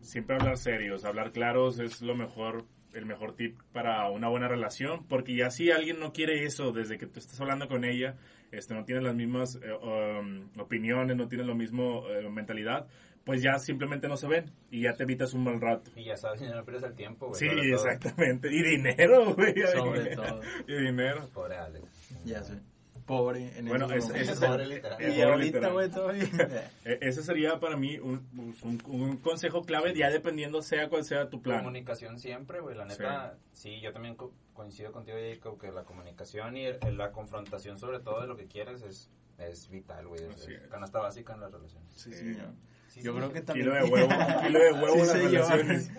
siempre 0.00 0.36
hablar 0.36 0.56
serios, 0.56 1.04
hablar 1.04 1.32
claros 1.32 1.78
es 1.80 2.00
lo 2.02 2.14
mejor 2.14 2.64
el 2.94 3.06
mejor 3.06 3.34
tip 3.34 3.58
para 3.72 4.08
una 4.10 4.28
buena 4.28 4.48
relación, 4.48 5.06
porque 5.08 5.36
ya 5.36 5.50
si 5.50 5.70
alguien 5.70 5.98
no 5.98 6.12
quiere 6.12 6.44
eso 6.44 6.72
desde 6.72 6.98
que 6.98 7.06
tú 7.06 7.18
estás 7.18 7.40
hablando 7.40 7.68
con 7.68 7.84
ella, 7.84 8.16
este 8.52 8.74
no 8.74 8.84
tiene 8.84 9.02
las 9.02 9.14
mismas 9.14 9.56
eh, 9.56 9.72
um, 9.72 10.48
opiniones, 10.58 11.16
no 11.16 11.28
tiene 11.28 11.44
lo 11.44 11.54
mismo 11.54 12.08
eh, 12.08 12.28
mentalidad, 12.28 12.86
pues 13.24 13.42
ya 13.42 13.58
simplemente 13.58 14.08
no 14.08 14.16
se 14.16 14.26
ven 14.26 14.50
y 14.70 14.82
ya 14.82 14.94
te 14.94 15.04
evitas 15.04 15.34
un 15.34 15.44
mal 15.44 15.60
rato. 15.60 15.90
Y 15.94 16.04
ya 16.04 16.16
sabes, 16.16 16.40
no 16.42 16.64
pierdes 16.64 16.84
el 16.84 16.94
tiempo, 16.94 17.28
güey. 17.28 17.38
Sí, 17.38 17.48
todo. 17.48 17.60
exactamente. 17.60 18.48
Y 18.50 18.62
dinero, 18.62 19.34
güey. 19.34 19.54
Sobre 19.72 20.16
todo. 20.16 20.40
Y 20.66 20.74
dinero. 20.74 21.28
Pobre 21.32 21.56
Alex. 21.56 21.84
Ya 22.24 22.42
sé. 22.42 22.54
Pobre 23.10 23.58
en 23.58 23.66
Bueno, 23.66 23.86
momentos. 23.88 24.14
ese 24.14 24.32
es 24.32 24.38
Pobre 24.38 24.62
el- 24.62 24.68
literal. 24.70 25.02
el 25.02 25.08
Y 25.08 25.10
pobre 25.14 25.22
ahorita, 25.24 25.44
literal. 25.46 25.72
güey, 25.72 25.90
todavía. 25.90 26.22
E- 26.84 26.98
Ese 27.00 27.22
sería 27.24 27.58
para 27.58 27.76
mí 27.76 27.98
un, 27.98 28.28
un, 28.62 28.80
un 28.86 29.16
consejo 29.16 29.62
clave, 29.64 29.92
ya 29.94 30.10
dependiendo 30.10 30.62
sea 30.62 30.88
cual 30.88 31.04
sea 31.04 31.28
tu 31.28 31.42
plan. 31.42 31.58
Comunicación 31.58 32.18
siempre, 32.20 32.60
güey. 32.60 32.76
La 32.76 32.84
neta, 32.84 33.36
sí, 33.52 33.80
yo 33.80 33.92
también 33.92 34.14
co- 34.14 34.32
coincido 34.52 34.92
contigo, 34.92 35.18
Jacob, 35.18 35.58
que 35.60 35.72
la 35.72 35.82
comunicación 35.84 36.56
y 36.56 36.66
el- 36.66 36.78
la 36.96 37.10
confrontación, 37.10 37.78
sobre 37.78 37.98
todo 38.00 38.20
de 38.20 38.28
lo 38.28 38.36
que 38.36 38.46
quieres, 38.46 38.82
es, 38.82 39.10
es 39.38 39.68
vital, 39.68 40.06
güey. 40.06 40.22
Es, 40.22 40.46
es 40.48 40.68
canasta 40.68 41.00
básica 41.00 41.34
en 41.34 41.40
las 41.40 41.50
relaciones. 41.50 41.92
Sí, 41.94 42.12
señor. 42.12 42.46
Sí, 42.88 43.02
Yo 43.02 43.12
sí. 43.12 43.18
creo 43.18 43.32
que 43.32 43.40
también. 43.40 43.66
Kilo 43.72 43.74
de 43.84 43.90
huevo, 43.90 44.08
kilo 44.46 44.58
de 44.60 44.72
huevo 44.72 44.94
en 44.94 44.98
las 45.00 45.08
señor. 45.10 45.30
relaciones. 45.32 45.90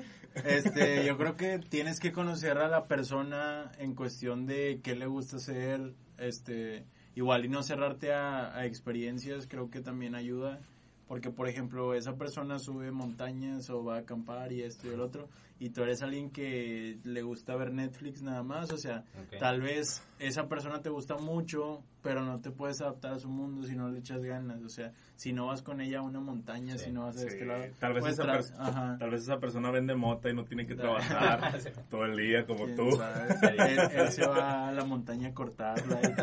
Este, 0.45 1.05
yo 1.05 1.17
creo 1.17 1.35
que 1.35 1.59
tienes 1.59 1.99
que 1.99 2.13
conocer 2.13 2.57
a 2.57 2.69
la 2.69 2.85
persona 2.87 3.71
en 3.79 3.95
cuestión 3.95 4.45
de 4.45 4.79
qué 4.81 4.95
le 4.95 5.05
gusta 5.05 5.35
hacer, 5.37 5.93
este, 6.17 6.85
igual 7.15 7.45
y 7.45 7.49
no 7.49 7.63
cerrarte 7.63 8.13
a, 8.13 8.55
a 8.55 8.65
experiencias, 8.65 9.47
creo 9.47 9.69
que 9.69 9.81
también 9.81 10.15
ayuda, 10.15 10.59
porque 11.07 11.29
por 11.29 11.47
ejemplo 11.47 11.93
esa 11.93 12.15
persona 12.15 12.59
sube 12.59 12.91
montañas 12.91 13.69
o 13.69 13.83
va 13.83 13.95
a 13.95 13.99
acampar 13.99 14.51
y 14.51 14.61
esto 14.61 14.87
y 14.87 14.93
el 14.93 15.01
otro, 15.01 15.27
y 15.63 15.69
tú 15.69 15.83
eres 15.83 16.01
alguien 16.01 16.31
que 16.31 16.97
le 17.03 17.21
gusta 17.21 17.55
ver 17.55 17.71
Netflix 17.71 18.23
nada 18.23 18.41
más, 18.41 18.71
o 18.71 18.77
sea, 18.77 19.03
tal 19.39 19.61
vez 19.61 20.01
esa 20.17 20.47
persona 20.47 20.81
te 20.81 20.89
gusta 20.89 21.17
mucho, 21.17 21.83
pero 22.01 22.25
no 22.25 22.39
te 22.41 22.49
puedes 22.49 22.81
adaptar 22.81 23.13
a 23.13 23.19
su 23.19 23.29
mundo 23.29 23.61
si 23.67 23.75
no 23.75 23.87
le 23.87 23.99
echas 23.99 24.23
ganas, 24.23 24.63
o 24.63 24.69
sea, 24.69 24.91
si 25.15 25.33
no 25.33 25.45
vas 25.45 25.61
con 25.61 25.79
ella 25.79 25.99
a 25.99 26.01
una 26.01 26.19
montaña, 26.19 26.79
Sí, 26.79 26.85
si 26.85 26.91
no 26.91 27.03
vas 27.03 27.17
a 27.17 27.19
Sí, 27.19 27.27
este 27.27 27.45
lado, 27.45 27.63
tal, 27.77 27.93
vez 27.93 28.05
esa 28.07 28.23
ajá. 28.57 28.97
tal 28.97 29.11
vez 29.11 29.21
esa 29.21 29.37
persona 29.39 29.69
vende 29.69 29.93
mota 29.93 30.31
y 30.31 30.33
no 30.33 30.45
tiene 30.45 30.65
que 30.65 30.73
trabajar 31.37 31.59
todo 31.91 32.05
el 32.05 32.17
día 32.17 32.43
como 32.47 32.65
¿Quién 32.65 32.75
tú. 32.77 32.89
él, 32.89 33.79
él 33.93 34.07
se 34.09 34.25
va 34.27 34.67
a 34.67 34.71
la 34.71 34.83
montaña 34.83 35.27
a 35.27 35.33
cortarla 35.35 35.99
y. 36.01 36.15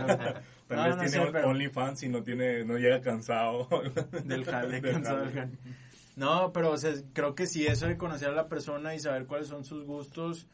Tal 0.67 0.77
No, 0.77 0.85
vez 0.85 0.97
no 0.97 1.31
tiene 1.31 1.45
OnlyFans 1.45 2.03
y 2.03 2.09
no 2.09 2.23
tiene, 2.25 2.65
no 2.65 2.77
llega 2.77 3.01
cansado. 3.01 3.69
del 4.25 4.45
jale, 4.45 4.81
Del 4.81 4.93
cansado 4.95 5.21
del 5.21 5.33
jale. 5.33 5.59
No, 6.19 6.53
pero 6.53 6.73
o 6.73 6.77
sea, 6.77 6.93
creo 7.13 7.37
que 7.37 7.47
sí, 7.47 7.65
eso 7.65 7.87
de 7.87 7.97
conocer 7.97 8.31
a 8.31 8.33
la 8.33 8.49
persona 8.49 8.93
y 8.93 8.99
saber 8.99 9.27
cuáles 9.27 9.47
son 9.47 9.65
sus 9.65 9.85
gustos, 9.85 10.49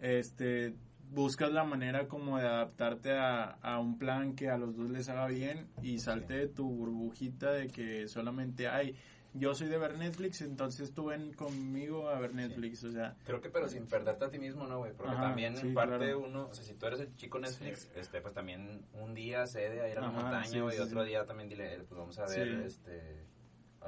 este, 0.00 0.74
buscas 1.10 1.52
la 1.52 1.64
manera 1.64 2.08
como 2.08 2.38
de 2.38 2.46
adaptarte 2.46 3.12
a, 3.12 3.58
a 3.60 3.78
un 3.78 3.98
plan 3.98 4.34
que 4.34 4.48
a 4.48 4.56
los 4.56 4.74
dos 4.74 4.88
les 4.88 5.10
haga 5.10 5.26
bien 5.26 5.68
y 5.82 5.98
salte 5.98 6.32
de 6.32 6.48
tu 6.48 6.66
burbujita 6.66 7.52
de 7.52 7.68
que 7.68 8.08
solamente 8.08 8.68
hay, 8.68 8.96
yo 9.34 9.54
soy 9.54 9.68
de 9.68 9.76
ver 9.76 9.98
Netflix, 9.98 10.40
entonces 10.40 10.94
tú 10.94 11.06
ven 11.06 11.34
conmigo 11.34 12.08
a 12.08 12.18
ver 12.18 12.34
Netflix, 12.34 12.82
o 12.84 12.90
sea, 12.90 13.14
Creo 13.26 13.42
que, 13.42 13.50
pero 13.50 13.68
sin 13.68 13.86
perderte 13.86 14.24
a 14.24 14.30
ti 14.30 14.38
mismo, 14.38 14.66
¿no, 14.66 14.78
güey? 14.78 14.94
Porque 14.94 15.12
Ajá, 15.12 15.28
también, 15.28 15.58
sí, 15.58 15.68
en 15.68 15.74
parte, 15.74 15.98
claro. 15.98 16.20
uno, 16.20 16.48
o 16.50 16.54
sea, 16.54 16.64
si 16.64 16.72
tú 16.72 16.86
eres 16.86 17.00
el 17.00 17.14
chico 17.16 17.38
Netflix, 17.38 17.90
este, 17.94 18.22
pues 18.22 18.32
también 18.32 18.86
un 18.94 19.12
día 19.12 19.46
cede 19.46 19.82
a 19.82 19.88
ir 19.90 19.98
a 19.98 20.00
la 20.00 20.10
montaña, 20.10 20.62
güey, 20.62 20.78
y 20.78 20.80
otro 20.80 21.04
día 21.04 21.26
también 21.26 21.50
dile, 21.50 21.80
pues 21.86 21.98
vamos 21.98 22.18
a 22.18 22.24
ver, 22.24 22.48
este, 22.64 23.26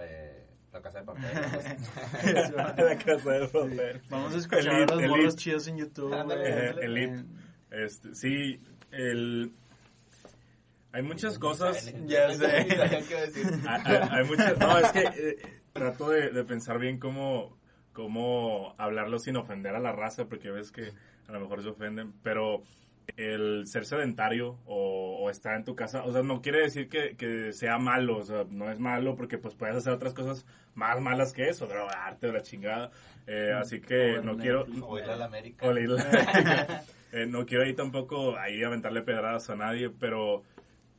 eh, 0.00 0.53
la 0.74 0.82
casa 0.82 0.98
de 0.98 1.04
papel. 1.04 1.22
la 2.56 2.98
casa 2.98 3.30
de 3.30 3.48
papel. 3.48 4.02
Vamos 4.10 4.34
a 4.34 4.38
escuchar 4.38 4.74
Elite, 4.74 4.92
los 4.92 5.02
Elite. 5.02 5.08
morros 5.08 5.36
chidos 5.36 5.68
en 5.68 5.76
YouTube. 5.78 6.12
Ándale. 6.12 6.48
Eh, 6.48 6.68
ándale. 6.70 6.84
Elite. 6.84 7.24
Este, 7.70 8.14
sí, 8.14 8.60
el... 8.90 9.52
Hay 10.92 11.02
muchas 11.02 11.38
cosas... 11.38 11.92
Ya 12.06 12.30
sé. 12.34 12.46
hay 14.10 14.24
muchas... 14.24 14.58
No, 14.58 14.78
es 14.78 14.92
que 14.92 15.00
eh, 15.00 15.36
trato 15.72 16.10
de, 16.10 16.30
de 16.30 16.44
pensar 16.44 16.78
bien 16.80 16.98
cómo, 16.98 17.56
cómo 17.92 18.74
hablarlo 18.76 19.18
sin 19.18 19.36
ofender 19.36 19.76
a 19.76 19.80
la 19.80 19.92
raza, 19.92 20.26
porque 20.26 20.50
ves 20.50 20.72
que 20.72 20.92
a 21.28 21.32
lo 21.32 21.40
mejor 21.40 21.62
se 21.62 21.68
ofenden, 21.68 22.12
pero 22.22 22.62
el 23.16 23.66
ser 23.66 23.84
sedentario 23.86 24.58
o, 24.66 25.18
o 25.22 25.30
estar 25.30 25.54
en 25.56 25.64
tu 25.64 25.74
casa, 25.76 26.04
o 26.04 26.12
sea, 26.12 26.22
no 26.22 26.40
quiere 26.42 26.60
decir 26.62 26.88
que, 26.88 27.16
que 27.16 27.52
sea 27.52 27.78
malo, 27.78 28.18
o 28.18 28.22
sea, 28.24 28.44
no 28.50 28.70
es 28.70 28.78
malo 28.78 29.14
porque 29.16 29.38
pues 29.38 29.54
puedes 29.54 29.76
hacer 29.76 29.92
otras 29.92 30.14
cosas 30.14 30.46
más 30.74 31.00
malas 31.00 31.32
que 31.32 31.48
eso, 31.48 31.66
drogarte 31.66 32.28
o 32.28 32.32
la 32.32 32.42
chingada, 32.42 32.90
Eh, 33.26 33.52
así 33.58 33.80
que 33.80 34.20
no 34.22 34.36
quiero... 34.36 34.66
O 34.82 34.98
ir 34.98 35.04
a 35.04 35.16
la 35.16 35.24
América. 35.26 35.66
o 35.66 35.72
la 35.72 35.80
isla- 35.84 36.84
Eh, 37.12 37.26
no 37.26 37.46
quiero 37.46 37.62
ahí 37.64 37.74
tampoco 37.74 38.36
ahí 38.36 38.62
aventarle 38.64 39.00
pedradas 39.02 39.48
a 39.48 39.54
nadie, 39.54 39.88
pero 39.88 40.42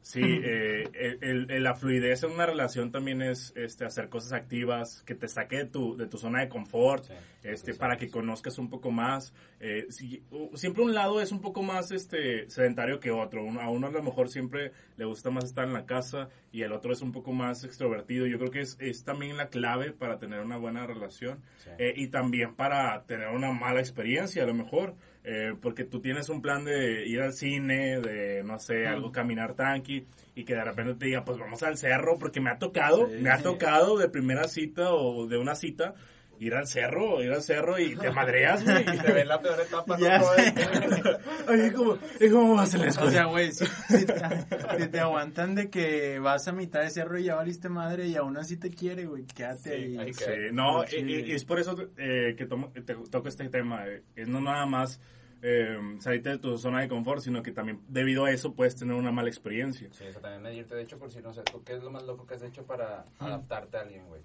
sí, 0.05 0.21
eh, 0.43 1.17
el- 1.21 1.63
la 1.63 1.73
fluidez 1.73 2.21
en 2.23 2.31
una 2.31 2.45
relación 2.45 2.91
también 2.91 3.21
es 3.23 3.51
este, 3.55 3.85
hacer 3.85 4.07
cosas 4.09 4.33
activas 4.33 5.01
que 5.03 5.15
te 5.15 5.27
saque 5.27 5.57
de 5.57 5.65
tu, 5.65 5.97
de 5.97 6.05
tu 6.05 6.17
zona 6.19 6.41
de 6.41 6.49
confort, 6.49 7.05
Sí, 7.05 7.13
este, 7.43 7.73
para 7.73 7.97
que 7.97 8.09
conozcas 8.09 8.57
un 8.59 8.69
poco 8.69 8.91
más. 8.91 9.33
Eh, 9.59 9.87
si- 9.89 10.23
siempre 10.53 10.83
un 10.83 10.93
lado 10.93 11.21
es 11.21 11.31
un 11.31 11.41
poco 11.41 11.63
más 11.63 11.91
este, 11.91 12.49
sedentario 12.49 12.99
que 12.99 13.09
otro. 13.11 13.43
Uno- 13.43 13.61
a 13.61 13.69
uno 13.69 13.87
a 13.87 13.91
lo 13.91 14.03
mejor 14.03 14.29
siempre 14.29 14.71
le 14.97 15.05
gusta 15.05 15.29
más 15.31 15.45
estar 15.45 15.65
en 15.67 15.73
la 15.73 15.85
casa 15.85 16.29
y 16.51 16.61
el 16.61 16.71
otro 16.71 16.93
es 16.93 17.01
un 17.01 17.11
poco 17.11 17.33
más 17.33 17.63
extrovertido. 17.63 18.27
Yo 18.27 18.37
creo 18.37 18.51
que 18.51 18.61
es, 18.61 18.77
es 18.79 19.03
también 19.03 19.37
la 19.37 19.49
clave 19.49 19.91
para 19.91 20.19
tener 20.19 20.39
una 20.41 20.57
buena 20.57 20.85
relación 20.85 21.41
Sí. 21.57 21.69
eh, 21.79 21.93
y 21.95 22.07
también 22.07 22.55
para 22.55 23.03
tener 23.05 23.29
una 23.29 23.51
mala 23.51 23.79
experiencia 23.79 24.43
a 24.43 24.47
lo 24.47 24.53
mejor. 24.53 24.95
Eh, 25.25 25.53
porque 25.59 25.83
tú 25.83 25.99
tienes 26.01 26.29
un 26.29 26.41
plan 26.41 26.63
de 26.65 27.05
ir 27.07 27.19
al 27.21 27.33
cine, 27.33 27.99
de, 27.99 28.43
no 28.43 28.59
sé, 28.59 28.85
algo 28.87 29.11
caminar 29.11 29.55
tranqui, 29.55 30.05
y 30.35 30.43
que 30.45 30.53
de 30.53 30.63
repente 30.63 30.93
te 30.95 31.05
diga, 31.07 31.25
pues 31.25 31.39
vamos 31.39 31.63
al 31.63 31.77
cerro, 31.77 32.17
porque 32.19 32.39
me 32.39 32.51
ha 32.51 32.59
tocado, 32.59 33.07
Sí. 33.09 33.17
me 33.21 33.29
ha 33.31 33.41
tocado 33.41 33.97
de 33.97 34.07
primera 34.09 34.47
cita 34.47 34.93
o 34.93 35.25
de 35.27 35.37
una 35.37 35.55
cita, 35.55 35.95
ir 36.39 36.53
al 36.55 36.67
cerro, 36.67 37.23
ir 37.23 37.31
al 37.31 37.41
cerro 37.41 37.79
y 37.79 37.95
te 37.95 38.11
madreas, 38.11 38.63
güey. 38.63 38.81
y 38.81 38.97
Te 38.99 39.11
ven 39.13 39.27
la 39.27 39.41
peor 39.41 39.59
etapa, 39.61 39.97
Ya 39.99 40.17
¿no? 40.19 40.25
sé. 40.25 40.53
Oye, 41.49 41.73
¿cómo, 41.73 41.97
¿y 42.19 42.29
cómo 42.29 42.55
vas 42.55 42.73
a 42.73 42.77
la 42.77 42.83
O 42.85 42.87
escuela? 42.87 43.11
sea, 43.11 43.25
güey, 43.25 43.51
si, 43.51 43.65
si 43.65 44.05
te, 44.05 44.15
si 44.79 44.87
te 44.89 44.99
aguantan 44.99 45.55
de 45.55 45.69
que 45.69 46.19
vas 46.19 46.47
a 46.47 46.51
mitad 46.51 46.81
de 46.81 46.89
cerro 46.89 47.17
y 47.19 47.23
ya 47.25 47.35
valiste 47.35 47.69
madre 47.69 48.07
y 48.07 48.15
aún 48.15 48.37
así 48.37 48.57
te 48.57 48.69
quiere, 48.69 49.05
güey, 49.05 49.25
quédate 49.25 49.73
ahí. 49.73 49.97
ahí 49.97 50.13
Sí, 50.13 50.23
no, 50.51 50.83
Sí. 50.87 50.97
y- 50.97 51.13
y- 51.15 51.21
y 51.27 51.31
es 51.33 51.45
por 51.45 51.59
eso 51.59 51.75
eh, 51.97 52.35
que 52.37 52.45
tomo- 52.47 52.71
te- 52.73 52.95
toco 53.09 53.27
este 53.27 53.47
tema. 53.49 53.87
eh, 53.87 54.03
Es 54.15 54.27
no 54.27 54.41
nada 54.41 54.65
más 54.65 54.99
eh, 55.47 55.77
salirte 55.99 56.29
de 56.29 56.37
tu 56.39 56.57
zona 56.57 56.81
de 56.81 56.87
confort, 56.87 57.21
sino 57.21 57.43
que 57.43 57.51
también 57.51 57.79
debido 57.87 58.25
a 58.25 58.31
eso 58.31 58.53
puedes 58.55 58.75
tener 58.75 58.95
una 58.95 59.11
mala 59.11 59.29
experiencia. 59.29 59.89
Sí, 59.91 60.05
eso 60.05 60.19
también 60.19 60.41
medirte. 60.41 60.73
De 60.73 60.81
hecho, 60.81 60.97
por 60.97 61.11
si 61.11 61.21
no 61.21 61.33
sé, 61.33 61.43
¿tú 61.43 61.63
qué 61.63 61.73
es 61.75 61.83
lo 61.83 61.91
más 61.91 62.03
loco 62.03 62.25
que 62.25 62.33
has 62.33 62.41
hecho 62.41 62.63
para 62.65 63.05
adaptarte 63.19 63.77
a 63.77 63.81
alguien, 63.81 64.07
güey? 64.07 64.21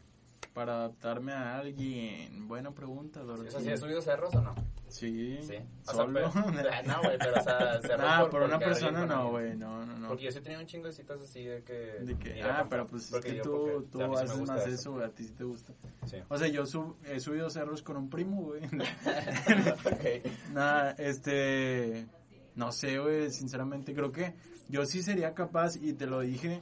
Para 0.54 0.74
adaptarme 0.78 1.32
a 1.32 1.58
alguien. 1.58 2.48
Buena 2.48 2.72
pregunta, 2.72 3.20
Dorothy. 3.20 3.48
¿Eso 3.48 3.60
sí 3.60 3.70
has 3.70 3.78
subido 3.80 4.02
cerros 4.02 4.34
o 4.34 4.40
no? 4.42 4.54
Sí, 4.88 5.38
Sí. 5.42 5.54
O 5.82 5.84
sea, 5.84 5.94
solo. 5.94 6.12
pero- 6.12 6.32
no, 6.86 7.02
güey, 7.02 7.18
pero 7.18 7.38
o 7.38 7.42
sea, 7.44 7.80
cerros 7.80 7.98
Nah, 8.00 8.20
por- 8.22 8.30
por 8.30 8.42
una 8.42 8.58
persona 8.58 9.06
no, 9.06 9.30
güey, 9.30 9.56
no, 9.56 9.86
no, 9.86 9.96
no. 9.96 10.08
Porque 10.08 10.24
yo 10.24 10.32
sí 10.32 10.38
he 10.38 10.40
tenido 10.40 10.60
un 10.60 10.66
chingo 10.66 10.86
de 10.88 10.92
citas 10.92 11.20
así 11.22 11.44
de 11.44 11.62
que... 11.62 11.74
De 12.00 12.18
que, 12.18 12.42
ah, 12.42 12.66
pero 12.68 12.84
pues 12.88 13.12
es 13.12 13.24
que 13.24 13.36
yo, 13.36 13.42
tú, 13.42 13.54
o 13.54 13.80
sea, 13.80 13.80
tú 13.92 13.98
sí 13.98 14.24
haces 14.24 14.48
más 14.48 14.60
eso. 14.62 14.70
eso, 14.74 14.92
güey, 14.94 15.04
a 15.04 15.08
ti 15.10 15.24
sí 15.24 15.32
te 15.34 15.44
gusta. 15.44 15.72
Sí. 16.06 16.16
O 16.28 16.36
sea, 16.36 16.48
yo 16.48 16.66
sub- 16.66 16.96
he 17.04 17.20
subido 17.20 17.48
cerros 17.48 17.82
con 17.84 17.96
un 17.96 18.10
primo, 18.10 18.42
güey. 18.42 18.62
Ok. 19.84 20.30
Nada, 20.52 20.90
este, 20.98 22.06
no 22.56 22.72
sé, 22.72 22.98
güey, 22.98 23.30
sinceramente 23.30 23.94
creo 23.94 24.10
que 24.10 24.34
yo 24.68 24.84
sí 24.86 25.02
sería 25.04 25.34
capaz, 25.34 25.76
y 25.76 25.92
te 25.92 26.06
lo 26.06 26.20
dije, 26.20 26.60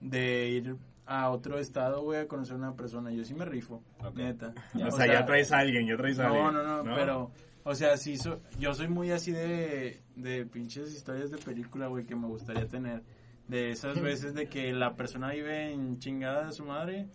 de 0.00 0.48
ir 0.48 0.76
a 1.06 1.30
otro 1.30 1.58
estado, 1.58 2.02
güey, 2.02 2.20
a 2.20 2.28
conocer 2.28 2.54
a 2.54 2.58
una 2.58 2.74
persona. 2.74 3.10
Yo 3.12 3.24
sí 3.24 3.34
me 3.34 3.44
rifo, 3.44 3.82
neta. 4.14 4.52
O, 4.74 4.90
sea, 4.90 5.06
ya 5.06 5.24
traes 5.24 5.52
a 5.52 5.58
alguien, 5.58 5.86
ya 5.86 5.96
traes 5.96 6.18
a 6.18 6.28
No, 6.28 6.46
alguien. 6.46 6.64
no, 6.64 6.82
no, 6.82 6.94
pero, 6.96 7.30
o 7.64 7.74
sea, 7.74 7.96
sí, 7.96 8.16
so- 8.16 8.40
yo 8.58 8.74
soy 8.74 8.88
muy 8.88 9.10
así 9.12 9.32
de, 9.32 10.00
de 10.16 10.46
pinches 10.46 10.92
historias 10.92 11.30
de 11.30 11.38
película, 11.38 11.86
güey, 11.86 12.04
que 12.04 12.16
me 12.16 12.26
gustaría 12.26 12.66
tener. 12.66 13.02
De 13.48 13.70
esas 13.70 14.00
veces 14.02 14.34
de 14.34 14.48
que 14.48 14.72
la 14.72 14.94
persona 14.96 15.30
vive 15.30 15.72
en 15.72 15.98
chingada 16.00 16.48
a 16.48 16.52
su 16.52 16.64
madre 16.64 17.06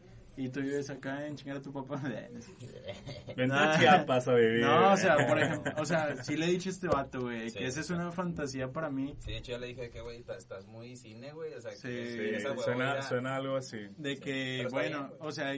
y 0.45 0.49
tú 0.49 0.61
vives 0.61 0.89
acá 0.89 1.25
en 1.27 1.35
chingada 1.35 1.59
a 1.59 1.61
tu 1.61 1.71
papá. 1.71 2.01
Nah. 3.37 3.73
a 3.73 3.79
Chiapas 3.79 4.27
a 4.27 4.35
vivir. 4.35 4.61
No, 4.61 4.91
o 4.93 4.97
sea, 4.97 5.15
por 5.27 5.39
ejemplo, 5.39 5.71
o 5.77 5.85
sea, 5.85 6.23
sí 6.23 6.35
le 6.37 6.45
he 6.45 6.49
dicho 6.49 6.69
a 6.69 6.71
este 6.71 6.87
vato, 6.87 7.21
güey, 7.21 7.49
Sí, 7.49 7.57
que 7.59 7.65
esa 7.67 7.79
es 7.81 7.89
una 7.89 8.11
fantasía 8.11 8.71
para 8.71 8.89
mí. 8.89 9.15
Sí, 9.19 9.31
de 9.31 9.37
hecho 9.37 9.51
ya 9.53 9.57
le 9.59 9.67
dije 9.67 9.89
que, 9.89 10.01
güey, 10.01 10.23
estás- 10.37 10.65
muy 10.67 10.95
cine, 10.95 11.31
güey, 11.33 11.53
o 11.53 11.61
sea, 11.61 11.71
Sí, 11.71 11.87
que 11.87 12.39
Sí, 12.39 12.47
suena, 12.63 13.01
suena 13.01 13.35
algo 13.35 13.55
así. 13.55 13.79
De 13.97 14.17
que, 14.19 14.67
bueno, 14.71 15.07
bien, 15.07 15.17
o 15.19 15.31
sea, 15.31 15.57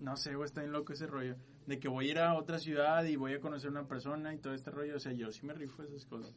no 0.00 0.16
sé, 0.16 0.34
güey, 0.34 0.46
está 0.46 0.60
bien 0.62 0.72
loco 0.72 0.92
ese 0.92 1.06
rollo. 1.06 1.36
De 1.66 1.78
que 1.78 1.88
voy 1.88 2.08
a 2.08 2.10
ir 2.10 2.18
a 2.18 2.34
otra 2.34 2.58
ciudad 2.58 3.04
y 3.04 3.16
voy 3.16 3.34
a 3.34 3.40
conocer 3.40 3.70
una 3.70 3.86
persona 3.86 4.34
y 4.34 4.38
todo 4.38 4.52
este 4.54 4.70
rollo. 4.70 4.96
O 4.96 5.00
sea, 5.00 5.12
yo 5.12 5.32
sí 5.32 5.46
me 5.46 5.54
rifo 5.54 5.82
esas 5.82 6.04
cosas. 6.04 6.34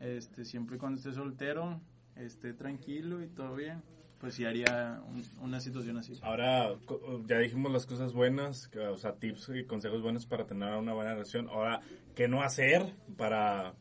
Este, 0.00 0.44
siempre 0.44 0.76
y 0.76 0.78
cuando 0.78 0.98
esté 0.98 1.12
soltero, 1.12 1.80
esté 2.16 2.52
tranquilo 2.52 3.22
y 3.22 3.28
todo 3.28 3.54
bien, 3.54 3.82
pues 4.22 4.34
sí 4.36 4.44
haría 4.44 5.02
un- 5.08 5.24
una 5.40 5.60
situación 5.60 5.98
así. 5.98 6.16
Ahora, 6.22 6.76
ya 7.26 7.38
dijimos 7.38 7.72
las 7.72 7.86
cosas 7.86 8.12
buenas, 8.12 8.70
o 8.88 8.96
sea, 8.96 9.16
tips 9.16 9.50
y 9.56 9.64
consejos 9.64 10.00
buenos 10.00 10.26
para 10.26 10.46
tener 10.46 10.72
una 10.76 10.94
buena 10.94 11.10
relación. 11.14 11.48
Ahora, 11.48 11.80
¿qué 12.14 12.28
no 12.28 12.42
hacer 12.44 12.84
para, 13.16 13.74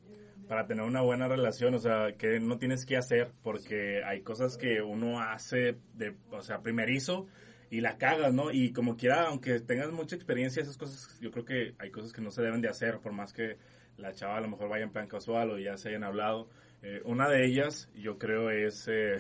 para 0.47 0.65
tener 0.65 0.83
una 0.83 1.01
buena 1.01 1.27
relación? 1.27 1.75
O 1.75 1.79
sea, 1.79 2.13
¿qué 2.17 2.39
no 2.39 2.57
tienes 2.57 2.87
que 2.87 2.97
hacer? 2.97 3.31
Porque 3.43 4.03
hay 4.03 4.21
cosas 4.23 4.57
que 4.57 4.81
uno 4.81 5.19
hace, 5.21 5.77
de, 5.93 6.15
o 6.31 6.41
sea, 6.41 6.61
primerizo 6.63 7.27
y 7.69 7.81
la 7.81 7.99
cagas, 7.99 8.33
¿no? 8.33 8.49
Y 8.51 8.73
como 8.73 8.97
quiera, 8.97 9.27
aunque 9.27 9.59
tengas 9.59 9.91
mucha 9.91 10.15
experiencia, 10.15 10.63
esas 10.63 10.75
cosas, 10.75 11.19
yo 11.21 11.29
creo 11.29 11.45
que 11.45 11.75
hay 11.77 11.91
cosas 11.91 12.13
que 12.13 12.21
no 12.21 12.31
se 12.31 12.41
deben 12.41 12.61
de 12.61 12.67
hacer, 12.67 12.97
por 12.97 13.11
más 13.13 13.31
que 13.31 13.57
la 13.97 14.11
chava 14.13 14.37
a 14.37 14.41
lo 14.41 14.47
mejor 14.47 14.69
vaya 14.69 14.85
en 14.85 14.91
plan 14.91 15.07
casual 15.07 15.51
o 15.51 15.59
ya 15.59 15.77
se 15.77 15.89
hayan 15.89 16.03
hablado. 16.03 16.49
Eh, 16.81 17.03
una 17.05 17.29
de 17.29 17.45
ellas, 17.45 17.89
yo 17.93 18.17
creo, 18.17 18.49
es... 18.49 18.87
eh, 18.87 19.19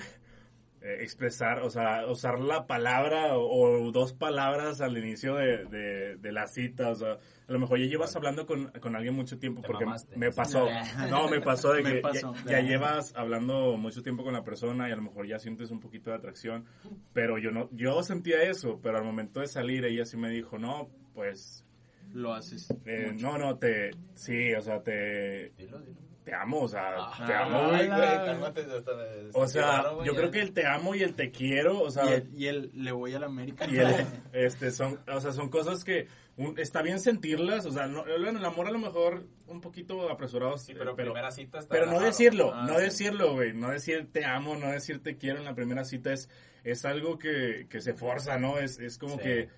expresar, 0.81 1.59
o 1.61 1.69
sea, 1.69 2.07
usar 2.07 2.39
la 2.39 2.65
palabra 2.67 3.37
o, 3.37 3.83
o 3.87 3.91
dos 3.91 4.13
palabras 4.13 4.81
al 4.81 4.97
inicio 4.97 5.35
de, 5.35 5.65
de, 5.65 6.15
de 6.17 6.31
la 6.31 6.47
cita, 6.47 6.89
o 6.89 6.95
sea, 6.95 7.13
a 7.47 7.51
lo 7.53 7.59
mejor 7.59 7.79
ya 7.79 7.85
llevas 7.85 8.15
hablando 8.15 8.45
con, 8.45 8.71
con 8.79 8.95
alguien 8.95 9.13
mucho 9.13 9.37
tiempo 9.37 9.61
Te 9.61 9.67
porque 9.67 9.85
mamaste. 9.85 10.17
me 10.17 10.31
pasó, 10.31 10.67
no, 11.09 11.27
me 11.29 11.39
pasó 11.41 11.73
de 11.73 11.83
que 11.83 11.95
pasó. 11.99 12.33
Ya, 12.45 12.59
ya 12.59 12.61
llevas 12.61 13.13
hablando 13.15 13.77
mucho 13.77 14.01
tiempo 14.01 14.23
con 14.23 14.33
la 14.33 14.43
persona 14.43 14.89
y 14.89 14.91
a 14.91 14.95
lo 14.95 15.03
mejor 15.03 15.27
ya 15.27 15.37
sientes 15.39 15.69
un 15.71 15.79
poquito 15.79 16.09
de 16.09 16.15
atracción, 16.15 16.65
pero 17.13 17.37
yo 17.37 17.51
no, 17.51 17.69
yo 17.71 18.01
sentía 18.03 18.41
eso, 18.43 18.79
pero 18.81 18.97
al 18.97 19.03
momento 19.03 19.39
de 19.41 19.47
salir 19.47 19.85
ella 19.85 20.05
sí 20.05 20.17
me 20.17 20.29
dijo, 20.29 20.57
no, 20.57 20.89
pues, 21.13 21.65
Lo 22.13 22.33
haces. 22.33 22.67
eh, 22.85 23.15
no, 23.19 23.37
no, 23.37 23.57
te, 23.57 23.91
sí, 24.15 24.53
o 24.53 24.61
sea, 24.61 24.81
te, 24.81 25.51
Dilo, 25.57 25.79
dilo. 25.79 26.10
Te 26.23 26.33
amo, 26.35 26.61
o 26.61 26.67
sea, 26.67 26.93
Ah, 26.97 27.23
te 27.25 27.33
amo, 27.33 27.69
güey. 27.69 27.81
Ay, 27.81 27.87
güey, 27.87 29.29
O 29.33 29.47
sea, 29.47 29.81
raro, 29.81 30.03
yo 30.05 30.11
ya. 30.13 30.17
creo 30.19 30.31
que 30.31 30.41
el 30.41 30.53
te 30.53 30.67
amo 30.67 30.93
y 30.95 31.01
el 31.03 31.15
te 31.15 31.31
quiero, 31.31 31.79
o 31.81 31.89
sea, 31.91 32.05
Y 32.05 32.13
el, 32.13 32.29
y 32.35 32.47
el 32.47 32.71
le 32.73 32.91
voy 32.91 33.13
a 33.13 33.19
la 33.19 33.25
América. 33.27 33.65
y 33.69 33.77
el, 33.77 34.05
este 34.33 34.71
son 34.71 34.99
o 35.11 35.19
sea 35.19 35.31
son 35.31 35.49
cosas 35.49 35.83
que 35.83 36.07
un- 36.37 36.57
está 36.59 36.81
bien 36.81 36.99
sentirlas 36.99 37.65
o 37.65 37.71
sea 37.71 37.87
no, 37.87 38.03
bueno, 38.03 38.39
el 38.39 38.45
amor 38.45 38.67
a 38.67 38.71
lo 38.71 38.79
mejor 38.79 39.25
un 39.47 39.61
poquito 39.61 40.09
apresurado 40.09 40.57
Sí, 40.57 40.73
pero, 40.77 40.91
eh, 40.91 40.93
pero 40.95 41.11
primera 41.13 41.31
cita 41.31 41.59
está 41.59 41.73
pero 41.73 41.85
no 41.87 41.93
raro. 41.93 42.05
decirlo 42.05 42.53
Ah, 42.53 42.65
no 42.67 42.75
sí. 42.77 42.83
decirlo 42.83 43.33
güey 43.33 43.53
no 43.53 43.69
decir 43.69 44.07
te 44.11 44.23
amo 44.25 44.55
no 44.55 44.67
decir 44.71 45.03
te 45.03 45.17
quiero 45.17 45.39
en 45.39 45.45
la 45.45 45.55
primera 45.55 45.83
cita 45.83 46.13
es 46.13 46.29
es 46.63 46.85
algo 46.85 47.17
que, 47.17 47.67
que 47.69 47.81
se 47.81 47.93
forza 47.93 48.37
no 48.37 48.59
es, 48.59 48.79
es 48.79 48.97
como 48.97 49.15
Sí. 49.15 49.23
que 49.23 49.49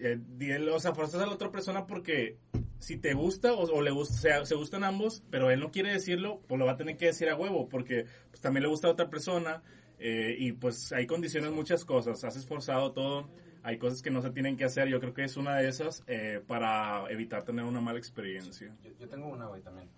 eh, 0.00 0.68
o 0.72 0.80
sea 0.80 0.92
forzas 0.94 1.22
a 1.22 1.26
la 1.26 1.32
otra 1.32 1.50
persona 1.50 1.86
porque 1.86 2.38
si 2.78 2.96
te 2.96 3.14
gusta 3.14 3.52
o, 3.52 3.82
le 3.82 3.90
gusta 3.90 4.44
se 4.44 4.54
gustan 4.54 4.84
ambos 4.84 5.22
pero 5.30 5.50
él 5.50 5.60
no 5.60 5.70
quiere 5.70 5.92
decirlo 5.92 6.40
pues 6.46 6.58
lo 6.58 6.66
va 6.66 6.72
a 6.72 6.76
tener 6.76 6.96
que 6.96 7.06
decir 7.06 7.28
a 7.28 7.36
huevo 7.36 7.68
porque 7.68 8.06
pues, 8.30 8.40
también 8.40 8.62
le 8.62 8.68
gusta 8.68 8.88
a 8.88 8.90
otra 8.90 9.10
persona 9.10 9.62
eh, 9.98 10.36
y 10.38 10.52
pues 10.52 10.92
hay 10.92 11.06
condiciones 11.06 11.50
muchas 11.50 11.84
cosas 11.84 12.22
has 12.24 12.36
esforzado 12.36 12.92
todo 12.92 13.28
hay 13.62 13.78
cosas 13.78 14.02
que 14.02 14.10
no 14.10 14.22
se 14.22 14.30
tienen 14.30 14.56
que 14.56 14.64
hacer 14.64 14.88
yo 14.88 15.00
creo 15.00 15.12
que 15.12 15.24
es 15.24 15.36
una 15.36 15.56
de 15.56 15.68
esas 15.68 16.04
eh, 16.06 16.40
para 16.46 17.10
evitar 17.10 17.42
tener 17.42 17.64
una 17.64 17.80
mala 17.80 17.98
experiencia 17.98 18.74
Yo, 18.82 18.90
yo 18.98 19.08
tengo 19.08 19.28
una, 19.28 19.46
güey, 19.46 19.60
también. 19.62 19.88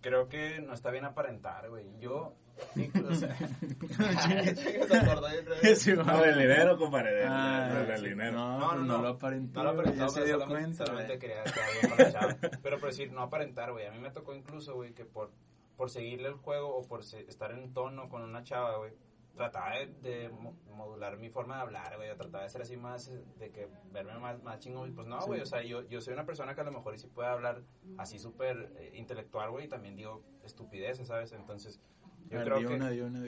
Creo 0.00 0.28
que 0.28 0.60
no 0.60 0.72
está 0.74 0.90
bien 0.90 1.04
aparentar, 1.04 1.68
güey. 1.68 1.84
Yo, 2.00 2.34
o 3.10 3.14
sea, 3.14 3.36
se 3.36 4.96
acordó 4.96 5.28
de 5.28 5.40
otra 5.40 5.54
vez. 5.62 5.82
Sí, 5.82 5.92
no 5.94 6.22
del 6.22 6.38
dinero 6.38 6.76
compadre 6.78 7.24
Ah, 7.26 7.84
sí. 7.96 8.08
dinero 8.08 8.32
No, 8.32 8.58
No, 8.58 8.74
no, 8.76 8.84
no, 8.84 9.02
lo 9.02 9.08
aparentó. 9.08 9.58
No 9.60 9.64
lo 9.64 9.70
aparentaba, 9.70 10.08
se 10.10 10.24
dio 10.24 10.38
solamente, 10.40 10.62
cuenta. 10.62 10.86
solamente 10.86 11.18
quería 11.18 11.42
quedar 11.44 11.66
bien 11.80 11.90
con 11.90 11.98
la 11.98 12.12
chava. 12.12 12.36
Pero 12.62 12.78
por 12.78 12.88
decir, 12.90 13.12
no 13.12 13.22
aparentar, 13.22 13.72
güey. 13.72 13.86
A 13.86 13.90
mí 13.92 13.98
me 13.98 14.10
tocó 14.10 14.34
incluso, 14.34 14.74
güey, 14.74 14.92
que 14.94 15.04
por, 15.04 15.30
por 15.76 15.90
seguirle 15.90 16.28
el 16.28 16.34
juego 16.34 16.74
o 16.76 16.86
por 16.86 17.04
se- 17.04 17.22
estar 17.28 17.52
en 17.52 17.72
tono 17.72 18.08
con 18.08 18.22
una 18.22 18.42
chava, 18.42 18.76
güey, 18.78 18.92
trataba 19.36 19.76
de, 19.78 19.86
de 20.02 20.28
mo- 20.28 20.56
modular 20.74 21.16
mi 21.16 21.30
forma 21.30 21.56
de 21.56 21.62
hablar, 21.62 21.96
güey. 21.96 22.10
o 22.10 22.16
Trataba 22.16 22.44
de 22.44 22.50
ser 22.50 22.62
así 22.62 22.76
más, 22.76 23.08
eh, 23.08 23.20
de 23.38 23.50
que 23.50 23.68
verme 23.92 24.18
más, 24.18 24.42
más 24.42 24.58
chingón. 24.58 24.90
Y 24.90 24.92
pues 24.92 25.06
no, 25.06 25.18
güey. 25.26 25.40
O 25.40 25.46
sea, 25.46 25.62
yo, 25.62 25.82
yo 25.88 26.00
soy 26.00 26.14
una 26.14 26.26
persona 26.26 26.54
que 26.54 26.60
a 26.60 26.64
lo 26.64 26.72
mejor 26.72 26.98
sí 26.98 27.06
puede 27.08 27.28
hablar 27.28 27.62
así 27.98 28.18
súper 28.18 28.72
eh, 28.76 28.90
intelectual, 28.94 29.50
güey. 29.50 29.66
Y 29.66 29.68
también 29.68 29.96
digo 29.96 30.22
estupideces, 30.44 31.08
¿sabes? 31.08 31.32
Entonces, 31.32 31.80
yo 32.28 32.38
ver, 32.38 32.44
creo 32.46 32.58
que... 32.60 32.66
una, 32.74 32.90
una, 32.90 33.18
una. 33.18 33.20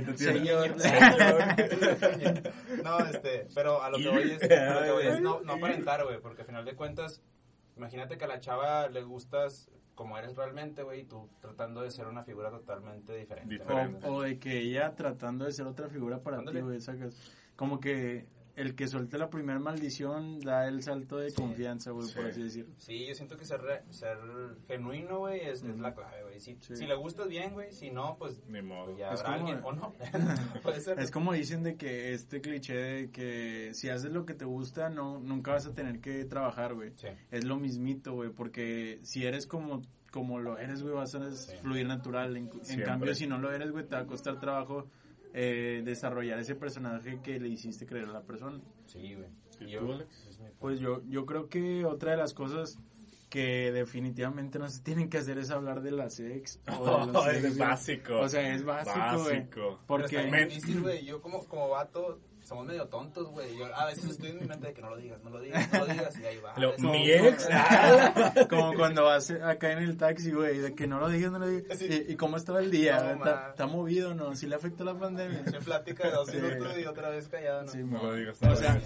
Una. 0.00 0.16
señor. 0.16 0.76
no, 2.84 2.98
este, 3.06 3.46
pero 3.54 3.82
a 3.82 3.90
lo 3.90 3.98
que 3.98 4.08
voy 4.08 4.30
es, 4.30 4.42
a 4.50 4.74
lo 4.74 4.82
que 4.84 4.90
voy 4.92 5.06
es 5.06 5.20
no, 5.20 5.40
no 5.42 5.52
aparentar, 5.54 6.04
güey, 6.04 6.20
porque 6.20 6.42
al 6.42 6.46
final 6.46 6.64
de 6.64 6.74
cuentas, 6.74 7.22
imagínate 7.76 8.16
que 8.18 8.24
a 8.24 8.28
la 8.28 8.40
chava 8.40 8.88
le 8.88 9.02
gustas 9.02 9.70
como 10.00 10.16
eres 10.16 10.34
realmente, 10.34 10.82
güey, 10.82 11.00
y 11.00 11.04
tú 11.04 11.28
tratando 11.42 11.82
de 11.82 11.90
ser 11.90 12.06
una 12.06 12.24
figura 12.24 12.48
totalmente 12.48 13.14
diferente. 13.14 13.62
O, 14.08 14.14
o 14.14 14.22
de 14.22 14.38
que 14.38 14.58
ella 14.58 14.94
tratando 14.94 15.44
de 15.44 15.52
ser 15.52 15.66
otra 15.66 15.90
figura 15.90 16.22
para 16.22 16.38
Ándale. 16.38 16.60
ti, 16.60 16.64
güey, 16.64 16.80
sacas. 16.80 17.14
Como 17.54 17.80
que 17.80 18.24
el 18.60 18.74
que 18.74 18.86
suelte 18.88 19.18
la 19.18 19.30
primera 19.30 19.58
maldición 19.58 20.38
da 20.40 20.66
el 20.68 20.82
salto 20.82 21.18
de 21.18 21.32
confianza, 21.32 21.90
güey, 21.92 22.06
por 22.12 22.24
Sí. 22.24 22.30
así 22.30 22.42
decirlo. 22.42 22.74
Sí, 22.78 23.06
yo 23.06 23.14
siento 23.14 23.36
que 23.36 23.44
ser, 23.44 23.60
re- 23.60 23.82
ser 23.90 24.18
genuino, 24.68 25.18
güey, 25.20 25.40
es, 25.40 25.62
es 25.62 25.78
la 25.78 25.94
clave, 25.94 26.22
güey. 26.22 26.40
Si, 26.40 26.56
Sí. 26.60 26.76
si 26.76 26.86
le 26.86 26.94
gustas 26.94 27.28
bien, 27.28 27.52
güey, 27.52 27.72
si 27.72 27.90
no, 27.90 28.16
pues 28.18 28.42
ni 28.48 28.62
modo 28.62 28.96
ya 28.96 29.10
Es 29.12 29.20
habrá 29.20 29.36
como- 29.38 29.48
alguien, 29.48 29.64
o 29.64 29.72
no. 29.72 29.94
Puede 30.62 30.80
ser. 30.80 30.98
Es 31.00 31.10
como 31.10 31.32
dicen 31.32 31.62
de 31.62 31.76
que 31.76 32.12
este 32.14 32.40
cliché 32.40 32.74
de 32.74 33.10
que 33.10 33.70
si 33.74 33.88
haces 33.88 34.12
lo 34.12 34.24
que 34.26 34.34
te 34.34 34.44
gusta, 34.44 34.88
no 34.90 35.18
nunca 35.20 35.52
vas 35.52 35.66
a 35.66 35.74
tener 35.74 36.00
que 36.00 36.24
trabajar, 36.24 36.74
güey. 36.74 36.92
Sí. 36.96 37.08
Es 37.30 37.44
lo 37.44 37.56
mismito, 37.56 38.12
güey, 38.14 38.30
porque 38.30 39.00
si 39.02 39.24
eres 39.24 39.46
como 39.46 39.82
como 40.10 40.40
lo 40.40 40.58
eres, 40.58 40.82
güey, 40.82 40.92
vas 40.92 41.14
a 41.14 41.30
Sí. 41.30 41.52
fluir 41.62 41.86
natural. 41.86 42.36
En, 42.36 42.48
cambio, 42.84 43.14
si 43.14 43.28
no 43.28 43.38
lo 43.38 43.52
eres, 43.52 43.70
güey, 43.70 43.86
te 43.86 43.94
va 43.94 44.00
a 44.02 44.06
costar 44.06 44.40
trabajo 44.40 44.88
eh, 45.34 45.82
desarrollar 45.84 46.38
ese 46.38 46.54
personaje 46.54 47.20
que 47.22 47.38
le 47.40 47.48
hiciste 47.48 47.86
creer 47.86 48.08
a 48.08 48.12
la 48.12 48.22
persona. 48.22 48.60
Sí, 48.86 49.14
güey. 49.14 49.28
Pues 50.58 50.80
yo, 50.80 51.02
yo 51.08 51.26
creo 51.26 51.48
que 51.48 51.84
otra 51.84 52.12
de 52.12 52.16
las 52.16 52.34
cosas 52.34 52.78
que 53.28 53.70
definitivamente 53.72 54.58
no 54.58 54.68
se 54.68 54.82
tienen 54.82 55.08
que 55.08 55.18
hacer 55.18 55.38
es 55.38 55.50
hablar 55.50 55.82
de 55.82 55.92
la 55.92 56.10
sex. 56.10 56.60
o 56.78 57.06
de 57.06 57.06
los 57.12 57.16
Oh, 57.16 57.24
sex, 57.30 57.44
es 57.44 57.58
básico 57.58 58.18
O 58.20 58.28
sea, 58.28 58.54
es 58.54 58.64
básico, 58.64 59.22
güey. 59.22 59.46
Pero 59.48 59.72
Básico. 59.74 59.80
Porque 59.86 60.16
está 60.16 60.30
Men- 60.30 60.48
difícil, 60.48 60.80
güey. 60.82 61.04
Yo 61.04 61.20
como, 61.22 61.44
como 61.46 61.68
vato 61.68 62.18
somos 62.50 62.66
medio 62.66 62.88
tontos, 62.88 63.28
güey. 63.30 63.56
Yo 63.56 63.72
a 63.74 63.86
veces 63.86 64.10
estoy 64.10 64.30
en 64.30 64.40
mi 64.40 64.44
mente 64.46 64.66
de 64.66 64.74
que 64.74 64.82
no 64.82 64.90
lo 64.90 64.96
digas, 64.96 65.22
no 65.22 65.30
lo 65.30 65.40
digas, 65.40 65.72
no 65.72 65.78
lo 65.78 65.86
digas, 65.86 66.18
y 66.18 66.24
ahí 66.24 66.38
va. 66.40 66.52
Lo- 66.58 66.76
mi 66.78 67.08
ex. 67.08 67.48
Como 68.48 68.74
cuando 68.74 69.04
vas 69.04 69.30
acá 69.30 69.70
en 69.72 69.78
el 69.78 69.96
taxi, 69.96 70.32
güey, 70.32 70.58
de 70.58 70.74
que 70.74 70.88
no 70.88 70.98
lo 70.98 71.08
digas, 71.08 71.30
no 71.30 71.38
lo 71.38 71.46
digas. 71.46 71.78
Sí. 71.78 71.86
¿Y, 72.08 72.12
y 72.12 72.16
cómo 72.16 72.36
estaba 72.36 72.58
el 72.58 72.70
día? 72.72 73.14
No, 73.14 73.24
¿Está, 73.24 73.66
movido 73.66 74.10
o 74.10 74.14
no? 74.14 74.34
¿Sí 74.34 74.48
le 74.48 74.56
afectó 74.56 74.82
la 74.84 74.98
pandemia? 74.98 75.44
En 75.46 75.64
plática 75.64 76.08
de 76.08 76.12
dos 76.12 76.28
Sí. 76.28 76.38
minutos 76.38 76.76
y 76.78 76.84
otra 76.86 77.10
vez 77.10 77.28
callado, 77.28 77.62
¿no? 77.62 77.68
Sí, 77.70 77.78
No 77.84 78.02
lo 78.02 78.14
digas, 78.14 78.42
O 78.42 78.46
no 78.46 78.50
lo 78.52 78.56
sea, 78.56 78.80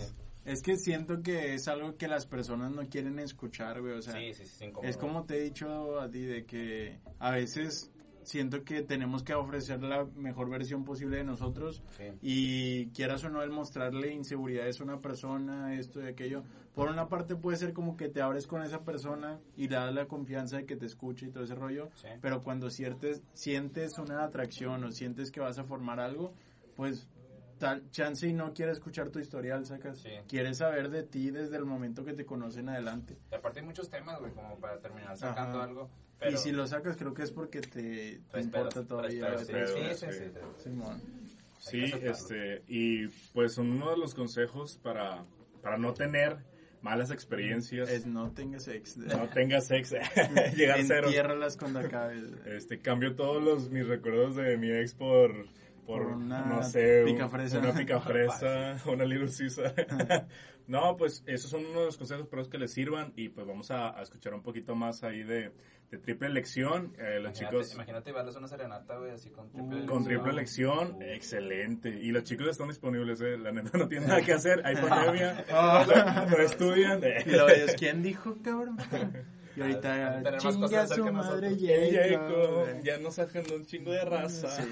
es 0.45 0.61
que 0.61 0.77
siento 0.77 1.23
que 1.23 1.55
es 1.55 1.67
algo 1.69 1.97
que 1.97 2.07
las 2.07 2.27
personas 2.27 2.71
no 2.71 2.87
quieren 2.89 3.19
escuchar, 3.19 3.81
güey. 3.81 3.95
O 3.95 4.03
sea, 4.03 4.13
sí, 4.13 4.35
sí, 4.35 4.45
sí, 4.45 4.57
sí, 4.59 4.73
es 4.83 4.99
como 4.99 5.25
te 5.25 5.39
he 5.39 5.41
dicho 5.41 5.99
a 5.99 6.11
ti, 6.11 6.21
de 6.21 6.45
que 6.45 6.99
a 7.19 7.31
veces 7.31 7.91
siento 8.25 8.65
que 8.65 8.83
tenemos 8.83 9.23
que 9.23 9.35
ofrecer 9.35 9.83
la 9.83 10.05
mejor 10.17 10.51
versión 10.51 10.85
posible 10.85 11.19
de 11.19 11.25
nosotros 11.25 11.83
Sí. 11.97 12.05
y 12.23 12.87
quieras 12.89 13.23
o 13.25 13.29
no 13.29 13.43
el 13.43 13.51
mostrarle 13.51 14.13
inseguridades 14.13 14.81
a 14.81 14.85
una 14.85 15.01
persona, 15.01 15.75
esto 15.75 16.03
y 16.03 16.07
aquello, 16.07 16.43
por 16.75 16.89
una 16.89 17.09
parte 17.09 17.37
puede 17.37 17.57
ser 17.57 17.73
como 17.73 17.97
que 17.97 18.09
te 18.09 18.21
abres 18.23 18.47
con 18.47 18.63
esa 18.63 18.83
persona 18.83 19.39
y 19.57 19.69
le 19.69 19.77
das 19.77 19.95
la 19.95 20.07
confianza 20.07 20.57
de 20.57 20.67
que 20.67 20.77
te 20.77 20.87
escuche 20.87 21.27
y 21.27 21.31
todo 21.31 21.45
ese 21.45 21.55
rollo, 21.55 21.91
Sí. 21.95 22.09
pero 22.21 22.43
cuando 22.43 22.71
sientes, 22.71 23.23
sientes 23.33 23.99
una 23.99 24.25
atracción 24.25 24.83
o 24.85 24.91
sientes 24.91 25.31
que 25.31 25.41
vas 25.41 25.59
a 25.59 25.65
formar 25.65 26.01
algo, 26.01 26.33
pues 26.77 27.09
tal 27.59 27.89
chance 27.93 28.27
y 28.27 28.33
no 28.33 28.53
quiere 28.53 28.73
escuchar 28.73 29.11
tu 29.11 29.21
historial, 29.21 29.65
sacas, 29.65 29.99
Sí. 30.01 30.11
quiere 30.29 30.53
saber 30.55 30.91
de 30.91 31.05
ti 31.05 31.31
desde 31.31 31.57
el 31.57 31.65
momento 31.65 32.05
que 32.05 32.13
te 32.13 32.25
conocen 32.27 32.69
adelante. 32.69 33.17
Y 33.31 33.35
aparte 33.37 33.61
hay 33.61 33.67
muchos 33.67 33.89
temas, 33.89 34.19
güey, 34.19 34.33
como 34.33 34.57
para 34.59 34.81
terminar 34.81 35.17
sacando 35.17 35.59
Ajá. 35.59 35.69
algo. 35.69 35.89
Pero 36.19 36.33
Y 36.33 36.37
si 36.39 36.53
lo 36.53 36.67
sacas 36.67 36.97
creo 36.97 37.13
que 37.15 37.23
es 37.23 37.31
porque 37.33 37.61
te, 37.61 38.21
te 38.33 38.41
importa 38.41 38.85
todavía. 38.87 39.37
sí, 39.39 39.45
sí, 39.47 39.53
sí, 39.53 39.95
sí, 39.95 40.07
sí. 40.07 40.13
sí, 40.13 40.31
sí. 40.33 40.63
Simón. 40.63 41.03
Sí, 41.59 41.85
este, 42.03 42.63
y 42.69 43.09
pues 43.33 43.57
uno 43.59 43.91
de 43.91 43.97
los 43.97 44.15
consejos 44.15 44.79
para, 44.83 45.25
para 45.63 45.79
no 45.79 45.95
tener 45.95 46.37
malas 46.83 47.11
experiencias, 47.11 47.89
Es 47.89 48.05
no 48.05 48.31
tengas 48.33 48.69
ex. 48.69 48.99
no 48.99 49.29
tengas 49.31 49.71
ex, 49.71 49.93
llegar 50.57 50.81
a 50.81 50.85
cero. 50.85 51.07
Entiérralas 51.07 51.57
cuando 51.57 51.79
acabes. 51.81 52.25
Este, 52.45 52.81
cambio 52.81 53.15
todos 53.17 53.43
los, 53.43 53.71
mis 53.71 53.87
recuerdos 53.87 54.37
de 54.37 54.59
mi 54.59 54.71
ex 54.71 54.93
por, 54.95 55.33
por, 55.87 56.03
Por 56.03 56.13
una 56.17 56.45
no 56.45 56.63
sé, 56.63 57.05
un- 57.05 57.13
picafresa. 57.13 57.59
una 57.59 57.73
picafresa, 57.73 58.77
una 58.87 59.05
Little 59.07 59.31
Caesar. 59.35 60.27
No, 60.67 60.97
pues 60.97 61.23
esos 61.27 61.51
son 61.51 61.65
uno 61.67 61.81
de 61.81 61.87
los 61.87 61.97
consejos, 61.99 62.27
pero 62.29 62.43
es 62.43 62.49
que 62.49 62.59
les 62.59 62.73
sirvan 62.73 63.13
y 63.17 63.29
pues 63.29 63.47
vamos 63.47 63.71
a, 63.71 63.99
a 63.99 64.03
escuchar 64.03 64.33
un 64.35 64.43
poquito 64.43 64.75
más 64.75 65.03
ahí 65.05 65.23
de, 65.23 65.53
de 65.91 65.99
triple 65.99 66.29
elección. 66.29 66.95
Eh, 66.99 67.21
los 67.21 67.39
Imagínate, 67.39 67.39
chicos 67.47 67.75
imagínate 67.75 68.11
llevarles 68.11 68.37
una 68.37 68.49
serenata, 68.49 68.97
güey, 68.99 69.11
así 69.13 69.31
con 69.31 69.51
triple 69.51 69.83
Uh, 69.83 69.87
con 69.87 70.05
triple 70.05 70.31
elección, 70.33 71.03
excelente. 71.03 71.91
Y 71.91 72.11
los 72.13 72.25
chicos 72.25 72.49
están 72.49 72.69
disponibles, 72.69 73.21
eh, 73.21 73.37
la 73.39 73.53
neta 73.53 73.77
no 73.79 73.89
tienen 73.89 74.09
nada 74.09 74.23
que 74.23 74.33
hacer, 74.33 74.63
hay 74.65 74.75
pandemia, 74.89 75.45
Ah. 75.51 76.27
no 76.31 76.37
estudian. 76.39 77.01
Y 77.27 77.31
luego 77.31 77.49
ellos, 77.51 77.73
¿quién 77.79 78.03
dijo, 78.03 78.37
cabrón? 78.43 78.77
Y 79.57 79.61
ahorita, 79.61 80.21
más 80.25 80.43
chinga 80.43 80.87
su 80.87 81.05
que 81.05 81.11
madre 81.13 81.51
nosotros. 81.51 81.93
Jacob. 81.93 82.83
ya 82.83 82.99
nos 82.99 83.15
sacan 83.15 83.45
un 83.55 83.65
chingo 83.67 83.93
de 83.93 84.05
raza. 84.05 84.49
Sí. 84.51 84.69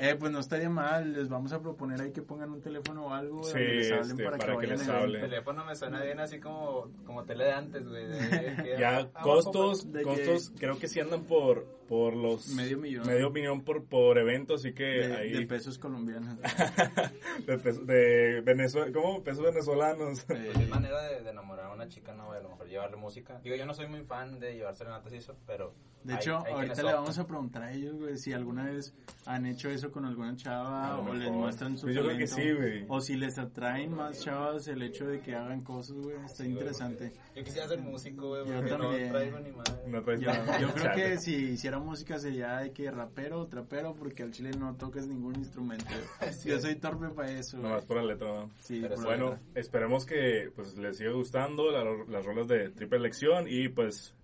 Eh, 0.00 0.16
pues 0.18 0.32
no 0.32 0.40
estaría 0.40 0.68
mal, 0.68 1.12
les 1.12 1.28
vamos 1.28 1.52
a 1.52 1.60
proponer 1.60 2.00
ahí 2.00 2.10
que 2.12 2.22
pongan 2.22 2.50
un 2.50 2.60
teléfono 2.60 3.06
o 3.06 3.12
algo 3.14 3.42
Sí, 3.44 3.50
donde 3.52 3.64
les 3.74 3.92
hablen 3.92 4.10
este, 4.10 4.24
para, 4.24 4.38
para 4.38 4.52
que 4.52 4.56
vayan 4.66 4.78
les 4.78 4.88
hablen. 4.88 5.24
El 5.24 5.30
teléfono 5.30 5.64
me 5.64 5.76
suena 5.76 6.02
bien 6.02 6.20
así 6.20 6.40
como, 6.40 6.88
como 7.06 7.24
tele 7.24 7.44
de 7.44 7.52
antes, 7.52 7.88
güey. 7.88 8.06
de- 8.06 8.56
que- 8.64 8.76
Ya 8.78 8.96
abajo, 8.98 9.22
costos, 9.22 9.92
de 9.92 10.00
que- 10.00 10.04
costos 10.04 10.52
creo 10.58 10.78
que 10.78 10.88
sí 10.88 11.00
andan 11.00 11.22
por 11.24 11.66
por 11.86 12.14
los 12.16 12.48
Medio 12.48 12.78
millón. 12.78 13.06
medio 13.06 13.30
millón 13.30 13.62
por 13.64 13.84
por 13.84 14.18
evento, 14.18 14.54
así 14.54 14.72
que 14.72 14.84
De, 14.84 15.16
ahí 15.16 15.32
de 15.32 15.46
pesos 15.46 15.78
colombianos. 15.78 16.36
de, 17.46 17.58
peso- 17.58 17.84
de 17.84 18.40
Venezuela, 18.42 18.90
¿cómo? 18.92 19.22
Pesos 19.22 19.44
venezolanos. 19.44 20.24
Pues 20.24 20.56
es 20.56 20.68
manera 20.68 21.02
de, 21.02 21.22
de 21.22 21.30
enamorar 21.30 21.66
a 21.66 21.74
una 21.74 21.88
chica, 21.88 22.14
¿no? 22.14 22.32
A 22.32 22.40
lo 22.40 22.48
mejor 22.50 22.68
llevarle 22.68 22.96
música. 22.96 23.40
Digo, 23.42 23.56
yo 23.56 23.66
no 23.66 23.74
soy 23.74 23.86
muy 23.88 24.02
fan 24.02 24.38
de 24.40 24.54
llevar 24.54 24.74
serenatas 24.76 25.12
y 25.12 25.16
eso, 25.16 25.36
pero... 25.46 25.74
De 26.04 26.12
hay- 26.12 26.18
hecho, 26.18 26.38
hay 26.44 26.52
ahorita 26.52 26.82
le 26.82 26.92
vamos 26.92 27.18
a 27.18 27.26
preguntar 27.26 27.62
a 27.62 27.72
ellos, 27.72 27.96
güey, 27.96 28.16
si 28.18 28.32
alguna 28.34 28.64
vez 28.66 28.94
han 29.24 29.46
hecho 29.46 29.70
eso 29.70 29.90
con 29.90 30.04
alguna 30.04 30.36
chava 30.36 31.00
o 31.00 31.14
les 31.14 31.32
muestran 31.32 31.78
su 31.78 31.86
Pues 31.86 31.96
yo 31.96 32.02
creo 32.04 32.18
que 32.18 32.26
sí, 32.26 32.52
güey. 32.52 32.84
O 32.88 33.00
si 33.00 33.16
les 33.16 33.38
atraen 33.38 33.94
más 33.94 34.20
chavas 34.20 34.68
el 34.68 34.82
hecho 34.82 35.06
de 35.06 35.20
que 35.20 35.34
hagan 35.34 35.62
cosas, 35.62 35.96
güey, 35.96 36.16
está 36.16 36.28
Sí, 36.28 36.42
güey, 36.42 36.52
interesante. 36.52 37.12
Yo 37.34 37.42
quisiera 37.42 37.66
ser 37.68 37.80
músico, 37.80 38.28
güey, 38.28 38.46
Yo 38.46 38.54
porque 38.56 38.70
también. 38.70 39.06
no 39.06 39.12
traigo 39.18 39.38
ni 39.40 39.50
madre. 39.52 39.72
No 39.86 40.02
traes 40.02 40.20
Yo, 40.20 40.26
nada. 40.30 40.60
yo 40.60 40.68
creo 40.74 40.94
que 40.94 41.16
si 41.18 41.34
hiciera 41.52 41.78
música 41.78 42.18
sería 42.18 42.58
de 42.58 42.72
que 42.72 42.90
rapero 42.90 43.40
o 43.40 43.46
trapero, 43.46 43.94
porque 43.94 44.22
al 44.24 44.30
chile 44.30 44.50
no 44.58 44.76
tocas 44.76 45.06
ningún 45.06 45.36
instrumento. 45.36 45.86
Sí. 46.34 46.50
Yo 46.50 46.60
soy 46.60 46.74
torpe 46.76 47.08
para 47.08 47.30
eso, 47.30 47.56
güey. 47.58 47.70
Nomás 47.70 47.84
por 47.86 47.96
la 47.96 48.04
letra, 48.04 48.28
¿no? 48.28 48.50
Sí, 48.60 48.80
Pero 48.82 48.94
por 48.96 49.04
la 49.04 49.08
Bueno, 49.10 49.30
letra. 49.30 49.60
esperemos 49.60 50.04
que 50.04 50.50
pues 50.54 50.76
les 50.76 50.98
siga 50.98 51.12
gustando 51.12 51.70
la- 51.70 51.84
las 52.08 52.24
rolas 52.26 52.46
de 52.46 52.68
triple 52.70 52.98
elección 52.98 53.46
y 53.48 53.68
pues 53.70 54.14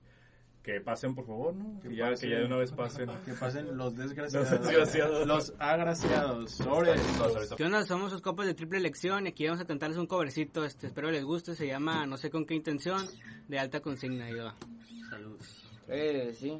que 0.63 0.81
pasen 0.81 1.15
por 1.15 1.27
favor, 1.27 1.55
¿no? 1.55 1.81
Que 1.81 1.89
Que 1.89 1.97
ya, 1.97 2.15
que 2.15 2.29
ya 2.29 2.39
de 2.39 2.45
una 2.45 2.57
vez 2.57 2.73
pasen. 2.73 3.09
que 3.25 3.33
pasen 3.33 3.77
los 3.77 3.97
desgraciados. 3.97 4.51
Los 4.51 4.61
desgraciados. 4.61 5.27
Los 5.27 5.55
agraciados. 5.59 6.51
Sobre. 6.53 6.93
¿Qué 7.57 7.65
onda? 7.65 7.83
Somos 7.85 8.13
los 8.13 8.21
copas 8.21 8.47
de 8.47 8.55
triple 8.55 8.79
elección 8.79 9.27
y 9.27 9.31
aquí 9.31 9.47
vamos 9.47 9.61
a 9.63 9.67
cantarles 9.67 9.99
un 9.99 10.07
covercito, 10.07 10.65
este, 10.65 10.89
espero 10.89 11.11
les 11.11 11.25
guste, 11.25 11.55
se 11.55 11.67
llama 11.67 12.07
No 12.07 12.17
sé 12.17 12.31
con 12.31 12.45
qué 12.45 12.55
intención, 12.55 13.07
de 13.49 13.59
alta 13.59 13.81
consigna, 13.81 14.27
ahí 14.27 14.35
va. 14.35 14.55
Saludos. 15.09 15.65
Eh, 15.89 16.35
sí. 16.39 16.59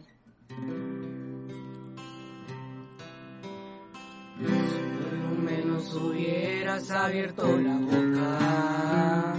Por 4.39 5.13
lo 5.13 5.43
menos 5.43 5.95
hubieras 5.95 6.91
abierto 6.91 7.57
la 7.59 7.77
boca 7.77 9.37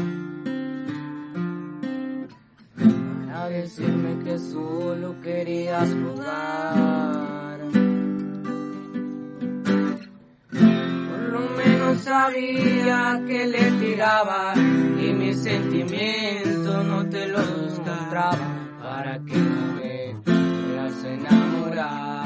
decirme 3.50 4.24
que 4.24 4.38
solo 4.38 5.20
querías 5.22 5.90
jugar. 5.90 7.60
Por 11.10 11.22
lo 11.34 11.42
menos 11.58 11.98
sabía 12.00 13.22
que 13.28 13.48
le 13.48 13.72
tiraba 13.80 14.54
y 14.56 15.14
mis 15.14 15.44
sentimientos 15.44 16.86
no 16.86 17.10
te 17.10 17.28
los 17.28 17.46
mostraba 17.58 18.38
para 18.82 19.20
que 19.20 19.38
no 19.38 19.74
me 19.76 20.16
pudieras 20.24 21.04
enamorar. 21.04 22.22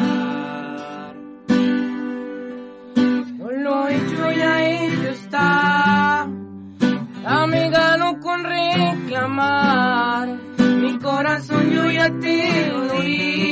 Por 3.38 3.58
lo 3.60 3.88
hecho 3.88 4.32
ya 4.32 4.64
hecho 4.66 5.10
está. 5.10 6.28
Amiga, 7.26 7.98
no 7.98 8.20
con 8.20 8.44
reclamar. 8.44 10.45
Corazón 11.06 11.70
yo 11.70 11.92
ya 11.92 12.10
te 12.20 12.68
lo. 12.68 13.45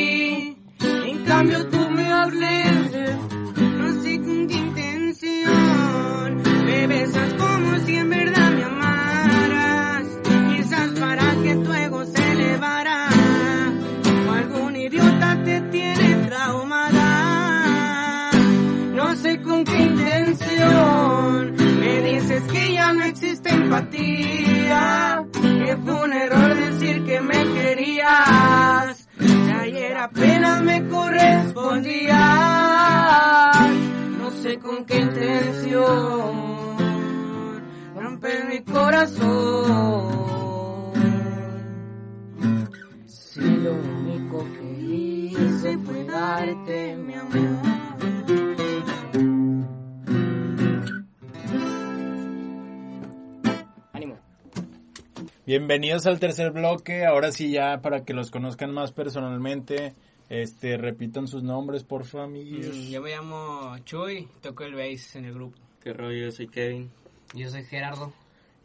Bienvenidos 55.66 56.06
al 56.08 56.20
tercer 56.20 56.52
bloque. 56.52 57.06
Ahora 57.06 57.32
sí 57.32 57.50
ya 57.50 57.80
para 57.82 58.04
que 58.04 58.14
los 58.14 58.32
conozcan 58.32 58.74
más 58.74 58.92
personalmente, 58.92 59.94
este 60.28 60.76
repitan 60.76 61.26
sus 61.26 61.42
nombres, 61.42 61.86
porfa, 61.86 62.24
amiguillos. 62.24 62.76
Mm, 62.76 62.90
Yo 62.90 63.02
me 63.02 63.12
llamo 63.12 63.78
Chuy, 63.86 64.28
toco 64.42 64.66
el 64.66 64.76
bass 64.76 65.16
en 65.16 65.24
el 65.24 65.34
grupo. 65.34 65.58
¿Qué 65.82 65.94
rollo? 65.94 66.30
Soy 66.34 66.50
Kevin. 66.50 66.92
Yo 67.34 67.48
soy 67.50 67.64
Gerardo. 67.64 68.12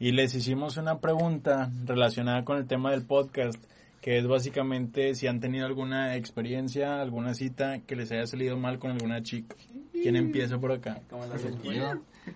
Y 0.01 0.11
les 0.11 0.35
hicimos 0.35 0.77
una 0.77 0.99
pregunta 0.99 1.71
relacionada 1.85 2.45
con 2.45 2.59
el 2.59 2.67
tema 2.67 2.91
del 2.91 3.07
podcast, 3.07 3.63
que 4.01 4.19
es 4.19 4.27
básicamente 4.27 5.15
si 5.15 5.29
han 5.29 5.39
tenido 5.39 5.67
alguna 5.67 6.17
experiencia, 6.17 7.01
alguna 7.01 7.33
cita 7.35 7.79
que 7.79 7.95
les 7.95 8.11
haya 8.11 8.27
salido 8.27 8.57
mal 8.57 8.81
con 8.81 8.91
alguna 8.91 9.23
chica. 9.23 9.55
¿Quién 9.93 10.17
empieza 10.17 10.59
por 10.59 10.73
acá? 10.73 11.01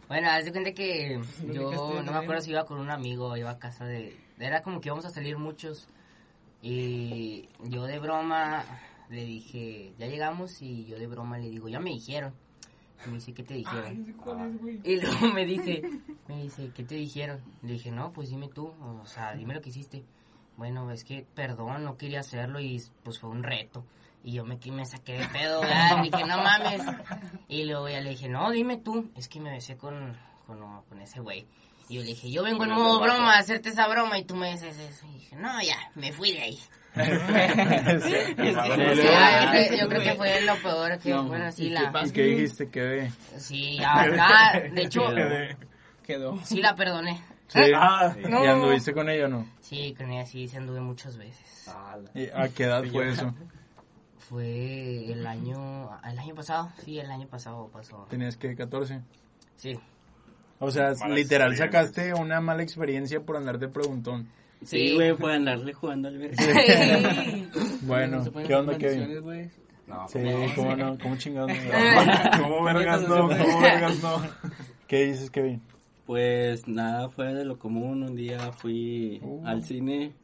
Bueno, 0.09 0.31
haz 0.31 0.45
de 0.45 0.53
cuenta 0.53 0.73
que 0.73 1.21
yo 1.53 2.03
no 2.03 2.13
me 2.13 2.19
acuerdo 2.19 2.43
si 2.43 2.51
iba 2.51 2.65
con 2.65 2.79
un 2.79 2.91
amigo, 2.91 3.37
iba 3.37 3.51
a 3.51 3.59
casa 3.59 3.85
de... 3.85 4.17
Era 4.39 4.63
como 4.63 4.81
que 4.81 4.89
íbamos 4.89 5.05
a 5.05 5.11
salir 5.11 5.39
muchos. 5.39 5.89
Y 6.63 7.49
yo 7.65 7.85
de 7.85 7.99
broma 7.99 8.65
le 9.11 9.25
dije, 9.25 9.93
ya 9.99 10.07
llegamos 10.07 10.63
y 10.63 10.87
yo 10.87 10.99
de 10.99 11.07
broma 11.07 11.39
le 11.39 11.51
digo, 11.51 11.69
ya 11.69 11.81
me 11.81 11.91
dijeron. 11.91 12.33
Y 13.05 13.09
me 13.09 13.15
dice, 13.15 13.35
¿qué 13.35 13.43
te 13.43 13.55
dijeron? 13.55 14.15
Y 14.85 15.01
luego 15.01 15.33
me 15.35 15.45
dice, 15.45 15.83
me 16.29 16.43
dice, 16.45 16.71
¿qué 16.75 16.85
te 16.85 16.95
dijeron? 16.95 17.41
Le 17.63 17.73
dije, 17.75 17.91
no, 17.91 18.13
pues 18.13 18.31
dime 18.31 18.49
tú, 18.49 18.73
o 18.81 19.07
sea, 19.07 19.35
dime 19.35 19.55
lo 19.55 19.61
que 19.61 19.71
hiciste. 19.71 20.05
Bueno, 20.57 20.91
es 20.91 21.03
que, 21.05 21.27
perdón, 21.35 21.85
no 21.85 21.97
quería 21.97 22.21
hacerlo 22.21 22.61
y 22.61 22.81
pues 23.03 23.19
fue 23.19 23.31
un 23.31 23.43
reto. 23.43 23.85
Y 24.25 24.33
yo 24.33 24.45
me, 24.45 24.57
me 24.57 24.87
saqué 24.87 25.19
de 25.19 25.27
pedo, 25.29 25.61
¿verdad? 25.61 26.03
dije, 26.03 26.25
no 26.27 26.39
mames. 26.39 26.83
Y 27.49 27.65
luego 27.65 27.89
ya 27.89 28.01
le 28.01 28.11
dije, 28.11 28.29
no, 28.29 28.51
dime 28.51 28.77
tú, 28.77 29.11
es 29.17 29.29
que 29.29 29.41
me 29.41 29.51
besé 29.51 29.77
con, 29.77 30.17
con, 30.47 30.59
con 30.83 31.01
ese 31.01 31.21
güey. 31.21 31.47
Y 31.89 31.97
yo 31.97 32.01
le 32.03 32.09
dije, 32.09 32.31
yo 32.31 32.43
vengo 32.43 32.65
en 32.65 32.71
modo 32.71 33.01
broma 33.01 33.35
a 33.35 33.39
hacerte 33.39 33.71
esa 33.71 33.89
broma 33.89 34.19
y 34.19 34.25
tú 34.25 34.37
me 34.37 34.53
dices 34.53 34.79
eso. 34.79 35.07
Y 35.07 35.15
dije, 35.15 35.37
no, 35.37 35.61
ya, 35.61 35.77
me 35.97 36.13
fui 36.13 36.33
de 36.33 36.41
ahí. 36.41 36.59
Yo, 36.95 37.03
creo, 39.51 39.77
yo 39.77 39.89
creo 39.89 40.03
que 40.03 40.15
fue 40.15 40.41
lo 40.43 40.57
peor 40.57 40.99
que, 40.99 41.15
bueno, 41.15 41.51
sí, 41.51 41.71
la... 41.71 41.91
¿Y 42.05 42.11
qué 42.11 42.23
dijiste? 42.23 42.69
Quedé. 42.71 43.11
Sí, 43.39 43.79
acá, 43.85 44.61
de 44.73 44.83
hecho, 44.83 45.03
Quedó. 46.05 46.39
sí 46.45 46.61
la 46.61 46.75
perdoné. 46.75 47.21
Sí. 47.49 47.61
Ah, 47.75 48.15
¿Y 48.19 48.47
anduviste 48.47 48.95
con 48.95 49.11
ella 49.11 49.27
o 49.27 49.29
no? 49.29 49.47
Sí, 49.61 49.95
con 49.97 50.11
ella 50.11 50.25
sí, 50.25 50.49
se 50.49 50.57
anduve 50.57 50.81
muchas 50.81 51.19
veces. 51.19 51.71
¿Y 52.15 52.29
¿A 52.31 52.49
qué 52.49 52.65
edad 52.65 52.83
fue 52.91 53.11
eso? 53.11 53.35
Fue 54.33 55.13
el 55.13 55.27
año, 55.27 55.91
el 56.11 56.19
año 56.19 56.35
pasado, 56.35 56.71
sí, 56.83 56.99
el 56.99 57.11
año 57.11 57.27
pasado 57.29 57.69
pasó. 57.71 58.07
¿Tenías 58.09 58.39
que 58.39 58.55
14? 58.57 59.03
Sí. 59.57 59.79
O 60.59 60.71
sea, 60.71 60.95
Mala 60.99 61.15
literal 61.15 61.55
sacaste 61.55 62.15
una 62.15 62.41
mala 62.41 62.63
experiencia 62.63 63.21
por 63.21 63.37
andar 63.37 63.59
de 63.59 63.69
preguntón. 63.69 64.31
Sí, 64.65 64.95
güey, 64.95 65.15
por 65.15 65.33
andarle 65.33 65.75
jugando 65.75 66.09
al 66.09 66.17
verga. 66.19 66.35
Bueno, 67.83 68.25
¿qué 68.47 68.55
onda, 68.55 68.79
Kevin? 68.79 69.21
güey? 69.21 69.51
No, 69.87 70.09
Sí, 70.09 70.21
cómo 70.57 70.77
no, 70.77 70.97
cómo 70.99 71.17
chingados 71.17 71.51
no. 71.53 72.43
¿Cómo 72.43 72.63
vergas 72.65 73.07
no? 73.07 73.29
¿Cómo 73.29 73.61
vergas 73.61 74.03
no? 74.03 74.23
¿Qué 74.87 75.05
dices, 75.09 75.31
Kevin? 75.31 75.61
Pues 76.07 76.67
nada 76.67 77.11
fuera 77.11 77.35
de 77.35 77.45
lo 77.45 77.59
común. 77.59 78.03
Un 78.03 78.17
día 78.17 78.51
fui 78.53 79.21
Uh. 79.23 79.45
al 79.47 79.63
cine 79.63 80.15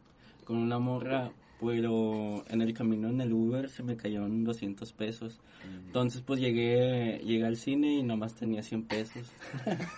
con 0.44 0.56
una 0.56 0.78
morra, 0.78 1.30
pero 1.61 2.44
en 2.48 2.62
el 2.62 2.72
camino 2.74 3.09
en 3.09 3.20
el 3.20 3.32
Uber 3.32 3.68
se 3.68 3.82
me 3.82 3.96
cayeron 3.96 4.44
200 4.44 4.92
pesos. 4.92 5.40
Entonces 5.86 6.22
pues 6.22 6.40
llegué, 6.40 7.18
llegué 7.24 7.44
al 7.46 7.56
cine 7.56 7.94
y 7.94 8.02
nomás 8.02 8.34
tenía 8.34 8.62
100 8.62 8.84
pesos. 8.84 9.22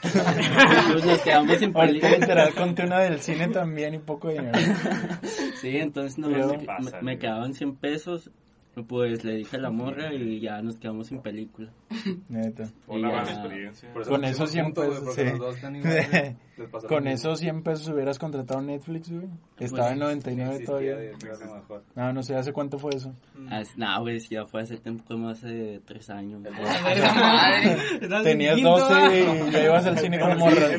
Entonces 0.03 1.05
nos 1.07 1.21
quedamos 1.21 1.59
sin 1.59 1.73
película. 1.73 2.13
literal 2.17 2.55
conté 2.55 2.85
una 2.85 3.01
del 3.01 3.21
cine 3.21 3.49
también 3.49 3.95
y 3.95 3.99
poco 3.99 4.29
dinero. 4.31 4.59
Sí, 5.61 5.77
entonces 5.77 6.19
Pero- 6.25 6.49
me, 6.49 6.59
Pasa, 6.61 6.97
me- 6.99 7.03
me 7.03 7.19
quedaban 7.19 7.55
100 7.55 7.77
pesos. 7.77 8.31
Pues 8.87 9.25
le 9.25 9.35
dije 9.35 9.57
a 9.57 9.61
la 9.61 9.71
morra 9.71 10.15
y 10.15 10.41
ya 10.41 10.63
nos 10.63 10.77
quedamos 10.77 11.09
sin 11.09 11.21
película. 11.21 11.71
Neta. 12.29 12.69
Fue 12.87 12.97
una 12.99 13.09
Y 13.09 13.11
buena 13.11 13.27
ya. 13.27 13.33
experiencia. 13.33 13.93
Por 13.93 14.03
eso 14.03 14.11
Con 14.11 14.25
esos 14.25 14.51
100 14.51 14.73
pusimos 14.73 14.97
juntos, 14.99 15.17
pesos, 15.17 15.57
sí. 15.57 16.37
Con 16.89 17.09
esos 17.09 17.41
100 17.41 17.63
pesos 17.63 17.89
hubieras 17.89 18.19
contratado 18.19 18.61
Netflix, 18.63 19.11
güey. 19.11 19.29
Estaba 19.59 19.93
en 19.93 19.99
99 19.99 20.51
Existía, 20.51 20.67
todavía. 20.67 20.95
No, 21.97 22.13
no 22.13 22.23
sé, 22.23 22.37
¿hace 22.37 22.53
cuánto 22.53 22.79
fue 22.79 22.93
eso? 22.95 23.13
Ah, 23.51 23.63
No, 23.77 24.01
güey, 24.03 24.19
ya 24.21 24.47
fue 24.47 24.63
hace 24.63 24.77
tiempo, 24.79 25.05
como 25.07 25.31
hace 25.31 25.81
3 25.85 26.11
años. 26.11 26.43
Tenías 28.23 28.61
12 28.63 29.21
y 29.21 29.51
ya 29.53 29.65
ibas 29.65 29.87
al 29.87 29.99
cine 29.99 30.21
con 30.21 30.39
morras. 30.39 30.71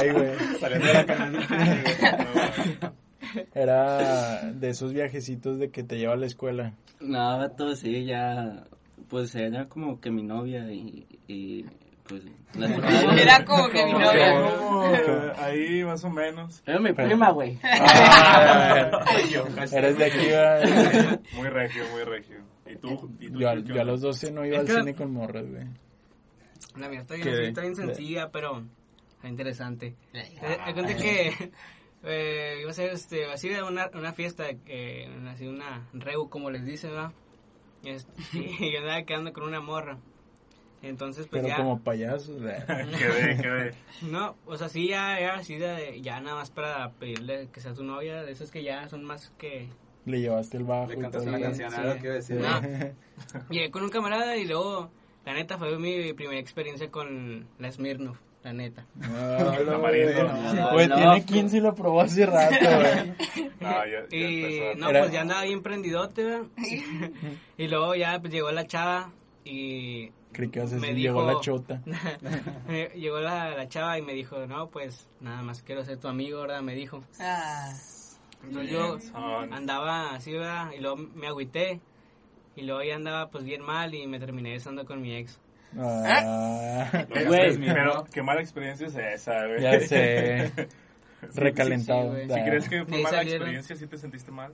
Ay, 0.00 0.10
güey. 0.12 0.30
Saliendo 0.60 0.86
de 0.86 0.94
la 0.94 1.06
canasta. 1.06 2.92
Era 3.54 4.50
de 4.52 4.68
esos 4.70 4.92
viajecitos 4.92 5.58
de 5.58 5.70
que 5.70 5.82
te 5.82 5.96
lleva 5.98 6.14
a 6.14 6.16
la 6.16 6.26
escuela. 6.26 6.74
No, 7.00 7.38
vato, 7.38 7.74
sí, 7.76 8.04
ya, 8.04 8.64
pues 9.08 9.34
era 9.34 9.66
como 9.68 10.00
que 10.00 10.10
mi 10.10 10.22
novia 10.22 10.70
y, 10.72 11.06
y 11.26 11.64
pues... 12.08 12.22
La 12.54 12.66
Era 13.22 13.44
como 13.44 13.68
que 13.68 13.84
mi 13.86 13.92
novia. 13.92 14.32
Como, 14.34 14.82
Ahí 15.38 15.82
más 15.84 16.04
o 16.04 16.10
menos. 16.10 16.62
Era 16.66 16.78
mi 16.80 16.92
prima, 16.92 17.30
güey. 17.30 17.58
Ah, 17.62 19.04
Eres 19.72 19.98
de 19.98 20.04
aquí, 20.04 20.26
¿verdad? 20.26 21.20
Muy 21.34 21.48
regio, 21.48 21.82
muy 21.92 22.04
regio. 22.04 22.38
¿Y 22.70 22.76
tú? 22.76 23.10
¿Y 23.20 23.28
tú 23.30 23.38
Yo, 23.40 23.48
a- 23.48 23.58
yo 23.58 23.80
a 23.80 23.84
los 23.84 24.00
12 24.00 24.30
no 24.32 24.44
iba 24.44 24.58
al 24.60 24.66
que- 24.66 24.72
cine 24.74 24.94
con 24.94 25.12
morras, 25.12 25.44
güey. 25.48 25.64
La 26.76 26.88
mía 26.88 27.00
está 27.00 27.14
bien, 27.16 27.28
está 27.28 27.60
bien 27.62 27.76
sencilla, 27.76 28.30
pero 28.30 28.62
está 29.16 29.28
interesante. 29.28 29.94
Eh, 30.14 30.36
Ah. 30.40 30.66
Me 30.66 30.74
conté 30.74 30.96
que 30.96 31.52
eh, 32.04 32.58
iba 32.60 32.70
a 32.70 32.74
ser 32.74 32.90
este, 32.92 33.26
así 33.26 33.48
de 33.48 33.62
una, 33.62 33.90
una 33.94 34.12
fiesta, 34.12 34.46
eh, 34.66 35.08
así 35.28 35.46
una 35.46 35.88
reu, 35.92 36.28
como 36.28 36.50
les 36.50 36.64
dicen. 36.64 36.90
Y, 37.82 37.90
es- 37.90 38.06
y 38.32 38.72
yo 38.72 38.78
andaba 38.80 39.02
quedando 39.04 39.32
con 39.32 39.44
una 39.44 39.60
morra. 39.60 39.98
Entonces, 40.82 41.28
pues 41.28 41.42
Pero 41.42 41.48
ya. 41.54 41.56
como 41.62 41.80
payasos, 41.80 42.40
güey. 42.42 42.54
Quedé, 42.66 43.36
quedé. 43.40 43.74
No, 44.02 44.34
o 44.46 44.56
sea, 44.56 44.68
sí, 44.68 44.88
ya 44.88 45.16
era 45.20 45.36
así 45.36 45.56
de. 45.56 46.00
Ya 46.02 46.20
nada 46.20 46.36
más 46.36 46.50
para 46.50 46.90
pedirle 46.94 47.48
que 47.52 47.60
sea 47.60 47.72
tu 47.72 47.84
novia, 47.84 48.22
de 48.24 48.32
esos 48.32 48.50
que 48.50 48.64
ya 48.64 48.88
son 48.88 49.04
más 49.04 49.30
que. 49.38 49.68
Le 50.06 50.20
llevaste 50.20 50.56
el 50.56 50.64
bajo 50.64 50.88
Le 50.90 50.98
cantaste 50.98 51.28
una 51.28 51.38
canción, 51.40 51.70
sí. 51.70 51.80
lo 51.80 51.94
que 51.94 52.00
iba 52.06 52.12
a 52.12 52.16
decir. 52.16 52.36
No. 52.40 52.60
Llegué 53.50 53.70
con 53.70 53.84
un 53.84 53.90
camarada 53.90 54.36
y 54.36 54.44
luego, 54.44 54.90
la 55.24 55.34
neta, 55.34 55.56
fue 55.56 55.78
mi 55.78 56.12
primera 56.14 56.40
experiencia 56.40 56.90
con 56.90 57.46
la 57.60 57.70
Smirnoff, 57.70 58.18
la 58.42 58.52
neta. 58.52 58.84
Ah, 59.02 59.56
no, 59.64 59.78
güey. 59.80 60.02
Güey, 60.72 60.88
No, 60.88 60.96
tiene 60.96 61.10
pues. 61.12 61.24
15 61.26 61.56
y 61.56 61.60
lo 61.60 61.74
probó 61.74 62.00
hace 62.00 62.26
rato, 62.26 62.54
güey. 62.60 63.48
Ah, 63.60 63.84
ya, 63.86 64.08
ya 64.10 64.16
Y 64.16 64.74
no, 64.76 64.88
pues 64.88 65.12
ya 65.12 65.20
andaba 65.20 65.42
bien 65.44 65.62
prendidote, 65.62 66.24
¿verdad? 66.24 66.46
y 67.56 67.68
luego 67.68 67.94
ya 67.94 68.18
pues, 68.20 68.32
llegó 68.32 68.50
la 68.50 68.66
chava 68.66 69.10
y 69.44 70.10
Creí 70.32 70.48
que 70.48 70.60
Me 70.62 70.94
dijo- 70.94 71.20
llegó 71.20 71.26
la 71.26 71.40
chota. 71.40 71.82
llegó 72.94 73.20
la, 73.20 73.50
la 73.56 73.68
chava 73.68 73.98
y 73.98 74.02
me 74.02 74.14
dijo, 74.14 74.46
no, 74.46 74.68
pues 74.68 75.08
nada 75.20 75.42
más 75.42 75.62
quiero 75.62 75.84
ser 75.84 75.98
tu 75.98 76.08
amigo, 76.08 76.40
¿verdad? 76.40 76.62
Me 76.62 76.74
dijo. 76.74 77.02
Ah, 77.20 77.72
Entonces 78.42 78.70
yo 78.72 78.98
Son- 78.98 79.52
andaba 79.52 80.14
así, 80.14 80.32
¿verdad? 80.32 80.70
Y 80.76 80.80
luego 80.80 80.96
me 80.96 81.26
agüité. 81.26 81.80
Y 82.56 82.62
luego 82.62 82.82
ya 82.82 82.96
andaba 82.96 83.28
pues 83.30 83.44
bien 83.44 83.62
mal 83.62 83.94
y 83.94 84.06
me 84.06 84.18
terminé 84.18 84.52
besando 84.52 84.84
con 84.84 85.00
mi 85.00 85.14
ex. 85.14 85.38
Ah, 85.78 87.06
Güey, 87.26 87.56
Pero 87.58 88.04
qué 88.12 88.22
mala 88.22 88.40
experiencia 88.40 88.86
es 88.86 88.94
esa, 88.96 89.46
güey. 89.46 89.62
ya 89.62 89.80
sé. 89.80 90.52
Recalentado. 91.34 92.14
sí. 92.16 92.22
¿Si 92.22 92.40
crees 92.42 92.68
que 92.68 92.84
fue 92.84 92.98
mala 92.98 93.18
salieron. 93.18 93.42
experiencia? 93.42 93.76
¿Sí 93.76 93.86
te 93.86 93.96
sentiste 93.96 94.30
mal? 94.32 94.52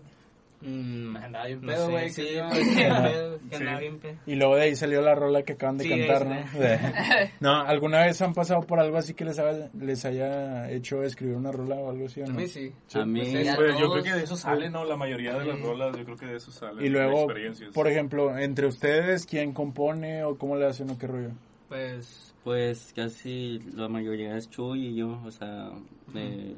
Mm, 0.61 1.17
Andaba 1.17 1.47
bien 1.47 1.61
pedo, 1.61 1.91
güey, 1.91 2.11
sí, 2.11 2.23
que 2.27 2.41
no- 2.43 2.51
sí, 2.55 2.65
Sí. 2.65 3.65
pedo. 3.65 4.15
Y 4.27 4.35
luego 4.35 4.57
de 4.57 4.63
ahí 4.63 4.75
salió 4.77 5.01
la 5.03 5.15
rola 5.15 5.43
que 5.45 5.53
acaban 5.53 5.79
de 5.79 5.85
Sí, 5.85 5.91
cantar. 5.91 6.27
¿no? 6.27 6.59
De- 6.59 6.79
no, 7.41 7.51
¿alguna 7.63 8.05
vez 8.05 8.21
han 8.23 8.35
pasado 8.35 8.61
por 8.63 8.81
algo 8.81 8.97
así 8.99 9.15
que 9.15 9.25
les 9.25 9.39
haya, 9.39 9.71
les 9.79 10.05
haya 10.05 10.71
hecho 10.71 11.03
escribir 11.05 11.37
una 11.37 11.53
rola 11.53 11.77
o 11.77 11.91
algo 11.91 12.07
así 12.07 12.21
o 12.23 12.25
A 12.25 12.29
no? 12.29 12.35
mí 12.35 12.49
sí. 12.49 12.73
A 12.95 13.05
mí, 13.05 13.21
pues, 13.21 13.45
ya 13.45 13.55
Pues 13.57 13.75
yo 13.79 13.87
todos- 13.87 14.03
creo 14.03 14.05
que 14.15 14.19
de 14.19 14.25
eso 14.25 14.37
sale, 14.37 14.69
¿no? 14.69 14.85
La 14.85 14.97
mayoría 14.97 15.39
de 15.39 15.45
las 15.45 15.61
rolas, 15.61 15.97
yo 15.97 16.05
creo 16.05 16.17
que 16.17 16.27
de 16.27 16.37
eso 16.37 16.51
sale. 16.51 16.85
Y 16.85 16.89
luego, 16.89 17.29
por 17.73 17.87
ejemplo, 17.89 18.37
entre 18.37 18.67
ustedes, 18.67 19.27
¿quién 19.27 19.53
compone 19.53 20.25
o 20.25 20.37
cómo 20.37 20.57
le 20.57 20.67
hacen 20.67 20.91
o 20.91 20.99
qué 20.99 21.07
rollo? 21.07 21.31
Pues 21.69 22.35
pues 22.45 22.93
casi 22.97 23.59
la 23.75 23.89
mayoría 23.89 24.37
es 24.37 24.49
Chuy 24.49 24.87
y 24.87 24.97
yo, 24.97 25.21
o 25.25 25.31
sea, 25.31 25.71
de 26.15 26.55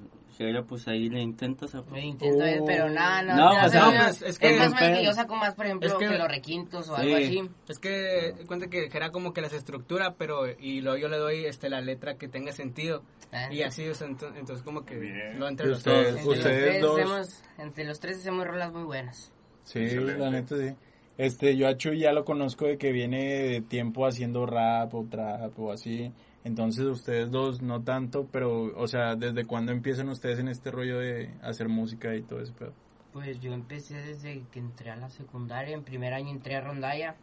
Jera, 0.47 0.63
pues 0.63 0.89
ahí 0.89 1.09
le 1.09 1.21
intentas 1.21 1.75
a... 1.75 1.83
me 1.83 2.07
intento 2.07 2.39
ver, 2.39 2.61
pero 2.67 2.89
nada, 2.89 3.23
no. 3.23 3.37
No, 3.37 3.61
no, 3.61 3.67
o 3.67 3.69
sea, 3.69 3.81
no, 3.81 3.91
pues, 3.91 4.23
es 4.23 4.23
es, 4.23 4.39
que- 4.39 4.57
más 4.59 4.73
fácil 4.73 4.95
que 4.97 5.05
yo 5.05 5.13
saco 5.13 5.37
más, 5.37 5.55
por 5.55 5.67
ejemplo, 5.67 5.87
Es 5.89 5.95
que- 5.95 6.09
que, 6.09 6.19
los 6.19 6.29
requintos 6.29 6.89
o 6.89 6.97
Sí. 6.97 7.03
algo 7.03 7.17
así. 7.17 7.51
Es 7.69 7.79
que 7.79 8.35
cuenta 8.47 8.69
que 8.69 8.89
era 8.93 9.11
como 9.11 9.33
que 9.33 9.41
las 9.43 9.53
estructura, 9.53 10.15
pero 10.17 10.49
y 10.49 10.81
luego 10.81 10.97
yo 10.99 11.09
le 11.09 11.19
doy 11.19 11.45
este 11.45 11.69
la 11.69 11.81
letra 11.81 12.17
que 12.17 12.29
tenga 12.29 12.53
sentido 12.53 13.03
Ah. 13.33 13.53
y 13.53 13.63
así, 13.63 13.87
o 13.89 13.95
sea, 13.95 14.09
ento- 14.09 14.33
entonces 14.37 14.63
como 14.65 14.85
que 14.85 14.99
Bien. 14.99 15.39
lo 15.39 15.47
entre 15.49 15.67
¿Y 15.67 15.69
los 15.71 15.79
ustedes? 15.79 16.17
Entre 16.17 16.25
los, 16.37 16.41
tres 16.41 16.81
dos. 16.83 16.99
hacemos, 16.99 17.43
entre 17.59 17.85
los 17.85 18.01
tres 18.01 18.19
hacemos 18.19 18.47
rolas 18.47 18.73
muy 18.73 18.83
buenas. 18.85 19.33
Sí, 19.65 19.79
Excelente. 19.81 20.19
la 20.19 20.31
neta 20.31 20.57
sí. 20.57 20.75
Este, 21.19 21.55
yo 21.55 21.69
a 21.69 21.77
Chuy 21.77 21.99
ya 22.01 22.13
lo 22.13 22.25
conozco 22.25 22.65
de 22.65 22.79
que 22.79 22.93
viene 22.93 23.25
de 23.43 23.61
tiempo 23.61 24.07
haciendo 24.07 24.47
rap 24.47 24.95
o 24.95 25.05
trap 25.09 25.59
o 25.61 25.71
así. 25.71 26.11
Entonces 26.43 26.85
ustedes 26.87 27.31
dos 27.31 27.61
no 27.61 27.83
tanto, 27.83 28.27
pero, 28.33 28.73
o 28.77 28.89
sea, 28.89 29.15
¿desde 29.15 29.45
cuándo 29.45 29.73
empiezan 29.73 30.09
ustedes 30.09 30.39
en 30.39 30.49
este 30.49 30.71
rollo 30.71 30.99
de 30.99 31.35
hacer 31.43 31.69
música 31.69 32.15
y 32.15 32.23
todo 32.23 32.41
pedo? 32.59 32.73
Pues 33.13 33.41
yo 33.41 33.53
empecé 33.53 33.97
desde 33.97 34.43
que 34.51 34.61
entré 34.61 34.91
a 34.91 34.97
la 34.97 35.11
secundaria, 35.11 35.75
en 35.75 35.83
primer 35.83 36.15
año 36.15 36.31
entré 36.31 36.57
a 36.57 36.61
Rondalla 36.61 37.17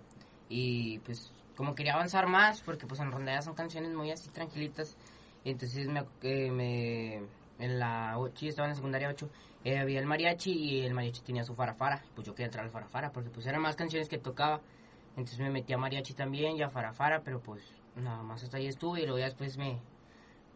y 0.49 0.99
pues 0.99 1.31
como 1.55 1.73
quería 1.73 1.93
avanzar 1.93 2.27
más, 2.27 2.61
porque 2.61 2.85
pues 2.85 2.99
en 2.99 3.11
Rondalla 3.11 3.41
son 3.41 3.55
canciones 3.55 3.91
muy 3.93 4.11
así 4.11 4.29
tranquilitas, 4.29 4.95
entonces 5.43 5.87
me, 5.87 6.05
eh, 6.21 6.51
me 6.51 7.21
en 7.59 7.79
la 7.79 8.19
8, 8.19 8.33
yo 8.41 8.49
estaba 8.49 8.67
en 8.67 8.71
la 8.71 8.75
secundaria 8.75 9.09
8, 9.09 9.29
eh, 9.63 9.79
había 9.79 9.99
el 9.99 10.05
mariachi 10.05 10.51
y 10.51 10.81
el 10.81 10.93
mariachi 10.93 11.21
tenía 11.21 11.43
su 11.43 11.55
farafara, 11.55 12.03
pues 12.13 12.27
yo 12.27 12.35
quería 12.35 12.45
entrar 12.45 12.65
al 12.65 12.71
farafara 12.71 13.11
porque 13.11 13.31
pues 13.31 13.47
eran 13.47 13.61
más 13.61 13.75
canciones 13.75 14.07
que 14.09 14.19
tocaba, 14.19 14.61
entonces 15.11 15.39
me 15.39 15.49
metí 15.49 15.73
a 15.73 15.77
mariachi 15.79 16.13
también 16.13 16.57
y 16.57 16.61
a 16.61 16.69
farafara, 16.69 17.21
pero 17.23 17.39
pues 17.39 17.63
nada 17.97 18.23
más 18.23 18.43
hasta 18.43 18.57
ahí 18.57 18.67
estuve 18.67 19.01
y 19.01 19.03
luego 19.03 19.19
ya 19.19 19.25
después 19.25 19.57
me, 19.57 19.77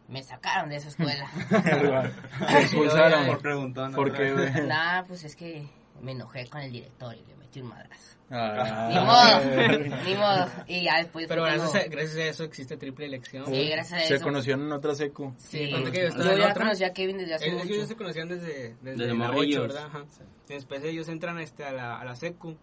me 0.08 0.22
sacaron 0.22 0.70
de 0.70 0.76
esa 0.76 0.88
escuela. 0.88 1.28
Te 2.48 2.60
expulsaron. 2.60 3.26
Por 3.26 3.38
preguntón. 3.40 3.92
¿Por 3.92 4.12
qué, 4.12 4.32
güey? 4.32 4.52
Nada, 4.66 5.04
pues 5.04 5.24
es 5.24 5.36
que 5.36 5.66
me 6.00 6.12
enojé 6.12 6.46
con 6.48 6.60
el 6.60 6.72
director 6.72 7.14
y 7.14 7.24
le 7.26 7.36
metí 7.36 7.60
un 7.60 7.68
madrazo. 7.68 8.16
Ah, 8.34 8.88
Ni 8.90 8.98
modo, 8.98 10.04
ni 10.06 10.14
modo. 10.14 10.46
Y 10.66 10.84
ya 10.84 10.96
después 10.96 11.26
Pero 11.28 11.42
gracias 11.42 11.74
a, 11.74 11.84
gracias 11.88 12.16
a 12.16 12.24
eso 12.24 12.44
existe 12.44 12.78
triple 12.78 13.04
elección. 13.04 13.44
Sí, 13.46 13.68
gracias 13.68 14.02
a 14.02 14.06
Se 14.06 14.14
eso. 14.14 14.24
conocieron 14.24 14.62
en 14.64 14.72
otra 14.72 14.94
secu. 14.94 15.34
Sí, 15.36 15.68
ponte 15.70 15.92
que 15.92 16.08
yo 16.08 16.16
yo, 16.16 16.36
ya 16.38 16.48
otra. 16.50 16.54
conocí 16.64 16.82
a 16.84 16.94
Kevin 16.94 17.18
desde 17.18 17.34
hace 17.34 17.46
Es 17.48 17.50
que 17.56 17.62
ellos 17.64 17.76
mucho. 17.76 17.88
se 17.88 17.96
conocían 17.96 18.28
desde, 18.28 18.74
desde, 18.80 18.96
Desde 18.96 19.06
la 19.08 19.14
morrillos. 19.14 19.64
8, 19.64 19.74
¿verdad? 19.74 19.86
Ajá. 19.86 20.04
Después 20.48 20.82
ellos 20.82 21.08
entran 21.10 21.38
este, 21.40 21.64
a, 21.64 21.72
la, 21.72 22.00
a 22.00 22.04
la 22.06 22.14
secu. 22.16 22.56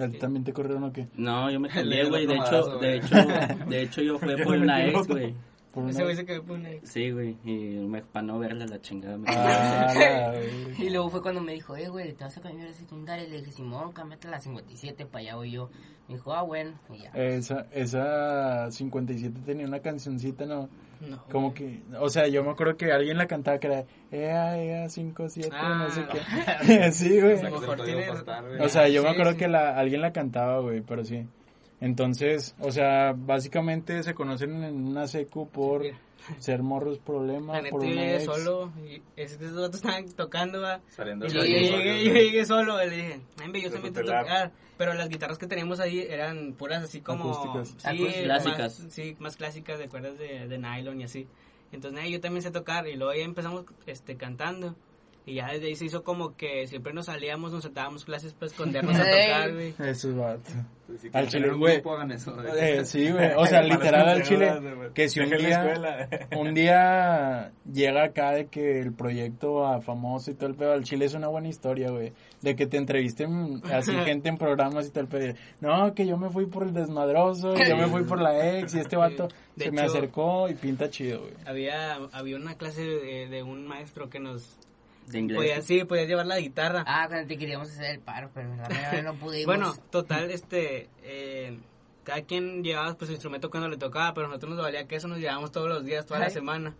¿A 0.00 0.08
ti 0.08 0.18
¿También 0.18 0.44
te 0.44 0.52
corrieron 0.52 0.84
o 0.84 0.92
qué? 0.92 1.08
No, 1.14 1.50
yo 1.50 1.60
me 1.60 1.68
cambié, 1.70 2.04
güey. 2.04 2.26
De 2.26 2.36
hecho, 2.36 2.78
de 2.78 2.96
hecho, 2.96 3.16
de 3.68 3.82
hecho 3.82 4.02
yo 4.02 4.18
fui 4.20 4.36
Yo 4.36 4.44
por 4.44 4.56
una 4.56 4.86
ex, 4.86 5.06
güey. 5.06 5.34
Por 5.72 5.88
Ese 5.88 6.02
güey 6.02 6.16
se 6.16 6.24
quedó 6.26 6.42
por 6.42 6.56
una... 6.58 6.68
Sí, 6.82 7.10
güey. 7.12 7.36
Y 7.44 7.78
me, 7.86 8.02
para 8.02 8.26
no 8.26 8.38
verla 8.40 8.66
la 8.66 8.80
chingada. 8.80 9.16
Me 9.18 9.26
Ah. 9.28 10.32
Y 10.78 10.90
luego 10.90 11.10
fue 11.10 11.22
cuando 11.22 11.40
me 11.40 11.52
dijo, 11.52 11.76
eh, 11.76 11.88
güey, 11.88 12.12
¿te 12.12 12.24
vas 12.24 12.36
a 12.36 12.40
cambiar 12.40 12.66
de 12.68 12.74
secundaria? 12.74 13.24
Y 13.26 13.30
le 13.30 13.38
dije, 13.38 13.52
Simón, 13.52 13.92
cámbiate 13.92 14.26
a 14.26 14.32
la 14.32 14.40
57, 14.40 15.06
para 15.06 15.20
allá 15.20 15.36
voy 15.36 15.52
yo. 15.52 15.70
Me 16.08 16.14
dijo, 16.16 16.32
ah, 16.34 16.42
bueno, 16.42 16.72
y 16.92 17.02
ya. 17.02 17.10
Esa, 17.14 17.66
esa 17.70 18.70
57 18.72 19.40
tenía 19.46 19.66
una 19.66 19.78
cancioncita, 19.80 20.44
¿no? 20.44 20.68
No. 21.08 21.24
Como 21.30 21.54
que, 21.54 21.80
o 21.98 22.10
sea, 22.10 22.26
yo 22.28 22.42
me 22.44 22.50
acuerdo 22.50 22.76
que 22.76 22.92
alguien 22.92 23.16
la 23.16 23.26
cantaba 23.26 23.58
que 23.58 23.68
era 23.68 23.84
Ea, 24.10 24.58
Ea, 24.62 24.88
57, 24.88 25.48
no 25.56 25.88
sé 25.90 26.00
Ah, 26.02 26.58
qué. 26.66 26.90
sí, 26.92 27.20
güey. 27.20 27.38
A 27.38 27.48
lo 27.48 27.60
mejor 27.60 27.84
tiene- 27.84 28.10
O 28.60 28.68
sea, 28.68 28.88
yo 28.88 29.02
me 29.02 29.08
Sí, 29.08 29.14
acuerdo 29.14 29.32
sí. 29.32 29.38
que 29.38 29.48
la, 29.48 29.78
alguien 29.78 30.02
la 30.02 30.12
cantaba, 30.12 30.58
güey, 30.60 30.82
pero 30.82 31.04
sí. 31.04 31.26
Entonces, 31.80 32.54
o 32.60 32.70
sea, 32.72 33.14
básicamente 33.16 34.02
se 34.02 34.14
conocen 34.14 34.62
en 34.62 34.86
una 34.88 35.06
secu 35.06 35.48
por 35.48 35.82
ser 36.38 36.62
morros 36.62 36.98
problema, 36.98 37.54
La 37.54 37.62
neta, 37.62 37.70
por 37.70 37.82
yo 37.84 37.92
una 37.92 38.00
llegué 38.02 38.16
ex. 38.16 38.24
solo 38.26 38.72
y 38.86 39.02
es 39.16 39.36
que 39.38 39.46
esos 39.46 39.56
otros 39.58 39.76
estaban 39.76 40.06
tocando, 40.12 40.60
va. 40.60 40.80
Saliendo 40.90 41.26
Y 41.26 41.30
yo, 41.30 41.42
llegué, 41.42 42.04
yo 42.04 42.12
llegué 42.12 42.44
solo, 42.44 42.82
y 42.84 42.90
le 42.90 42.96
dije, 42.96 43.20
"Ay, 43.42 43.62
yo 43.62 43.70
también 43.72 43.94
te 43.94 44.02
tocar. 44.04 44.52
Pero 44.76 44.94
las 44.94 45.08
guitarras 45.08 45.38
que 45.38 45.46
teníamos 45.46 45.78
ahí 45.80 46.00
eran 46.08 46.52
puras 46.54 46.82
así 46.82 47.00
como... 47.00 47.30
Acústicas. 47.32 47.68
Sí, 47.82 47.86
Acústicas. 47.86 48.26
más- 48.28 48.54
Clásicas. 48.54 48.92
sí, 48.92 49.16
más 49.18 49.36
clásicas 49.36 49.78
de 49.78 49.88
cuerdas 49.88 50.18
de, 50.18 50.46
de 50.48 50.58
nylon 50.58 51.00
y 51.00 51.04
así. 51.04 51.26
Entonces, 51.72 52.00
"Ay, 52.02 52.12
yo 52.12 52.20
también 52.20 52.42
sé 52.42 52.50
tocar 52.50 52.86
y 52.88 52.96
luego 52.96 53.12
ya 53.14 53.22
empezamos 53.24 53.64
este, 53.86 54.16
cantando. 54.16 54.74
Y 55.30 55.34
ya 55.34 55.46
desde 55.52 55.68
ahí 55.68 55.76
se 55.76 55.84
hizo 55.84 56.02
como 56.02 56.34
que 56.34 56.66
siempre 56.66 56.92
nos 56.92 57.06
salíamos, 57.06 57.52
nos 57.52 57.62
saltábamos 57.62 58.04
clases 58.04 58.32
para 58.34 58.46
escondernos 58.46 58.96
a 58.96 59.04
tocar, 59.04 59.52
güey. 59.52 59.74
Eso 59.78 60.10
es 60.10 60.16
vato. 60.16 60.50
Pues 60.88 61.02
sí, 61.02 61.10
Al 61.12 61.28
chile, 61.28 61.52
güey. 61.52 61.82
Eh, 62.58 62.84
sí, 62.84 63.12
güey. 63.12 63.30
O 63.36 63.46
sea, 63.46 63.62
literal 63.62 64.08
al 64.08 64.24
chile. 64.24 64.50
Que 64.92 65.08
si 65.08 65.20
un 65.20 65.30
día, 65.30 65.62
escuela. 65.62 66.08
un 66.36 66.52
día 66.52 67.52
llega 67.72 68.06
acá 68.06 68.32
de 68.32 68.46
que 68.48 68.80
el 68.80 68.92
proyecto 68.92 69.64
a 69.68 69.80
famoso 69.80 70.32
y 70.32 70.34
todo 70.34 70.50
el 70.50 70.56
pedo, 70.56 70.72
al 70.72 70.82
chile 70.82 71.04
es 71.04 71.14
una 71.14 71.28
buena 71.28 71.46
historia, 71.46 71.90
güey. 71.90 72.12
De 72.42 72.56
que 72.56 72.66
te 72.66 72.76
entrevisten 72.76 73.62
así 73.72 73.92
gente 74.04 74.30
en 74.30 74.36
programas 74.36 74.88
y 74.88 74.90
todo 74.90 75.02
el 75.02 75.08
pedo. 75.08 75.34
No, 75.60 75.94
que 75.94 76.08
yo 76.08 76.16
me 76.16 76.30
fui 76.30 76.46
por 76.46 76.64
el 76.64 76.74
desmadroso, 76.74 77.54
y 77.54 77.68
yo 77.68 77.76
me 77.76 77.86
fui 77.86 78.02
por 78.02 78.20
la 78.20 78.58
ex 78.58 78.74
y 78.74 78.80
este 78.80 78.96
vato 78.96 79.28
De 79.54 79.66
se 79.66 79.70
me 79.70 79.82
acercó 79.82 80.48
y 80.48 80.54
pinta 80.54 80.90
chido, 80.90 81.20
güey. 81.20 81.34
Había, 81.46 81.94
había 82.10 82.34
una 82.34 82.56
clase 82.56 82.82
de, 82.82 83.28
de 83.28 83.44
un 83.44 83.64
maestro 83.64 84.10
que 84.10 84.18
nos... 84.18 84.58
De 85.06 85.18
inglés. 85.18 85.36
Podía, 85.38 85.62
sí, 85.62 85.84
podías 85.84 86.06
llevar 86.08 86.26
la 86.26 86.38
guitarra. 86.38 86.84
Ah, 86.86 87.06
cuando 87.08 87.26
te 87.28 87.36
queríamos 87.36 87.68
hacer 87.68 87.96
el 87.96 88.00
paro, 88.00 88.30
pero 88.34 88.54
la 88.54 88.68
verdad 88.68 89.02
no 89.02 89.14
pudimos. 89.18 89.46
Bueno, 89.46 89.74
total, 89.90 90.30
este, 90.30 90.88
eh, 91.02 91.58
cada 92.04 92.22
quien 92.22 92.62
llevaba 92.62 92.94
pues 92.94 93.08
su 93.08 93.12
instrumento 93.12 93.50
cuando 93.50 93.68
le 93.68 93.76
tocaba, 93.76 94.14
pero 94.14 94.26
a 94.26 94.28
nosotros 94.28 94.54
nos 94.54 94.62
valía 94.62 94.86
que 94.86 94.96
eso 94.96 95.08
nos 95.08 95.18
llevábamos 95.18 95.50
todos 95.52 95.68
los 95.68 95.84
días, 95.84 96.06
toda 96.06 96.20
la 96.20 96.26
Ay. 96.26 96.32
semana. 96.32 96.74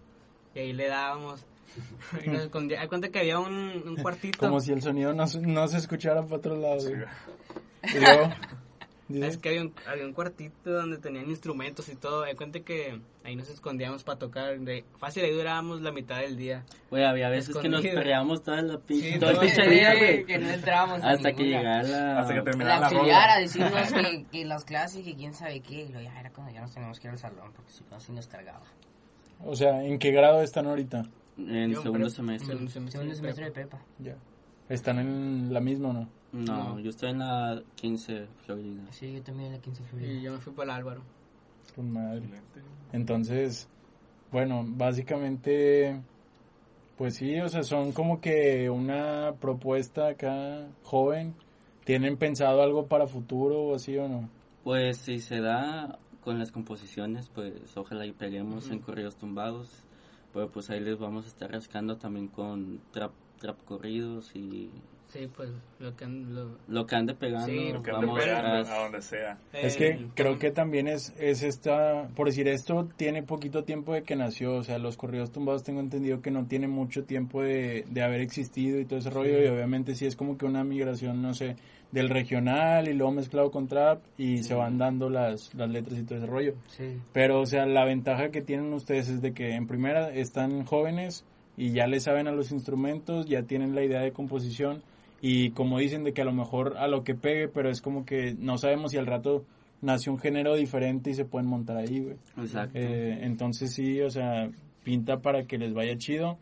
Y 0.54 0.58
ahí 0.60 0.72
le 0.72 0.86
dábamos. 0.88 1.44
Y 2.24 2.28
nos 2.28 2.42
escondía. 2.42 2.80
Hay 2.80 2.88
cuenta 2.88 3.10
que 3.10 3.20
había 3.20 3.38
un, 3.38 3.52
un 3.86 3.96
cuartito. 3.96 4.38
Como 4.38 4.60
si 4.60 4.72
el 4.72 4.82
sonido 4.82 5.12
no, 5.14 5.26
se- 5.28 5.40
no 5.40 5.66
se 5.68 5.76
escuchara 5.78 6.22
para 6.22 6.36
otro 6.36 6.56
lado, 6.56 6.78
güey. 6.80 7.04
Y 7.94 7.98
luego, 8.00 8.30
Es 9.12 9.38
que 9.38 9.48
había 9.48 9.62
un, 9.62 9.74
había 9.86 10.04
un 10.06 10.12
cuartito 10.12 10.70
donde 10.70 10.98
tenían 10.98 11.28
instrumentos 11.28 11.88
y 11.88 11.96
todo. 11.96 12.22
Hay 12.24 12.34
cuenta 12.36 12.60
que 12.60 13.00
ahí 13.24 13.34
nos 13.36 13.48
escondíamos 13.48 14.04
para 14.04 14.18
tocar. 14.18 14.58
De, 14.60 14.84
fácil, 14.98 15.24
ahí 15.24 15.32
durábamos 15.32 15.80
la 15.80 15.92
mitad 15.92 16.18
del 16.20 16.36
día. 16.36 16.64
Güey, 16.90 17.04
había 17.04 17.28
veces 17.28 17.56
que 17.56 17.68
nos 17.68 17.80
Escondido. 17.80 17.94
peleábamos 18.02 18.42
toda 18.42 18.62
la 18.62 18.74
pin- 18.78 19.00
Sí, 19.14 19.18
todo 19.18 19.30
el 19.30 19.38
pinche 19.38 19.66
día, 19.68 19.94
güey. 19.96 20.24
que 20.24 20.38
no 20.38 20.50
entrábamos. 20.50 20.98
en 21.00 21.04
Hasta 21.06 21.32
que 21.32 21.44
llegara 21.44 21.82
la... 21.82 22.20
Hasta 22.20 22.32
que 22.32 22.38
La 22.38 22.44
terminara 22.44 22.80
la 22.80 22.86
auxiliar 22.86 23.20
a 23.30 23.34
rola. 23.34 23.40
decirnos 23.40 23.92
que, 24.10 24.26
que 24.30 24.44
las 24.44 24.64
clases, 24.64 25.04
que 25.04 25.14
quién 25.16 25.34
sabe 25.34 25.60
qué. 25.60 25.82
Y 25.82 25.88
luego 25.88 26.02
ya 26.08 26.20
era 26.20 26.30
cuando 26.30 26.52
ya 26.52 26.60
nos 26.60 26.72
teníamos 26.72 27.00
que 27.00 27.06
ir 27.08 27.10
al 27.12 27.18
salón, 27.18 27.52
porque 27.54 27.70
si 27.72 27.82
no, 27.90 27.96
así 27.96 28.12
nos 28.12 28.26
cargaba. 28.26 28.64
o 29.44 29.56
sea, 29.56 29.82
¿en 29.84 29.98
qué 29.98 30.10
grado 30.12 30.42
están 30.42 30.66
ahorita? 30.66 31.04
En 31.38 31.70
Yo, 31.72 31.82
segundo 31.82 31.98
pero- 32.06 32.10
semestre. 32.10 32.46
Segundo 32.48 32.70
semestre 32.70 32.92
Segundo 32.98 33.10
de 33.12 33.16
semestre 33.16 33.44
de 33.46 33.50
prepa. 33.50 33.78
prepa. 33.78 33.86
Ya. 33.98 34.16
¿Están 34.68 34.98
en 34.98 35.52
la 35.52 35.60
misma 35.60 35.88
o 35.88 35.92
no? 35.94 36.08
No, 36.32 36.74
No. 36.74 36.80
yo 36.80 36.90
estoy 36.90 37.10
en 37.10 37.18
la 37.18 37.62
15 37.74 38.26
Florida. 38.44 38.82
Sí, 38.90 39.12
yo 39.12 39.22
también 39.22 39.48
en 39.48 39.52
la 39.56 39.60
15 39.62 39.82
de 39.82 39.86
Y 39.86 39.90
Florida. 39.90 40.20
yo 40.20 40.32
me 40.32 40.38
fui 40.38 40.52
para 40.52 40.72
el 40.72 40.78
Álvaro. 40.78 41.02
Con 41.74 41.92
madre. 41.92 42.28
Entonces, 42.92 43.68
bueno, 44.32 44.64
básicamente, 44.66 46.00
pues 46.96 47.16
sí, 47.16 47.38
o 47.40 47.48
sea, 47.48 47.62
son 47.62 47.92
como 47.92 48.20
que 48.20 48.70
una 48.70 49.34
propuesta 49.40 50.08
acá 50.08 50.68
joven. 50.84 51.34
¿Tienen 51.84 52.16
pensado 52.16 52.62
algo 52.62 52.86
para 52.86 53.06
futuro 53.06 53.60
o 53.62 53.74
así 53.74 53.96
o 53.96 54.08
no? 54.08 54.28
Pues 54.62 54.98
si 54.98 55.18
se 55.20 55.40
da 55.40 55.98
con 56.22 56.38
las 56.38 56.52
composiciones, 56.52 57.28
pues 57.34 57.76
ojalá 57.76 58.06
y 58.06 58.12
peguemos 58.12 58.70
en 58.70 58.80
corridos 58.80 59.16
tumbados. 59.16 59.70
Pero 60.32 60.48
pues 60.50 60.70
ahí 60.70 60.78
les 60.80 60.98
vamos 60.98 61.24
a 61.24 61.28
estar 61.28 61.50
rascando 61.50 61.96
también 61.96 62.28
con 62.28 62.80
trap, 62.92 63.10
trap 63.40 63.56
corridos 63.64 64.30
y 64.36 64.70
Sí, 65.12 65.28
pues 65.34 65.50
lo 65.80 65.96
que... 65.96 66.06
Lo, 66.06 66.56
lo 66.68 66.86
que 66.86 66.94
ande 66.96 67.14
pegando. 67.14 67.46
Sí, 67.46 67.72
Lo 67.72 67.82
que 67.82 67.90
ande 67.90 68.06
vamos 68.06 68.20
pegando 68.20 68.48
tras- 68.50 68.70
a 68.70 68.82
donde 68.82 69.02
sea. 69.02 69.38
Es 69.52 69.76
que 69.76 70.06
creo 70.14 70.38
que 70.38 70.50
también 70.50 70.86
es, 70.88 71.12
es 71.18 71.42
esta, 71.42 72.08
por 72.14 72.26
decir 72.28 72.46
esto, 72.48 72.88
tiene 72.96 73.22
poquito 73.22 73.64
tiempo 73.64 73.92
de 73.94 74.02
que 74.02 74.14
nació, 74.16 74.54
o 74.56 74.62
sea, 74.62 74.78
los 74.78 74.96
corridos 74.96 75.32
tumbados 75.32 75.64
tengo 75.64 75.80
entendido 75.80 76.20
que 76.22 76.30
no 76.30 76.46
tiene 76.46 76.68
mucho 76.68 77.04
tiempo 77.04 77.42
de, 77.42 77.84
de 77.90 78.02
haber 78.02 78.20
existido 78.20 78.78
y 78.78 78.84
todo 78.84 78.98
ese 78.98 79.10
rollo, 79.10 79.42
y 79.42 79.48
obviamente 79.48 79.94
sí 79.94 80.06
es 80.06 80.14
como 80.16 80.38
que 80.38 80.46
una 80.46 80.62
migración, 80.64 81.20
no 81.22 81.34
sé, 81.34 81.56
del 81.90 82.08
regional 82.08 82.86
y 82.88 82.92
luego 82.94 83.10
mezclado 83.12 83.50
con 83.50 83.66
trap 83.66 84.00
y 84.16 84.44
se 84.44 84.54
van 84.54 84.78
dando 84.78 85.10
las, 85.10 85.52
las 85.54 85.68
letras 85.68 85.98
y 85.98 86.04
todo 86.04 86.18
ese 86.18 86.26
rollo. 86.26 86.54
Sí. 86.68 86.98
Pero, 87.12 87.40
o 87.40 87.46
sea, 87.46 87.66
la 87.66 87.84
ventaja 87.84 88.30
que 88.30 88.42
tienen 88.42 88.72
ustedes 88.72 89.08
es 89.08 89.20
de 89.22 89.32
que 89.34 89.54
en 89.56 89.66
primera 89.66 90.10
están 90.14 90.64
jóvenes 90.64 91.24
y 91.56 91.72
ya 91.72 91.88
le 91.88 91.98
saben 91.98 92.28
a 92.28 92.32
los 92.32 92.52
instrumentos, 92.52 93.26
ya 93.26 93.42
tienen 93.42 93.74
la 93.74 93.82
idea 93.82 94.00
de 94.00 94.12
composición 94.12 94.82
y 95.20 95.50
como 95.50 95.78
dicen 95.78 96.04
de 96.04 96.12
que 96.12 96.22
a 96.22 96.24
lo 96.24 96.32
mejor 96.32 96.76
a 96.78 96.88
lo 96.88 97.04
que 97.04 97.14
pegue, 97.14 97.48
pero 97.48 97.70
es 97.70 97.80
como 97.80 98.04
que 98.04 98.34
no 98.38 98.58
sabemos 98.58 98.92
si 98.92 98.98
al 98.98 99.06
rato 99.06 99.44
nace 99.82 100.10
un 100.10 100.18
género 100.18 100.54
diferente 100.56 101.10
y 101.10 101.14
se 101.14 101.24
pueden 101.24 101.48
montar 101.48 101.76
ahí, 101.76 102.00
güey. 102.00 102.16
Exacto. 102.38 102.78
Eh, 102.78 103.18
entonces 103.22 103.72
sí, 103.72 104.00
o 104.00 104.10
sea, 104.10 104.50
pinta 104.82 105.20
para 105.20 105.44
que 105.44 105.58
les 105.58 105.74
vaya 105.74 105.96
chido. 105.98 106.38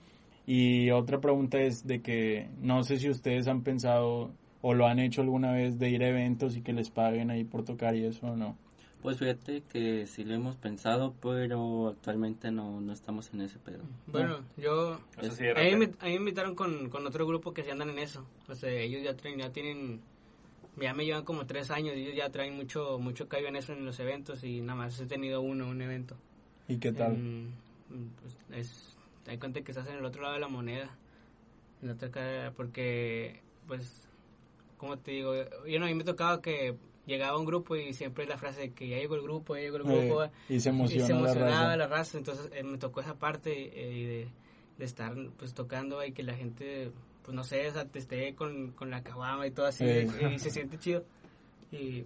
Y 0.46 0.90
otra 0.90 1.20
pregunta 1.20 1.60
es 1.60 1.86
de 1.86 2.00
que 2.00 2.48
no 2.60 2.82
sé 2.82 2.96
si 2.96 3.10
ustedes 3.10 3.48
han 3.48 3.62
pensado 3.62 4.30
o 4.62 4.74
lo 4.74 4.86
han 4.86 4.98
hecho 4.98 5.20
alguna 5.20 5.52
vez 5.52 5.78
de 5.78 5.90
ir 5.90 6.02
a 6.02 6.08
eventos 6.08 6.56
y 6.56 6.62
que 6.62 6.72
les 6.72 6.90
paguen 6.90 7.30
ahí 7.30 7.44
por 7.44 7.64
tocar 7.64 7.94
y 7.94 8.04
eso 8.04 8.28
o 8.28 8.36
no. 8.36 8.56
Pues 9.02 9.18
fíjate 9.18 9.62
que 9.62 10.06
sí 10.06 10.24
lo 10.24 10.34
hemos 10.34 10.56
pensado, 10.56 11.14
pero 11.22 11.88
actualmente 11.88 12.50
no, 12.50 12.80
no 12.80 12.92
estamos 12.92 13.32
en 13.32 13.42
ese 13.42 13.58
pedo. 13.58 13.78
Bueno, 14.08 14.40
yo... 14.56 14.98
Eso 15.20 15.34
sí, 15.34 15.46
A 15.48 15.54
mí, 15.62 15.76
me, 15.76 15.88
pe- 15.88 15.96
a 16.00 16.04
mí 16.06 16.10
me 16.12 16.16
invitaron 16.16 16.54
con, 16.54 16.90
con 16.90 17.06
otro 17.06 17.26
grupo 17.26 17.54
que 17.54 17.62
se 17.62 17.70
andan 17.70 17.90
en 17.90 17.98
eso. 18.00 18.24
O 18.48 18.54
sea, 18.54 18.70
ellos 18.70 19.02
ya, 19.02 19.14
traen, 19.16 19.38
ya 19.38 19.50
tienen... 19.50 20.00
Ya 20.80 20.94
me 20.94 21.04
llevan 21.04 21.24
como 21.24 21.46
tres 21.46 21.70
años 21.70 21.96
y 21.96 22.02
ellos 22.02 22.16
ya 22.16 22.30
traen 22.30 22.54
mucho 22.54 22.98
mucho 23.00 23.28
callo 23.28 23.48
en 23.48 23.56
eso 23.56 23.72
en 23.72 23.84
los 23.84 23.98
eventos 23.98 24.44
y 24.44 24.60
nada 24.60 24.76
más 24.76 25.00
he 25.00 25.06
tenido 25.06 25.40
uno, 25.40 25.68
un 25.68 25.80
evento. 25.82 26.16
¿Y 26.68 26.78
qué 26.78 26.92
tal? 26.92 27.12
En- 27.14 27.52
pues, 28.20 28.36
es, 28.60 28.96
hay 29.26 29.38
cuenta 29.38 29.60
que 29.62 29.72
estás 29.72 29.88
en 29.88 29.96
el 29.96 30.04
otro 30.04 30.22
lado 30.22 30.34
de 30.34 30.40
la 30.40 30.48
moneda. 30.48 30.90
En 31.82 31.88
la 31.88 31.94
otra 31.94 32.10
cara, 32.10 32.52
porque, 32.56 33.40
pues, 33.66 34.08
como 34.78 34.98
te 34.98 35.12
digo, 35.12 35.34
yo 35.66 35.78
no, 35.78 35.86
a 35.86 35.88
mí 35.88 35.94
me 35.94 36.04
tocaba 36.04 36.42
que 36.42 36.76
llegaba 37.08 37.36
un 37.38 37.44
grupo 37.46 37.74
y 37.74 37.92
siempre 37.92 38.26
la 38.26 38.38
frase 38.38 38.60
de 38.60 38.70
que 38.70 38.86
ya 38.88 38.98
llegó 38.98 39.16
el 39.16 39.22
grupo, 39.22 39.56
ya 39.56 39.62
llegó 39.62 39.78
el 39.78 39.82
grupo. 39.82 40.24
Eh, 40.24 40.30
y 40.48 40.60
se 40.60 40.68
y 40.68 40.72
emociona, 40.72 41.06
se 41.06 41.12
emocionaba 41.12 41.50
la 41.50 41.56
raza. 41.64 41.76
la 41.76 41.86
raza. 41.88 42.18
Entonces 42.18 42.50
eh, 42.54 42.62
me 42.62 42.78
tocó 42.78 43.00
esa 43.00 43.14
parte 43.14 43.50
eh, 43.52 44.06
de, 44.06 44.28
de 44.78 44.84
estar 44.84 45.14
pues 45.36 45.54
tocando 45.54 46.04
y 46.04 46.12
que 46.12 46.22
la 46.22 46.34
gente, 46.34 46.92
pues 47.24 47.34
no 47.34 47.42
sé, 47.42 47.66
o 47.68 47.72
sea, 47.72 47.84
te 47.86 47.98
esté 47.98 48.34
con, 48.36 48.70
con 48.72 48.90
la 48.90 49.02
caguama 49.02 49.46
y 49.46 49.50
todo 49.50 49.66
así 49.66 49.84
Eh. 49.84 50.06
y, 50.34 50.38
se 50.38 50.50
siente 50.50 50.78
chido. 50.78 51.04
Y, 51.72 52.04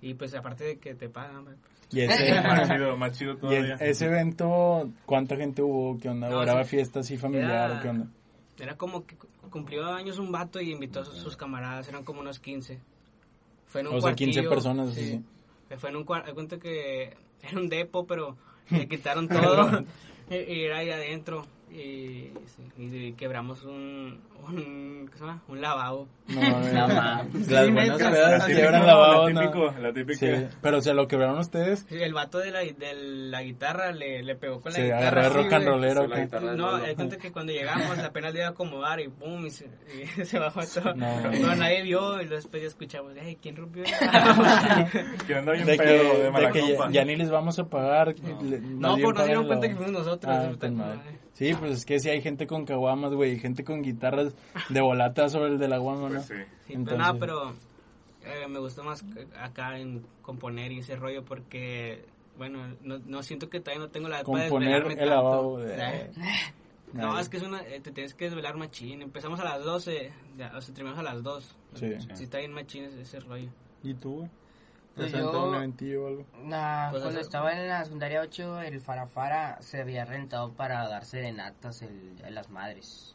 y 0.00 0.14
pues 0.14 0.34
aparte 0.34 0.64
de 0.64 0.78
que 0.78 0.94
te 0.94 1.08
pagan, 1.08 1.44
pues, 1.44 1.56
Y 1.90 2.00
ese, 2.00 2.40
Más 2.42 2.68
chido, 2.68 2.96
más 2.96 3.18
chido 3.18 3.32
y 3.32 3.36
todavía. 3.36 3.74
ese 3.80 4.06
evento, 4.06 4.90
¿cuánta 5.06 5.36
gente 5.36 5.62
hubo? 5.62 5.98
¿Qué 5.98 6.08
onda? 6.08 6.28
No, 6.28 6.40
¿O 6.40 6.64
sí. 6.64 6.70
fiesta 6.70 7.00
así 7.00 7.16
familiar? 7.16 7.70
Era- 7.72 7.80
¿Qué 7.82 7.88
onda? 7.88 8.06
Era 8.58 8.76
como 8.76 9.06
que 9.06 9.16
cumplió 9.50 9.86
años 9.86 10.18
un 10.18 10.32
vato 10.32 10.60
y 10.60 10.72
invitó 10.72 11.00
a 11.00 11.04
sus, 11.04 11.16
sus 11.18 11.36
camaradas, 11.36 11.88
eran 11.88 12.02
como 12.04 12.20
unos 12.20 12.38
15. 12.40 12.80
Fue 13.68 13.82
en 13.82 13.88
un 13.88 13.96
O 13.96 14.00
sea, 14.00 14.14
15 14.14 14.32
cuartillo, 14.32 14.50
personas, 14.50 14.94
sí. 14.94 15.22
sí. 15.70 15.76
fue 15.76 15.90
en 15.90 15.96
un 15.96 16.04
cuarto, 16.04 16.34
cuento 16.34 16.58
que 16.58 17.16
era 17.42 17.58
un 17.60 17.68
depo, 17.68 18.06
pero 18.06 18.36
le 18.70 18.88
quitaron 18.88 19.28
todo 19.28 19.84
y, 20.30 20.36
y 20.36 20.64
era 20.64 20.78
ahí 20.78 20.90
adentro. 20.90 21.46
Y, 21.70 22.32
sí, 22.46 22.62
y 22.76 23.12
quebramos 23.12 23.62
un, 23.64 24.20
un, 24.46 25.08
¿qué 25.12 25.18
se 25.18 25.24
llama? 25.24 25.42
un 25.48 25.60
lavabo. 25.60 26.08
No, 26.28 26.40
No. 26.40 26.88
Las 27.48 27.70
buenas 27.72 28.00
La 28.00 28.46
quiebran 28.46 28.46
típico, 28.46 28.86
lavabo, 28.86 29.28
la 29.28 29.32
¿no? 29.34 29.40
típico, 29.40 29.74
la 29.80 29.92
típica. 29.92 30.18
Sí, 30.18 30.46
pero 30.62 30.80
se 30.80 30.94
lo 30.94 31.06
quebraron 31.06 31.38
ustedes. 31.38 31.86
Sí, 31.88 31.96
el 32.02 32.14
vato 32.14 32.38
de 32.38 32.50
la, 32.50 32.60
de 32.60 32.94
la 32.94 33.42
guitarra 33.42 33.92
le, 33.92 34.22
le 34.22 34.34
pegó 34.36 34.60
con 34.60 34.72
la 34.72 34.78
guitarra. 34.80 35.08
agarró 35.20 35.42
rock 35.42 35.52
and 35.52 35.66
rollero. 35.66 36.06
la 36.06 36.16
¿qué? 36.16 36.22
guitarra. 36.22 36.54
No, 36.54 36.76
el 36.84 36.94
cuento 36.96 37.18
que 37.18 37.32
cuando 37.32 37.52
llegamos 37.52 37.98
apenas 37.98 38.32
le 38.32 38.38
iba 38.40 38.48
a 38.48 38.50
acomodar 38.52 39.00
y 39.00 39.08
pum, 39.08 39.46
y 39.46 39.50
se, 39.50 39.66
y 40.18 40.24
se 40.24 40.38
bajó 40.38 40.60
todo. 40.74 40.94
No. 40.94 41.20
No. 41.30 41.54
nadie 41.56 41.82
vio 41.82 42.20
y 42.22 42.26
después 42.26 42.62
ya 42.62 42.68
escuchamos, 42.68 43.12
hey, 43.20 43.38
¿quién 43.40 43.56
rompió 43.56 43.84
el 43.84 43.90
Que 45.26 45.34
anda 45.34 45.52
bien 45.52 45.66
De 45.66 45.76
que, 45.76 45.84
pedo, 45.84 46.14
de 46.14 46.22
de 46.24 46.30
mala 46.30 46.50
que 46.50 46.76
ya, 46.90 47.04
ni 47.04 47.16
les 47.16 47.30
vamos 47.30 47.58
a 47.58 47.64
pagar. 47.68 48.14
le- 48.42 48.60
No, 48.60 48.96
por 48.98 49.14
no 49.14 49.20
se 49.20 49.26
dieron 49.26 49.44
pagan 49.44 49.46
cuenta 49.46 49.68
que 49.68 49.74
fuimos 49.76 49.92
nosotros. 49.92 50.34
Ah, 50.34 50.50
Sí, 51.38 51.54
pues 51.54 51.70
es 51.72 51.86
que 51.86 52.00
si 52.00 52.10
hay 52.10 52.20
gente 52.20 52.46
con 52.48 52.64
caguamas, 52.64 53.12
güey, 53.14 53.38
gente 53.38 53.62
con 53.64 53.80
guitarras 53.82 54.34
de 54.68 54.80
volata 54.80 55.28
sobre 55.28 55.52
el 55.52 55.58
de 55.58 55.68
la 55.68 55.78
guama, 55.78 56.08
¿no? 56.08 56.14
Pues 56.16 56.26
sí. 56.26 56.34
Sí, 56.66 56.72
Entonces- 56.74 56.84
pero 56.84 56.98
nada, 56.98 57.18
pero 57.18 57.52
eh, 58.24 58.48
me 58.48 58.58
gustó 58.58 58.82
más 58.82 59.04
acá 59.40 59.78
en 59.78 60.04
componer 60.22 60.72
y 60.72 60.80
ese 60.80 60.96
rollo 60.96 61.24
porque, 61.24 62.04
bueno, 62.36 62.74
no, 62.82 62.98
no 63.06 63.22
siento 63.22 63.48
que 63.48 63.60
todavía 63.60 63.84
no 63.86 63.90
tengo 63.90 64.08
la 64.08 64.16
edad 64.16 64.26
para 64.26 64.48
Componer 64.48 64.82
desvelarme 64.84 65.02
el 65.02 65.08
tanto. 65.08 65.58
de- 65.58 65.74
Eh, 65.76 66.10
No, 66.92 67.02
Nadie. 67.08 67.20
es 67.20 67.28
que 67.28 67.36
es 67.36 67.42
una, 67.42 67.60
eh, 67.62 67.80
te 67.80 67.92
tienes 67.92 68.14
que 68.14 68.24
desvelar 68.24 68.56
machín. 68.56 69.02
Empezamos 69.02 69.38
a 69.40 69.44
las 69.44 69.62
12, 69.62 70.10
ya, 70.38 70.52
o 70.56 70.60
sea, 70.62 70.74
terminamos 70.74 70.98
a 71.06 71.12
las 71.14 71.22
2. 71.22 71.54
Sí. 71.74 71.92
Sí, 72.14 72.24
está 72.24 72.38
bien 72.38 72.52
machín 72.52 72.84
ese, 72.84 73.02
ese 73.02 73.20
rollo. 73.20 73.50
¿Y 73.82 73.92
tú, 73.94 74.16
güey? 74.16 74.30
¿Te 74.98 75.10
Pues 75.10 75.12
yo- 75.12 75.44
un 75.48 75.54
eventillo 75.54 76.04
o 76.04 76.08
algo? 76.08 76.26
Nah, 76.44 76.90
Pues 76.90 77.02
cuando 77.02 77.20
estaba 77.20 77.52
en 77.52 77.68
la 77.68 77.84
secundaria 77.84 78.20
8, 78.20 78.60
el 78.62 78.80
Farafara 78.80 79.58
se 79.62 79.80
había 79.80 80.04
rentado 80.04 80.52
para 80.52 80.88
dar 80.88 81.04
serenatas 81.04 81.82
el, 81.82 82.16
en 82.24 82.34
las 82.34 82.50
madres. 82.50 83.14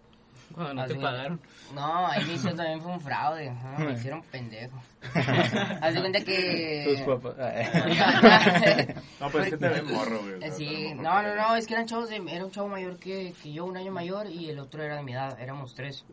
Cuando 0.53 0.73
no 0.75 0.81
Así- 0.83 0.93
te 0.93 0.99
pagaron. 0.99 1.41
No, 1.73 2.07
ahí 2.07 2.21
inicio 2.23 2.53
también 2.55 2.79
fue 2.81 2.91
un 2.91 3.01
fraude. 3.01 3.51
me 3.79 3.93
hicieron 3.93 4.21
pendejo. 4.23 4.77
Haz 5.81 5.93
de 5.93 5.99
cuenta 5.99 6.23
que... 6.23 7.03
Tus 7.05 7.15
papás. 7.21 7.35
No, 9.19 9.29
pues 9.29 9.45
es 9.45 9.49
que 9.51 9.57
te 9.57 9.69
ven 9.69 9.91
morro, 9.93 10.19
güey. 10.21 10.43
Eh, 10.43 10.51
Sí, 10.51 10.93
no, 10.95 11.21
no, 11.23 11.35
no, 11.35 11.55
es 11.55 11.65
que 11.65 11.73
eran 11.73 11.85
chavos 11.87 12.09
de, 12.09 12.17
era 12.29 12.45
un 12.45 12.51
chavo 12.51 12.67
mayor 12.67 12.97
que, 12.99 13.33
que 13.41 13.53
yo, 13.53 13.65
un 13.65 13.77
año 13.77 13.91
mayor, 13.91 14.27
y 14.27 14.49
el 14.49 14.59
otro 14.59 14.83
era 14.83 14.97
de 14.97 15.03
mi 15.03 15.13
edad, 15.13 15.39
éramos 15.39 15.73
tres. 15.75 16.05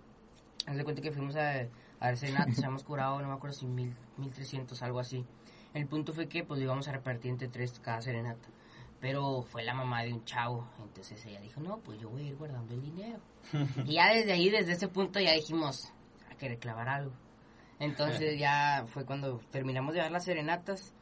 Haz 0.67 0.77
de 0.77 0.85
cuenta 0.85 1.03
que 1.03 1.11
fuimos 1.11 1.35
a, 1.37 1.51
a 1.61 1.67
dar 2.01 2.17
serenatas, 2.17 2.57
habíamos 2.59 2.85
curado, 2.85 3.21
no 3.21 3.29
me 3.29 3.35
acuerdo 3.35 3.57
si 3.57 3.67
mil, 3.67 3.95
mil 4.17 4.31
trescientos, 4.33 4.81
algo 4.83 5.01
así. 5.01 5.25
El 5.75 5.87
punto 5.87 6.13
fue 6.13 6.29
que 6.29 6.45
pues 6.45 6.61
íbamos 6.61 6.89
a 6.89 6.93
repartir 6.93 7.31
entre 7.31 7.49
tres 7.49 7.79
cada 7.81 8.01
serenata. 8.01 8.49
Pero 9.01 9.43
fue 9.43 9.65
la 9.65 9.73
mamá 9.73 10.03
de 10.03 10.13
un 10.13 10.25
chavo, 10.25 10.69
entonces 10.79 11.25
ella 11.25 11.41
dijo, 11.41 11.61
no, 11.61 11.79
pues 11.79 11.99
yo 11.99 12.11
voy 12.11 12.23
a 12.23 12.27
ir 12.27 12.37
guardando 12.37 12.75
el 12.75 12.83
dinero. 12.83 13.19
y 13.87 13.95
ya 13.95 14.13
desde 14.13 14.33
ahí, 14.33 14.51
desde 14.51 14.73
ese 14.73 14.89
punto 14.89 15.19
ya 15.21 15.33
dijimos, 15.33 15.91
hay 16.29 16.37
que 16.37 16.49
reclamar 16.49 16.89
algo. 16.89 17.13
Entonces 17.79 18.39
ya 18.39 18.85
fue 18.87 19.07
cuando 19.07 19.41
terminamos 19.51 19.95
de 19.95 20.01
dar 20.01 20.11
las 20.11 20.25
serenatas, 20.25 20.93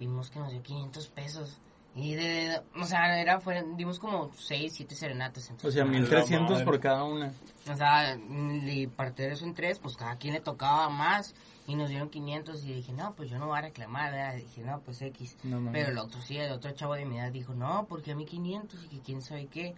vimos 0.00 0.30
que 0.30 0.40
nos 0.40 0.50
dio 0.50 0.60
500 0.60 1.08
pesos. 1.08 1.60
Y 1.94 2.14
de, 2.14 2.60
o 2.78 2.84
sea, 2.84 3.18
era, 3.18 3.40
fue, 3.40 3.64
dimos 3.76 3.98
como 3.98 4.30
6, 4.34 4.70
7 4.74 4.94
serenatas. 4.94 5.48
O 5.48 5.52
Entonces, 5.52 5.74
sea, 5.74 5.84
la 5.84 5.90
1300 5.92 6.50
madre. 6.50 6.64
por 6.64 6.80
cada 6.80 7.04
una. 7.04 7.32
o 7.70 7.76
sea, 7.76 8.14
y 8.16 8.86
partir 8.88 9.30
eso 9.30 9.46
en 9.46 9.54
tres, 9.54 9.78
pues 9.78 9.96
cada 9.96 10.16
quien 10.16 10.34
le 10.34 10.40
tocaba 10.40 10.90
más. 10.90 11.34
Y 11.68 11.74
nos 11.74 11.88
dieron 11.88 12.10
500 12.10 12.64
y 12.64 12.74
dije, 12.74 12.92
no, 12.92 13.14
pues 13.14 13.28
yo 13.28 13.38
no 13.38 13.46
voy 13.48 13.58
a 13.58 13.62
reclamar, 13.62 14.12
¿verdad? 14.12 14.36
Dije, 14.36 14.62
no, 14.62 14.80
pues 14.80 15.02
X. 15.02 15.36
No. 15.42 15.70
Pero 15.72 15.90
el 15.90 15.98
otro 15.98 16.20
sí, 16.20 16.36
el 16.36 16.52
otro 16.52 16.70
chavo 16.72 16.94
de 16.94 17.04
mi 17.04 17.18
edad 17.18 17.32
dijo, 17.32 17.54
no, 17.54 17.86
porque 17.88 18.12
a 18.12 18.14
mí 18.16 18.24
500 18.24 18.84
y 18.84 18.88
que 18.88 19.00
quién 19.00 19.20
sabe 19.22 19.46
qué. 19.46 19.74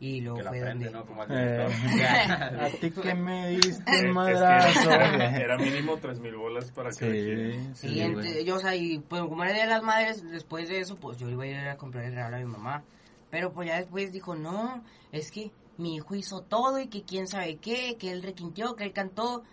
Y 0.00 0.20
luego 0.20 0.38
Que 0.38 0.44
fue 0.44 0.60
prende, 0.60 0.86
donde... 0.86 0.98
¿no? 0.98 1.06
Como 1.06 1.22
al 1.22 1.28
Eh, 1.30 1.64
a 2.60 2.68
ti 2.80 2.90
que 2.90 3.14
me 3.14 3.50
diste 3.50 4.08
madrazo. 4.08 4.88
que 4.90 4.96
güey. 5.16 5.42
era 5.42 5.56
mínimo 5.58 5.96
3000 5.98 6.34
bolas 6.34 6.70
para 6.72 6.90
que 6.90 7.60
Sí, 7.74 7.92
Sí, 7.92 8.44
yo, 8.44 8.56
o 8.56 8.58
sea, 8.58 8.74
y 8.74 8.98
pues 8.98 9.22
como 9.22 9.44
era 9.44 9.52
de 9.60 9.66
las 9.66 9.82
madres, 9.82 10.24
después 10.28 10.68
de 10.68 10.80
eso, 10.80 10.96
pues 10.96 11.18
yo 11.18 11.28
iba 11.28 11.44
a 11.44 11.46
ir 11.46 11.56
a 11.56 11.76
comprar 11.76 12.04
el 12.04 12.14
regalo 12.14 12.36
a 12.36 12.40
mi 12.40 12.46
mamá. 12.46 12.82
Pero 13.30 13.52
pues 13.52 13.68
ya 13.68 13.76
después 13.76 14.12
dijo, 14.12 14.34
no, 14.34 14.82
es 15.12 15.30
que 15.30 15.52
mi 15.76 15.94
hijo 15.96 16.14
hizo 16.16 16.40
todo 16.40 16.80
y 16.80 16.88
que 16.88 17.02
quién 17.02 17.28
sabe 17.28 17.56
qué, 17.56 17.96
que 17.96 18.10
él 18.10 18.22
requintió, 18.22 18.74
que 18.74 18.84
él 18.84 18.92
cantó. 18.92 19.44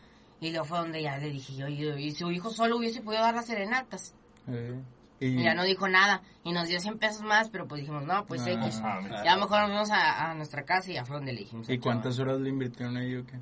Y 0.42 0.52
luego 0.52 0.66
fue 0.66 0.78
donde 0.80 1.02
ya 1.02 1.18
le 1.18 1.30
dije 1.32 1.54
yo, 1.56 1.68
y, 1.68 1.86
y 2.02 2.12
su 2.12 2.32
hijo 2.32 2.50
solo 2.50 2.78
hubiese 2.78 3.02
podido 3.02 3.24
dar 3.24 3.36
las 3.36 3.46
serenatas. 3.48 4.14
Eh, 4.48 4.80
Y 5.20 5.26
Y 5.40 5.44
ya 5.44 5.54
no 5.54 5.64
dijo 5.64 5.88
nada. 5.90 6.22
Y 6.46 6.54
nos 6.54 6.70
dio 6.70 6.80
100 6.80 6.98
pesos 6.98 7.22
más, 7.24 7.50
pero 7.50 7.68
pues 7.68 7.82
dijimos, 7.82 8.06
no, 8.06 8.26
pues 8.26 8.42
Ah. 8.44 8.52
X. 8.52 8.80
Ah, 8.84 9.02
Ya 9.26 9.36
mejor 9.36 9.60
nos 9.62 9.68
fuimos 9.70 9.92
a, 9.92 10.32
a 10.32 10.34
nuestra 10.36 10.64
casa 10.64 10.90
y 10.92 10.94
ya 10.94 11.04
fue 11.04 11.18
donde 11.18 11.34
le 11.34 11.40
dijimos. 11.42 11.70
¿Y 11.70 11.78
cuántas 11.78 12.16
chaval. 12.16 12.30
horas 12.36 12.42
le 12.44 12.50
invirtieron 12.50 12.96
ahí 12.96 13.16
o 13.18 13.26
qué? 13.26 13.38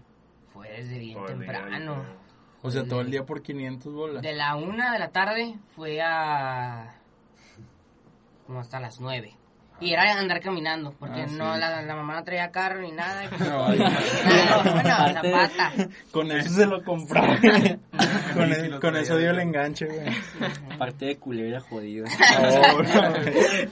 Fue 0.54 0.70
desde 0.72 0.98
bien 0.98 1.18
día, 1.20 1.26
temprano. 1.28 2.04
O 2.64 2.72
sea, 2.72 2.84
todo 2.88 3.02
el 3.02 3.12
día 3.12 3.24
por 3.28 3.44
500 3.44 3.94
bolas. 3.94 4.24
De 4.24 4.34
la 4.34 4.56
una 4.56 4.92
de 4.92 4.98
la 5.00 5.10
tarde 5.10 5.60
fue 5.76 6.02
a. 6.02 6.96
como 8.48 8.60
hasta 8.60 8.80
las 8.80 9.00
nueve. 9.00 9.36
Y 9.80 9.94
era 9.94 10.18
andar 10.20 10.40
caminando, 10.42 10.92
porque 11.00 11.22
Ah, 11.22 11.28
no 11.30 11.54
sí. 11.54 11.60
la, 11.60 11.82
la 11.84 11.96
mamá 11.96 12.16
no 12.16 12.24
traía 12.24 12.50
carro 12.50 12.82
ni 12.82 12.92
nada. 12.92 13.26
y 13.26 13.28
pues, 13.30 13.40
No, 13.42 13.64
bueno, 13.66 13.84
zapata. 15.14 15.72
Con 16.12 16.32
eso 16.32 16.50
se 16.50 16.66
lo 16.66 16.84
compró. 16.84 17.22
con, 18.34 18.54
e- 18.54 18.70
lo 18.70 18.80
con 18.80 18.96
eso 18.98 19.18
dio 19.18 19.30
el 19.32 19.40
enganche, 19.40 19.86
güey. 19.86 20.08
Aparte 20.74 21.06
de 21.06 21.18
culera 21.18 21.60
jodida. 21.62 22.06
No. 22.10 23.14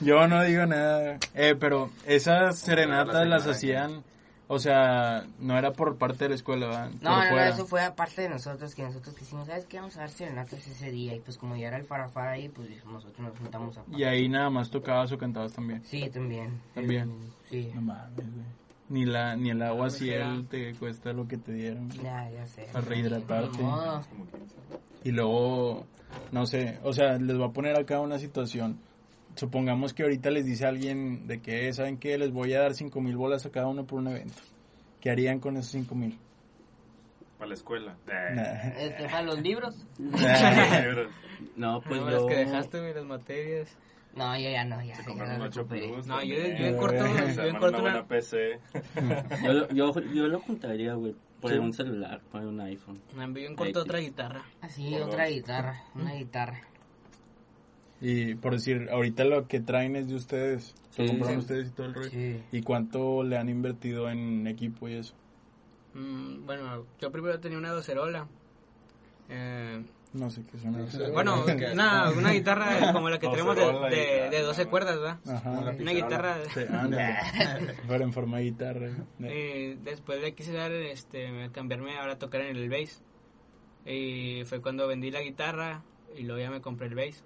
Yo 0.00 0.28
no 0.28 0.42
digo 0.44 0.64
nada. 0.66 1.18
Eh, 1.34 1.56
pero 1.58 1.90
esas 2.06 2.58
serenatas 2.60 3.26
las 3.26 3.46
hacían, 3.46 4.04
o 4.48 4.58
sea, 4.58 5.26
no 5.40 5.58
era 5.58 5.72
por 5.72 5.96
parte 5.96 6.24
de 6.24 6.28
la 6.30 6.34
escuela, 6.36 6.66
¿verdad? 6.66 6.90
No, 7.00 7.24
no, 7.24 7.30
no, 7.30 7.40
eso 7.40 7.66
fue 7.66 7.82
aparte 7.82 8.22
de 8.22 8.28
nosotros, 8.28 8.74
que 8.74 8.82
nosotros 8.82 9.14
quisimos, 9.16 9.46
¿sabes 9.46 9.66
qué? 9.66 9.78
Vamos 9.78 9.96
a 9.96 10.00
dar 10.00 10.10
serenatas 10.10 10.66
ese 10.66 10.90
día. 10.90 11.14
Y 11.14 11.20
pues 11.20 11.36
como 11.38 11.56
ya 11.56 11.68
era 11.68 11.76
el 11.78 11.84
farafara 11.84 12.32
ahí, 12.32 12.48
pues 12.48 12.68
nosotros 12.84 13.18
nos 13.20 13.38
juntamos 13.38 13.76
a... 13.78 13.82
Y 13.96 14.04
ahí 14.04 14.28
nada 14.28 14.48
más 14.50 14.70
tocabas 14.70 15.10
o 15.12 15.18
cantabas 15.18 15.52
también. 15.52 15.82
Sí, 15.84 16.08
también. 16.10 16.60
También. 16.74 17.12
Sí. 17.50 17.70
No 17.74 17.80
mames, 17.82 18.16
güey. 18.16 18.46
Ni, 18.88 19.04
la, 19.04 19.34
ni 19.34 19.50
el 19.50 19.60
agua 19.62 19.88
pues 19.88 20.00
era- 20.02 20.26
ciel 20.32 20.46
te 20.46 20.72
cuesta 20.74 21.12
lo 21.12 21.26
que 21.26 21.38
te 21.38 21.52
dieron. 21.52 21.90
Ya, 21.90 22.30
ya 22.30 22.46
sé. 22.46 22.68
Para 22.72 22.84
rehidratarte. 22.84 23.60
Modo. 23.60 24.02
Y 25.02 25.10
luego, 25.10 25.86
no 26.30 26.46
sé, 26.46 26.78
o 26.84 26.92
sea, 26.92 27.18
les 27.18 27.36
voy 27.36 27.48
a 27.48 27.52
poner 27.52 27.76
acá 27.76 27.98
una 28.00 28.18
situación. 28.20 28.78
Supongamos 29.36 29.92
que 29.94 30.02
ahorita 30.02 30.30
les 30.30 30.44
dice 30.46 30.66
alguien 30.66 31.26
de 31.28 31.40
que, 31.40 31.72
¿saben 31.72 31.98
qué? 31.98 32.18
Les 32.18 32.32
voy 32.32 32.52
a 32.54 32.60
dar 32.60 32.74
cinco 32.74 33.00
mil 33.00 33.16
bolas 33.16 33.46
a 33.46 33.50
cada 33.50 33.68
uno 33.68 33.84
por 33.86 34.00
un 34.00 34.08
evento. 34.08 34.34
¿Qué 35.00 35.10
harían 35.10 35.38
con 35.40 35.56
esos 35.56 35.70
cinco 35.72 35.94
mil? 35.94 36.18
Para 37.38 37.48
la 37.48 37.54
escuela. 37.54 37.96
Eh. 38.08 38.34
Nah. 38.34 38.68
Este, 38.80 39.04
para 39.04 39.22
los 39.22 39.40
libros. 39.40 39.86
No, 41.56 41.82
pues 41.82 42.00
no, 42.00 42.10
yo... 42.10 42.16
las 42.16 42.24
que 42.26 42.34
dejaste, 42.44 42.80
güey, 42.80 42.94
las 42.94 43.04
materias. 43.04 43.76
No, 44.14 44.34
yo 44.38 44.48
ya 44.48 44.64
no, 44.64 44.82
ya, 44.82 44.94
Se 44.94 45.04
compraron 45.04 45.36
un 45.36 45.42
8 45.48 45.60
recuperé. 45.60 45.88
Plus. 45.92 46.06
No, 46.06 46.22
yo, 46.24 46.34
yo 46.34 46.66
en 46.66 46.76
corto, 46.78 47.04
Eh, 47.04 47.34
yo 47.36 47.42
en 47.42 47.56
corto 47.56 47.68
una 47.78 47.78
buena 47.92 48.06
PC. 48.06 48.58
Yo, 49.44 49.52
lo- 49.52 49.68
yo, 49.68 49.92
yo 50.14 50.26
lo 50.28 50.40
juntaría, 50.40 50.94
güey. 50.94 51.14
Poner 51.42 51.58
Sí. 51.58 51.64
un 51.64 51.72
celular, 51.74 52.20
poner 52.32 52.46
un 52.48 52.58
iPhone. 52.62 53.02
me 53.14 53.24
envió 53.24 53.46
en 53.46 53.54
corto 53.54 53.80
otra 53.82 53.98
guitarra. 53.98 54.42
Así, 54.62 54.90
Por 54.92 55.02
otra 55.02 55.24
dos. 55.26 55.34
guitarra, 55.34 55.82
una 55.94 56.14
guitarra. 56.14 56.58
Y 58.00 58.34
por 58.34 58.52
decir, 58.52 58.88
ahorita 58.90 59.24
lo 59.24 59.48
que 59.48 59.60
traen 59.60 59.96
es 59.96 60.08
de 60.08 60.16
ustedes. 60.16 60.74
Lo 60.98 61.04
Sí, 61.04 61.08
compraron 61.08 61.34
sí. 61.34 61.38
ustedes 61.40 61.68
y 61.68 61.70
todo 61.72 61.86
el 61.86 61.94
rollo. 61.94 62.10
Sí. 62.10 62.42
¿Y 62.52 62.62
cuánto 62.62 63.22
le 63.22 63.36
han 63.38 63.48
invertido 63.48 64.10
en 64.10 64.46
equipo 64.46 64.88
y 64.88 64.94
eso? 64.94 65.14
Mm, 65.94 66.44
bueno, 66.46 66.84
yo 67.00 67.10
primero 67.10 67.38
tenía 67.40 67.56
una 67.58 67.70
docerola. 67.70 68.28
Eh, 69.28 69.82
No 70.12 70.30
sé 70.30 70.42
qué 70.50 70.58
suena. 70.58 70.86
bueno, 71.12 71.44
una, 71.72 72.10
una 72.10 72.32
guitarra 72.32 72.92
como 72.92 73.08
la 73.10 73.18
que 73.18 73.28
tenemos 73.28 73.56
de, 73.56 73.62
Docerola 73.62 73.88
de, 73.88 74.18
ya, 74.24 74.30
de 74.30 74.42
12 74.42 74.64
no. 74.64 74.70
cuerdas, 74.70 74.96
¿verdad? 75.00 75.18
Ajá. 75.26 75.50
Una 75.80 75.92
guitarra. 75.92 76.36
Pero 77.88 78.04
en 78.04 78.12
forma 78.12 78.38
de 78.38 78.44
guitarra. 78.44 78.88
Y 79.20 79.74
después 79.82 80.20
le 80.20 80.34
quise 80.34 80.52
dar, 80.52 80.70
este, 80.72 81.50
cambiarme 81.52 81.96
ahora 81.98 82.12
a 82.12 82.18
tocar 82.18 82.42
en 82.42 82.56
el 82.56 82.68
bass. 82.68 83.02
Y 83.84 84.42
fue 84.46 84.60
cuando 84.60 84.86
vendí 84.86 85.10
la 85.10 85.20
guitarra 85.22 85.82
y 86.16 86.22
luego 86.24 86.40
ya 86.40 86.50
me 86.50 86.60
compré 86.60 86.88
el 86.88 86.94
bass. 86.94 87.24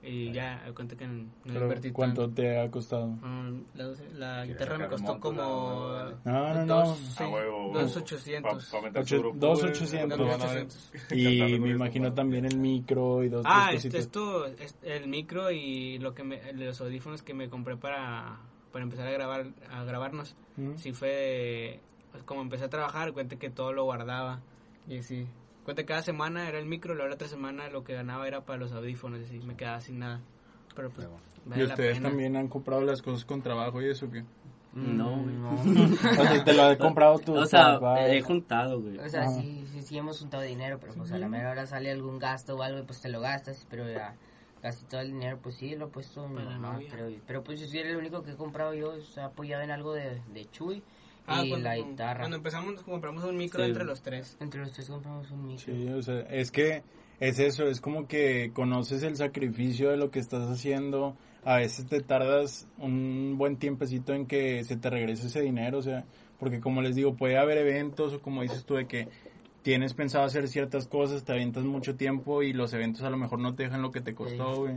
Y 0.00 0.30
ya, 0.32 0.62
cuento 0.76 0.96
que 0.96 1.06
no 1.08 1.28
Pero, 1.44 1.62
invertí 1.62 1.90
¿Cuánto 1.90 2.22
tanto. 2.22 2.34
te 2.36 2.60
ha 2.60 2.70
costado? 2.70 3.08
Mm, 3.08 3.62
la, 4.14 4.44
guitarra 4.46 4.78
me 4.78 4.86
costó 4.88 5.18
como 5.18 5.42
no, 5.42 6.10
No, 6.24 6.54
no, 6.54 6.64
no. 6.66 6.66
dos, 6.84 6.98
sí, 6.98 7.22
A 7.24 7.28
huevo, 7.28 7.70
dos 7.74 7.86
huevo. 7.96 8.00
ochocientos. 8.00 8.64
Pa- 8.66 8.76
pa 8.78 8.82
meter 8.86 9.02
Ocho- 9.02 9.16
su 9.16 9.20
grupo, 9.22 9.38
dos 9.38 9.58
güey. 9.60 9.72
ochocientos. 9.72 10.18
Cuando 10.18 10.38
van 10.38 10.48
a 10.48 10.54
ver- 10.54 10.66
Y 11.18 11.58
me 11.58 11.70
imagino 11.70 12.12
también 12.14 12.44
el 12.44 12.56
micro 12.58 13.24
y 13.24 13.28
dos 13.28 13.44
Ah, 13.46 13.72
este, 13.72 13.98
esto, 13.98 14.46
es 14.46 14.76
el 14.82 15.08
micro 15.08 15.50
y 15.50 15.98
lo 15.98 16.14
que 16.14 16.22
me, 16.22 16.52
los 16.52 16.80
audífonos 16.80 17.22
que 17.22 17.34
me 17.34 17.48
compré 17.50 17.76
para, 17.76 18.38
para 18.72 18.84
empezar 18.84 19.08
a 19.08 19.10
grabar, 19.10 19.46
a 19.70 19.82
grabarnos. 19.82 20.36
¿Mm? 20.56 20.76
Sí 20.76 20.92
fue, 20.92 21.80
pues, 22.12 22.22
como 22.22 22.40
empecé 22.42 22.66
a 22.66 22.68
trabajar, 22.70 23.12
cuenta 23.12 23.36
que 23.36 23.50
todo 23.50 23.72
lo 23.72 23.82
guardaba 23.84 24.40
y 24.86 25.02
sí, 25.02 25.26
cuenta 25.68 25.84
cada 25.84 26.00
semana 26.02 26.48
era 26.48 26.58
el 26.58 26.64
micro, 26.64 26.94
la 26.94 27.12
otra 27.12 27.28
semana 27.28 27.68
lo 27.68 27.84
que 27.84 27.92
ganaba 27.92 28.26
era 28.26 28.40
para 28.40 28.58
los 28.58 28.72
audífonos, 28.72 29.30
y 29.30 29.38
me 29.40 29.54
quedaba 29.54 29.80
sin 29.82 29.98
nada. 29.98 30.22
Pero 30.74 30.88
pues, 30.90 31.06
vale 31.44 31.62
¿Y 31.62 31.66
la 31.66 31.74
ustedes 31.74 31.96
pena. 31.98 32.08
también 32.08 32.36
han 32.36 32.48
comprado 32.48 32.80
las 32.82 33.02
cosas 33.02 33.26
con 33.26 33.42
trabajo 33.42 33.82
y 33.82 33.90
eso 33.90 34.10
qué? 34.10 34.24
No. 34.72 35.16
Mm, 35.16 35.42
No. 35.42 35.50
O 36.10 36.24
sea, 36.24 36.42
te 36.44 36.54
lo 36.54 36.70
he 36.70 36.78
comprado 36.78 37.18
tú. 37.18 37.36
O 37.36 37.44
sea, 37.44 37.74
papá. 37.78 38.06
he 38.08 38.22
juntado, 38.22 38.80
güey. 38.80 38.96
O 38.98 39.08
sea, 39.10 39.28
sí, 39.28 39.66
sí, 39.70 39.82
sí 39.82 39.98
hemos 39.98 40.18
juntado 40.20 40.42
dinero, 40.42 40.78
pero 40.80 40.94
pues 40.94 41.12
a 41.12 41.18
la 41.18 41.28
mera 41.28 41.50
hora 41.50 41.66
sale 41.66 41.90
algún 41.90 42.18
gasto 42.18 42.56
o 42.56 42.62
algo 42.62 42.78
y 42.78 42.82
pues 42.84 43.02
te 43.02 43.10
lo 43.10 43.20
gastas, 43.20 43.66
pero 43.68 43.86
ya 43.90 44.14
casi 44.62 44.86
todo 44.86 45.02
el 45.02 45.12
dinero 45.12 45.38
pues 45.42 45.56
sí 45.56 45.76
lo 45.76 45.86
he 45.86 45.88
puesto 45.90 46.26
mi 46.28 46.42
mamá, 46.42 46.80
pero, 46.90 47.10
pero 47.26 47.44
pues 47.44 47.60
yo 47.60 47.66
sí 47.66 47.78
era 47.78 47.90
el 47.90 47.96
único 47.96 48.22
que 48.22 48.30
he 48.30 48.36
comprado 48.36 48.72
yo, 48.72 48.94
o 48.94 49.00
sea, 49.02 49.26
apoyado 49.26 49.62
en 49.62 49.70
algo 49.70 49.92
de, 49.92 50.22
de 50.32 50.46
Chuy 50.50 50.82
Ah, 51.28 51.44
y 51.44 51.48
cuando, 51.50 51.68
la 51.68 51.76
guitarra. 51.76 52.18
Cuando 52.20 52.36
empezamos, 52.38 52.82
compramos 52.82 53.24
un 53.24 53.36
micro 53.36 53.62
Sí. 53.62 53.68
entre 53.70 53.84
los 53.84 54.02
tres. 54.02 54.36
Entre 54.40 54.60
los 54.60 54.72
tres 54.72 54.88
compramos 54.88 55.30
un 55.30 55.46
micro. 55.46 55.74
Sí, 55.74 55.88
o 55.88 56.02
sea, 56.02 56.20
es 56.30 56.50
que 56.50 56.82
es 57.20 57.38
eso, 57.38 57.66
es 57.66 57.80
como 57.80 58.06
que 58.06 58.50
conoces 58.54 59.02
el 59.02 59.16
sacrificio 59.16 59.90
de 59.90 59.96
lo 59.96 60.10
que 60.10 60.18
estás 60.20 60.48
haciendo. 60.50 61.16
A 61.44 61.56
veces 61.56 61.86
te 61.86 62.00
tardas 62.00 62.66
un 62.78 63.36
buen 63.38 63.56
tiempecito 63.56 64.12
en 64.14 64.26
que 64.26 64.64
se 64.64 64.76
te 64.76 64.90
regrese 64.90 65.26
ese 65.28 65.40
dinero, 65.40 65.78
o 65.78 65.82
sea, 65.82 66.04
porque 66.38 66.60
como 66.60 66.82
les 66.82 66.94
digo, 66.94 67.14
puede 67.14 67.38
haber 67.38 67.58
eventos 67.58 68.12
o 68.14 68.20
como 68.20 68.42
dices 68.42 68.64
tú 68.64 68.74
de 68.74 68.86
que 68.86 69.08
tienes 69.62 69.94
pensado 69.94 70.24
hacer 70.24 70.48
ciertas 70.48 70.86
cosas, 70.86 71.24
te 71.24 71.32
avientas 71.32 71.64
mucho 71.64 71.96
tiempo 71.96 72.42
y 72.42 72.52
los 72.52 72.72
eventos 72.72 73.02
a 73.02 73.10
lo 73.10 73.16
mejor 73.16 73.38
no 73.38 73.54
te 73.54 73.64
dejan 73.64 73.82
lo 73.82 73.90
que 73.90 74.00
te 74.00 74.14
costó, 74.14 74.66
Sí. 74.66 74.72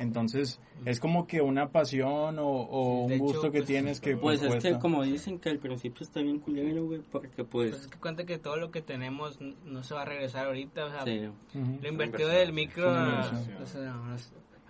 Entonces, 0.00 0.58
es 0.86 0.98
como 0.98 1.26
que 1.26 1.42
una 1.42 1.68
pasión 1.68 2.38
o, 2.38 3.04
un 3.04 3.18
gusto 3.18 3.52
que 3.52 3.58
pues, 3.58 3.66
tienes 3.66 4.00
que 4.00 4.16
Pues 4.16 4.42
es 4.42 4.62
que 4.62 4.78
como 4.78 5.02
dicen 5.02 5.38
que 5.38 5.50
al 5.50 5.58
principio 5.58 6.02
está 6.02 6.22
bien 6.22 6.38
culero, 6.40 6.86
güey, 6.86 7.02
porque 7.02 7.44
Pues 7.44 7.70
pues... 7.70 7.82
es 7.82 7.86
que 7.88 7.98
cuenta 7.98 8.24
que 8.24 8.38
todo 8.38 8.56
lo 8.56 8.70
que 8.70 8.80
tenemos 8.80 9.38
no 9.40 9.82
se 9.82 9.92
va 9.92 10.02
a 10.02 10.04
regresar 10.06 10.46
ahorita, 10.46 10.86
o 10.86 10.90
sea, 10.90 11.04
Sí, 11.04 11.28
lo 11.52 11.88
invertido 11.88 12.30
del 12.30 12.54
micro, 12.54 12.88
ah, 12.88 13.30
o 13.62 13.66
sea, 13.66 13.94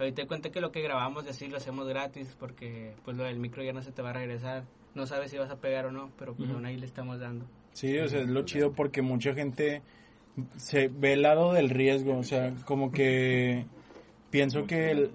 ahorita 0.00 0.26
cuenta 0.26 0.50
que 0.50 0.60
lo 0.60 0.72
que 0.72 0.82
grabamos 0.82 1.24
y 1.26 1.28
así 1.28 1.46
lo 1.46 1.58
hacemos 1.58 1.86
gratis 1.86 2.36
porque 2.38 2.96
pues 3.04 3.16
lo 3.16 3.22
del 3.22 3.38
micro 3.38 3.62
ya 3.62 3.72
no 3.72 3.82
se 3.82 3.92
te 3.92 4.02
va 4.02 4.10
a 4.10 4.14
regresar. 4.14 4.64
No 4.96 5.06
sabes 5.06 5.30
si 5.30 5.38
vas 5.38 5.50
a 5.50 5.60
pegar 5.60 5.86
o 5.86 5.92
no, 5.92 6.10
pero 6.18 6.34
pues 6.34 6.48
Ujú. 6.48 6.56
aún 6.56 6.66
ahí 6.66 6.76
le 6.76 6.86
estamos 6.86 7.20
dando. 7.20 7.46
Sí, 7.72 7.96
o 7.98 8.08
sea, 8.08 8.22
es 8.22 8.28
lo 8.28 8.42
chido 8.42 8.72
porque 8.72 9.00
mucha 9.00 9.32
gente 9.32 9.82
se 10.56 10.88
ve 10.88 11.12
el 11.12 11.22
lado 11.22 11.52
del 11.52 11.70
riesgo, 11.70 12.18
o 12.18 12.24
sea, 12.24 12.52
como 12.64 12.90
que 12.90 13.66
pienso 14.30 14.66
que 14.66 14.90
el- 14.90 15.10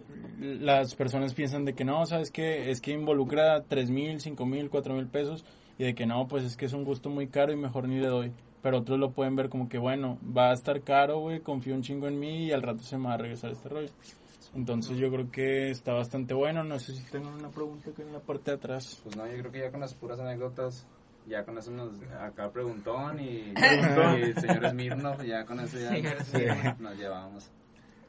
las 0.66 0.96
personas 0.96 1.34
piensan 1.34 1.66
de 1.66 1.74
que 1.74 1.86
no, 1.86 2.06
sabes 2.06 2.30
que 2.32 2.70
es 2.70 2.82
que 2.82 2.92
involucra 2.92 3.64
tres 3.64 3.90
mil, 3.90 4.20
cinco 4.20 4.46
mil, 4.46 4.70
cuatro 4.70 4.94
mil 4.94 5.08
pesos 5.08 5.46
y 5.78 5.84
de 5.86 5.96
que 5.96 6.06
no, 6.06 6.28
pues 6.28 6.44
es 6.44 6.58
que 6.58 6.66
es 6.66 6.74
un 6.74 6.84
gusto 6.84 7.10
muy 7.10 7.28
caro 7.28 7.52
y 7.54 7.56
mejor 7.56 7.88
ni 7.88 8.00
le 8.00 8.08
doy. 8.08 8.32
Pero 8.62 8.80
otros 8.80 9.00
lo 9.00 9.12
pueden 9.12 9.36
ver 9.36 9.50
como 9.50 9.70
que 9.70 9.78
bueno, 9.78 10.18
va 10.36 10.50
a 10.50 10.54
estar 10.54 10.82
caro, 10.82 11.20
güey, 11.20 11.40
confío 11.40 11.76
un 11.76 11.84
chingo 11.84 12.08
en 12.08 12.20
mí 12.20 12.46
y 12.48 12.52
al 12.52 12.64
rato 12.64 12.84
se 12.84 12.98
me 12.98 13.06
va 13.08 13.14
a 13.14 13.18
regresar 13.18 13.52
este 13.52 13.70
rollo. 13.70 13.90
Entonces 14.56 14.98
yo 14.98 15.12
creo 15.12 15.30
que 15.32 15.70
está 15.70 15.94
bastante 15.94 16.34
bueno. 16.34 16.64
No 16.64 16.80
sé 16.80 16.94
si 16.94 17.04
tengo 17.12 17.30
una 17.30 17.50
pregunta 17.50 17.92
que 17.96 18.02
en 18.02 18.14
la 18.14 18.20
parte 18.20 18.52
de 18.52 18.58
atrás. 18.58 19.00
Pues 19.04 19.16
no, 19.18 19.28
yo 19.28 19.38
creo 19.40 19.52
que 19.52 19.60
ya 19.60 19.72
con 19.72 19.82
las 19.82 19.94
puras 19.94 20.20
anécdotas, 20.20 20.88
ya 21.28 21.44
con 21.44 21.58
eso 21.58 21.72
nos, 21.72 22.02
acá 22.20 22.50
preguntón 22.52 23.20
y, 23.20 23.54
y 23.54 24.22
el 24.22 24.36
señor 24.40 24.70
Smirnoff, 24.70 25.24
ya 25.24 25.46
con 25.46 25.60
eso 25.60 25.78
ya 25.78 26.76
nos 26.80 26.98
llevamos. 26.98 27.52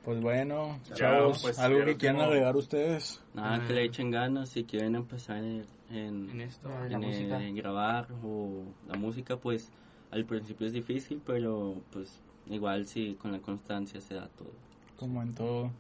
Pues 0.06 0.20
bueno, 0.20 0.78
Ya, 0.90 0.94
chavos, 0.94 1.42
pues, 1.42 1.58
algo 1.58 1.84
que 1.84 1.96
quieran 1.96 2.20
agregar 2.20 2.54
ustedes. 2.56 3.20
nada, 3.34 3.66
que 3.66 3.72
le 3.74 3.84
echen 3.84 4.10
ganas 4.12 4.48
si 4.50 4.62
quieren 4.62 4.94
empezar 4.94 5.38
en, 5.38 5.64
en, 5.90 6.30
En 6.30 6.40
esto. 6.42 6.68
La 6.68 6.86
en, 6.94 7.00
música. 7.00 7.42
en 7.42 7.56
grabar 7.56 8.06
o 8.24 8.62
la 8.88 8.96
música, 8.96 9.36
pues 9.36 9.68
al 10.12 10.24
principio 10.24 10.64
es 10.68 10.72
difícil, 10.72 11.20
pero 11.26 11.74
pues 11.92 12.20
igual 12.48 12.86
si 12.86 13.14
con 13.16 13.32
la 13.32 13.40
constancia 13.40 14.00
se 14.00 14.14
da 14.14 14.28
todo. 14.38 14.52
como 14.96 15.20
en 15.22 15.34
todo. 15.34 15.72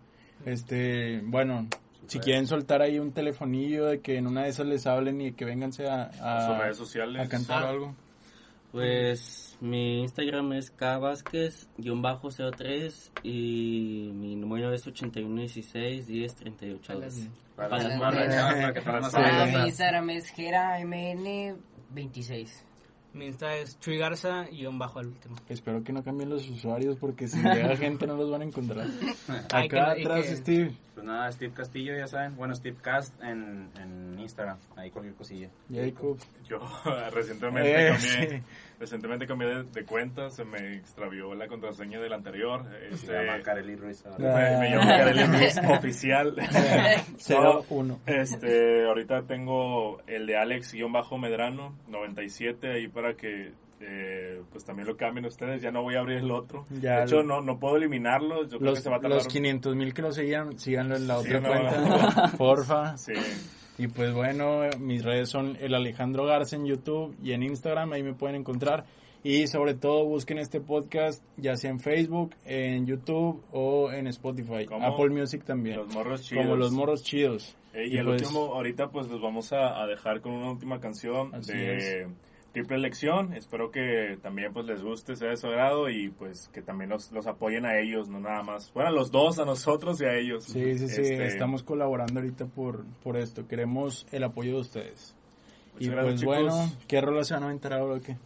Este, 0.44 1.20
bueno, 1.24 1.68
si 2.08 2.18
quieren 2.18 2.48
soltar 2.48 2.82
ahí 2.82 2.98
un 2.98 3.12
telefonillo 3.12 3.86
de 3.86 4.00
que 4.00 4.16
en 4.16 4.26
una 4.26 4.42
de 4.42 4.48
esas 4.48 4.66
les 4.66 4.86
hablen 4.88 5.20
y 5.20 5.32
que 5.32 5.44
vénganse 5.44 5.88
a, 5.88 6.10
a, 6.20 6.46
sus 6.48 6.58
redes 6.58 6.76
sociales. 6.76 7.24
a 7.24 7.28
cantar 7.28 7.62
Ah. 7.62 7.68
algo. 7.70 7.94
Pues 8.76 9.56
mi 9.60 10.00
Instagram 10.02 10.52
es 10.52 10.70
kvázquez-03 10.76 13.10
y 13.22 14.10
mi 14.14 14.36
número 14.36 14.70
es 14.74 14.86
8116 14.86 16.06
10 16.06 16.34
38 16.34 16.86
Para 16.92 17.00
las- 17.06 17.28
Para 17.56 17.68
Para 17.98 18.26
las 19.00 19.14
que 19.14 19.56
mi 19.58 19.64
Instagram 19.66 20.10
es 20.10 20.30
GeraMN26. 20.34 22.48
Mi 23.14 23.26
Insta 23.28 23.56
es 23.56 23.80
Chuy 23.80 23.96
Garza 23.96 24.44
y 24.52 24.66
un 24.66 24.78
bajo 24.78 24.98
al 24.98 25.06
último. 25.06 25.36
Espero 25.48 25.82
que 25.82 25.90
no 25.90 26.04
cambien 26.04 26.28
los 26.28 26.46
usuarios 26.50 26.98
porque 26.98 27.26
si 27.28 27.38
llega 27.38 27.74
gente 27.78 28.06
no 28.06 28.14
los 28.14 28.30
van 28.30 28.42
a 28.42 28.44
encontrar. 28.44 28.86
Que 29.48 29.56
Acá 29.56 29.96
y 29.96 30.02
atrás, 30.02 30.26
que- 30.26 30.36
Steve. 30.36 30.72
Pues 30.92 31.06
nada, 31.06 31.32
Steve 31.32 31.54
Castillo, 31.54 31.96
ya 31.96 32.06
saben. 32.08 32.36
Bueno, 32.36 32.54
Steve 32.54 32.76
Cast 32.82 33.18
en, 33.22 33.70
en 33.80 34.18
Instagram. 34.18 34.58
Ahí 34.76 34.90
cualquier 34.90 35.14
cosilla. 35.14 35.48
Jacob. 35.72 36.18
Yo 36.46 36.58
recientemente 37.10 37.88
Eh. 37.88 38.42
Recientemente 38.78 39.26
cambié 39.26 39.48
de, 39.48 39.62
de 39.64 39.84
cuenta, 39.84 40.30
se 40.30 40.44
me 40.44 40.74
extravió 40.76 41.34
la 41.34 41.46
contraseña 41.48 42.00
del 42.00 42.12
anterior. 42.12 42.64
Se 42.90 42.94
Este, 42.94 43.12
llama 43.12 43.42
Kareli 43.42 43.76
Ruiz. 43.76 44.04
ahora. 44.06 44.16
Ah. 44.34 44.58
me, 44.60 44.68
me 44.68 44.76
llamo 44.76 44.88
Kareli 44.88 45.24
Ruiz 45.24 45.58
oficial. 45.78 46.36
Cero, 47.16 47.64
uno. 47.70 48.00
Este, 48.06 48.84
ahorita 48.86 49.22
tengo 49.22 50.00
el 50.06 50.26
de 50.26 50.36
Alex-Medrano 50.36 51.74
97 51.88 52.72
ahí 52.72 52.88
para 52.88 53.14
que 53.14 53.52
eh, 53.80 54.40
pues 54.50 54.64
también 54.64 54.88
lo 54.88 54.96
cambien 54.96 55.26
ustedes. 55.26 55.60
Ya 55.60 55.70
no 55.70 55.82
voy 55.82 55.96
a 55.96 56.00
abrir 56.00 56.18
el 56.18 56.30
otro. 56.30 56.64
Ya 56.80 56.98
de 56.98 57.04
hecho, 57.04 57.16
lo- 57.16 57.24
no, 57.24 57.40
no 57.42 57.58
puedo 57.58 57.76
eliminarlo. 57.76 58.42
Yo 58.44 58.58
creo 58.58 58.60
que 58.60 58.64
Los, 58.66 58.80
se 58.82 58.90
va 58.90 58.96
a 58.96 59.00
tardar. 59.00 59.18
los 59.18 59.28
500 59.28 59.76
mil 59.76 59.92
que 59.92 60.02
lo 60.02 60.12
seguían, 60.12 60.58
síganlo 60.58 60.96
en 60.96 61.06
la 61.06 61.18
Sí, 61.20 61.28
otra 61.34 61.40
no. 61.40 61.48
cuenta, 61.48 62.32
porfa. 62.38 62.96
Sí. 62.96 63.12
Y 63.78 63.88
pues 63.88 64.12
bueno, 64.14 64.62
mis 64.80 65.04
redes 65.04 65.28
son 65.28 65.56
el 65.60 65.74
Alejandro 65.74 66.24
Garza 66.24 66.56
en 66.56 66.64
YouTube 66.66 67.14
y 67.22 67.32
en 67.32 67.42
Instagram, 67.42 67.92
ahí 67.92 68.02
me 68.02 68.14
pueden 68.14 68.36
encontrar. 68.36 68.84
Y 69.22 69.48
sobre 69.48 69.74
todo 69.74 70.04
busquen 70.04 70.38
este 70.38 70.60
podcast 70.60 71.22
ya 71.36 71.56
sea 71.56 71.70
en 71.70 71.80
Facebook, 71.80 72.30
en 72.44 72.86
YouTube 72.86 73.42
o 73.52 73.90
en 73.90 74.06
Spotify. 74.06 74.66
Como 74.66 74.86
Apple 74.86 75.10
Music 75.10 75.42
también. 75.44 75.76
Los 75.78 75.92
morros 75.92 76.22
chidos. 76.22 76.44
Como 76.44 76.56
los 76.56 76.70
morros 76.72 77.02
chidos. 77.02 77.56
Eh, 77.74 77.88
y 77.88 77.94
Y 77.94 77.98
el 77.98 78.06
pues- 78.06 78.22
último, 78.22 78.54
ahorita 78.54 78.88
pues 78.88 79.08
los 79.08 79.20
vamos 79.20 79.52
a, 79.52 79.82
a 79.82 79.86
dejar 79.86 80.20
con 80.20 80.32
una 80.32 80.52
última 80.52 80.80
canción 80.80 81.32
de 81.42 82.06
Triple 82.56 82.76
Elección. 82.76 83.34
Espero 83.34 83.70
que 83.70 84.18
también 84.22 84.50
pues 84.54 84.64
les 84.64 84.82
guste, 84.82 85.14
sea 85.14 85.28
de 85.28 85.36
su 85.36 85.46
agrado 85.46 85.90
y 85.90 86.08
pues 86.08 86.48
que 86.54 86.62
también 86.62 86.88
los, 86.88 87.12
los 87.12 87.26
apoyen 87.26 87.66
a 87.66 87.78
ellos, 87.78 88.08
no 88.08 88.18
nada 88.18 88.42
más. 88.42 88.72
Bueno, 88.72 88.88
a 88.88 88.92
los 88.92 89.10
dos, 89.10 89.38
a 89.38 89.44
nosotros 89.44 90.00
y 90.00 90.06
a 90.06 90.14
ellos. 90.14 90.44
Sí, 90.44 90.78
sí, 90.78 90.88
sí, 90.88 91.02
Este, 91.02 91.26
estamos 91.26 91.62
colaborando 91.62 92.18
ahorita 92.18 92.46
por, 92.46 92.86
por 93.02 93.18
esto. 93.18 93.46
Queremos 93.46 94.06
el 94.10 94.24
apoyo 94.24 94.54
de 94.54 94.60
ustedes. 94.60 95.14
Y 95.78 95.90
Muchas 95.90 96.04
pues 96.04 96.06
gracias, 96.06 96.24
bueno, 96.24 96.64
chicos. 96.64 96.84
¿qué 96.88 97.00
rola 97.02 97.24
se 97.24 97.34
van 97.34 97.42
a 97.42 97.46
aventar 97.46 97.74
ahora 97.74 97.96
o 97.96 98.00
qué? 98.00 98.16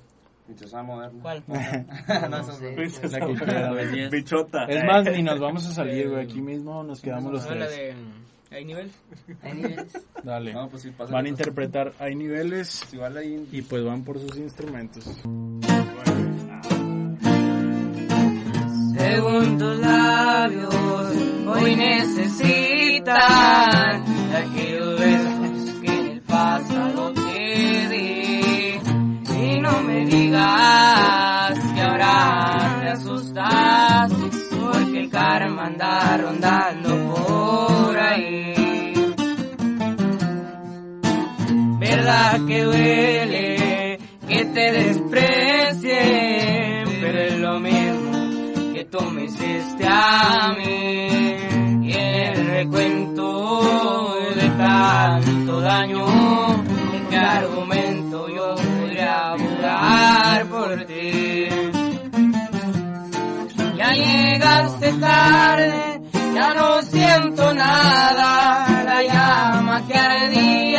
Moderna. 0.85 1.22
¿Cuál? 1.22 1.43
No. 1.49 2.74
Pues, 2.76 3.12
La 3.12 3.26
que 3.26 3.35
quieran. 3.35 3.72
Pues, 3.72 4.11
Bichota. 4.11 4.64
Es 4.66 4.85
más, 4.85 5.05
ni 5.11 5.22
nos 5.24 5.41
vamos 5.41 5.66
a 5.66 5.72
salir, 5.72 6.09
güey. 6.09 6.22
Aquí 6.22 6.41
mismo 6.41 6.85
nos 6.85 7.01
quedamos 7.01 7.33
los 7.33 7.47
tres. 7.49 7.97
¿Hay 8.51 8.64
nivel? 8.64 8.90
¿Hay 9.42 9.55
niveles? 9.55 9.92
Dale. 10.24 10.53
No, 10.53 10.68
pues 10.68 10.82
sí, 10.82 10.92
Van 10.98 11.24
a 11.24 11.28
interpretar, 11.28 11.92
hay 11.98 12.16
niveles 12.16 12.82
Igual 12.92 13.46
y 13.53 13.62
pues 13.62 13.84
van 13.84 14.03
por 14.03 14.18
sus 14.18 14.36
instrumentos. 14.36 15.05
Según 18.96 19.59
tus 19.59 19.78
labios, 19.78 20.74
hoy 21.46 21.76
necesitan 21.76 23.14
de 24.30 24.36
aquellos 24.36 24.98
besos 24.98 25.74
que 25.80 25.86
en 25.86 26.07
el 26.09 26.20
pasado 26.22 27.12
te 27.14 27.88
di. 27.88 28.80
Y 29.32 29.61
no 29.61 29.82
me 29.82 30.07
digas 30.07 31.59
que 31.74 31.80
ahora 31.80 32.78
te 32.80 32.88
asustas, 32.88 34.12
porque 34.51 34.98
el 34.98 35.09
karma 35.11 35.66
anda 35.66 36.16
rondando 36.18 36.99
Verdad 42.01 42.40
que 42.46 42.64
duele 42.64 43.98
que 44.26 44.44
te 44.46 44.72
desprecien, 44.72 45.98
pero 47.03 47.18
es 47.18 47.38
lo 47.38 47.61
mismo 47.61 48.72
que 48.72 48.86
tú 48.86 49.03
me 49.11 49.24
hiciste 49.24 49.86
a 49.86 50.55
mí. 50.57 51.09
Y 51.86 51.92
en 51.92 52.38
el 52.38 52.46
recuento 52.46 54.14
de 54.34 54.48
tanto 54.48 55.61
daño, 55.61 56.07
¿con 56.07 57.07
qué 57.11 57.18
argumento 57.18 58.28
yo 58.28 58.55
podría 58.55 59.32
abogar 59.32 60.46
por 60.46 60.86
ti? 60.86 61.48
Ya 63.76 63.92
llegaste 63.92 64.92
tarde, 64.94 66.01
ya 66.34 66.55
no 66.55 66.80
siento 66.80 67.53
nada. 67.53 68.84
La 68.84 69.03
llama 69.03 69.86
que 69.86 69.98
ardía 69.98 70.69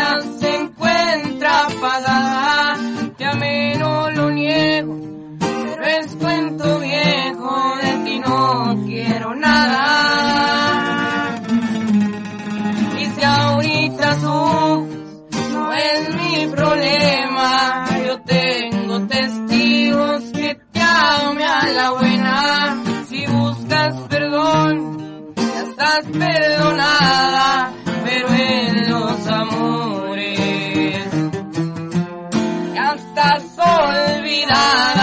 a 21.71 21.73
la 21.73 21.91
buena. 21.91 22.83
Si 23.07 23.25
buscas 23.27 23.95
perdón, 24.09 25.33
ya 25.35 25.61
estás 25.63 26.05
perdonada, 26.05 27.73
pero 28.05 28.27
en 28.33 28.89
los 28.89 29.27
amores 29.27 31.07
ya 32.73 32.93
estás 32.95 33.57
olvidada. 33.57 34.97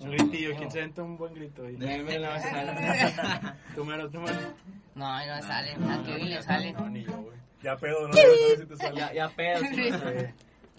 Un 0.00 0.10
gritillo, 0.10 0.50
¿quién 0.56 0.70
se 0.70 0.78
aventó 0.80 1.04
un 1.04 1.16
buen 1.16 1.34
grito? 1.34 1.64
ahí? 1.66 1.76
Déjame 1.76 2.18
la 2.18 2.40
sala. 2.40 3.56
Tú 3.74 3.84
mero, 3.84 4.08
tú 4.10 4.20
mero. 4.20 4.38
No, 4.94 5.06
no 5.26 5.42
sale, 5.42 5.72
a 5.72 6.02
Kevin 6.04 6.30
le 6.30 6.42
sale. 6.42 6.74
Ya 7.62 7.76
pedo, 7.76 8.02
no, 8.02 8.08
no 8.08 8.14
sé 8.14 8.56
si 8.58 8.66
te 8.66 8.76
sale. 8.76 8.96
Ya, 8.96 9.12
ya 9.12 9.28
pedo. 9.30 9.60
sí. 9.74 9.90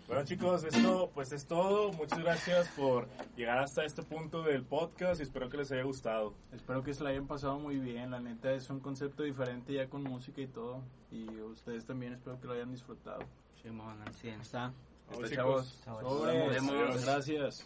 Bueno 0.08 0.24
chicos, 0.24 0.64
esto 0.64 1.10
pues 1.16 1.32
es 1.32 1.48
todo. 1.48 1.92
Muchas 1.94 2.20
gracias 2.20 2.68
por 2.70 3.08
llegar 3.36 3.58
hasta 3.58 3.84
este 3.84 4.04
punto 4.04 4.44
del 4.44 4.64
podcast 4.64 5.20
y 5.20 5.24
espero 5.24 5.50
que 5.50 5.58
les 5.58 5.72
haya 5.72 5.82
gustado. 5.82 6.36
Espero 6.52 6.84
que 6.84 6.94
se 6.94 7.04
la 7.04 7.10
hayan 7.10 7.26
pasado 7.26 7.58
muy 7.58 7.80
bien. 7.80 8.12
La 8.12 8.20
neta 8.20 8.52
es 8.52 8.70
un 8.70 8.80
concepto 8.80 9.24
diferente 9.24 9.74
ya 9.74 9.90
con 9.90 10.04
música 10.04 10.42
y 10.42 10.48
todo. 10.48 10.84
Y 11.12 11.28
ustedes 11.42 11.86
también 11.86 12.14
espero 12.14 12.40
que 12.40 12.46
lo 12.46 12.54
hayan 12.54 12.72
disfrutado. 12.72 13.22
Simón, 13.64 14.00
al 14.06 14.14
100. 14.14 14.42
Está. 14.42 14.74
Está, 15.10 15.28
chicos. 15.28 15.82
chavos. 15.84 16.02
Sobres. 16.04 16.64
Sobres. 16.64 17.06
Gracias. 17.06 17.66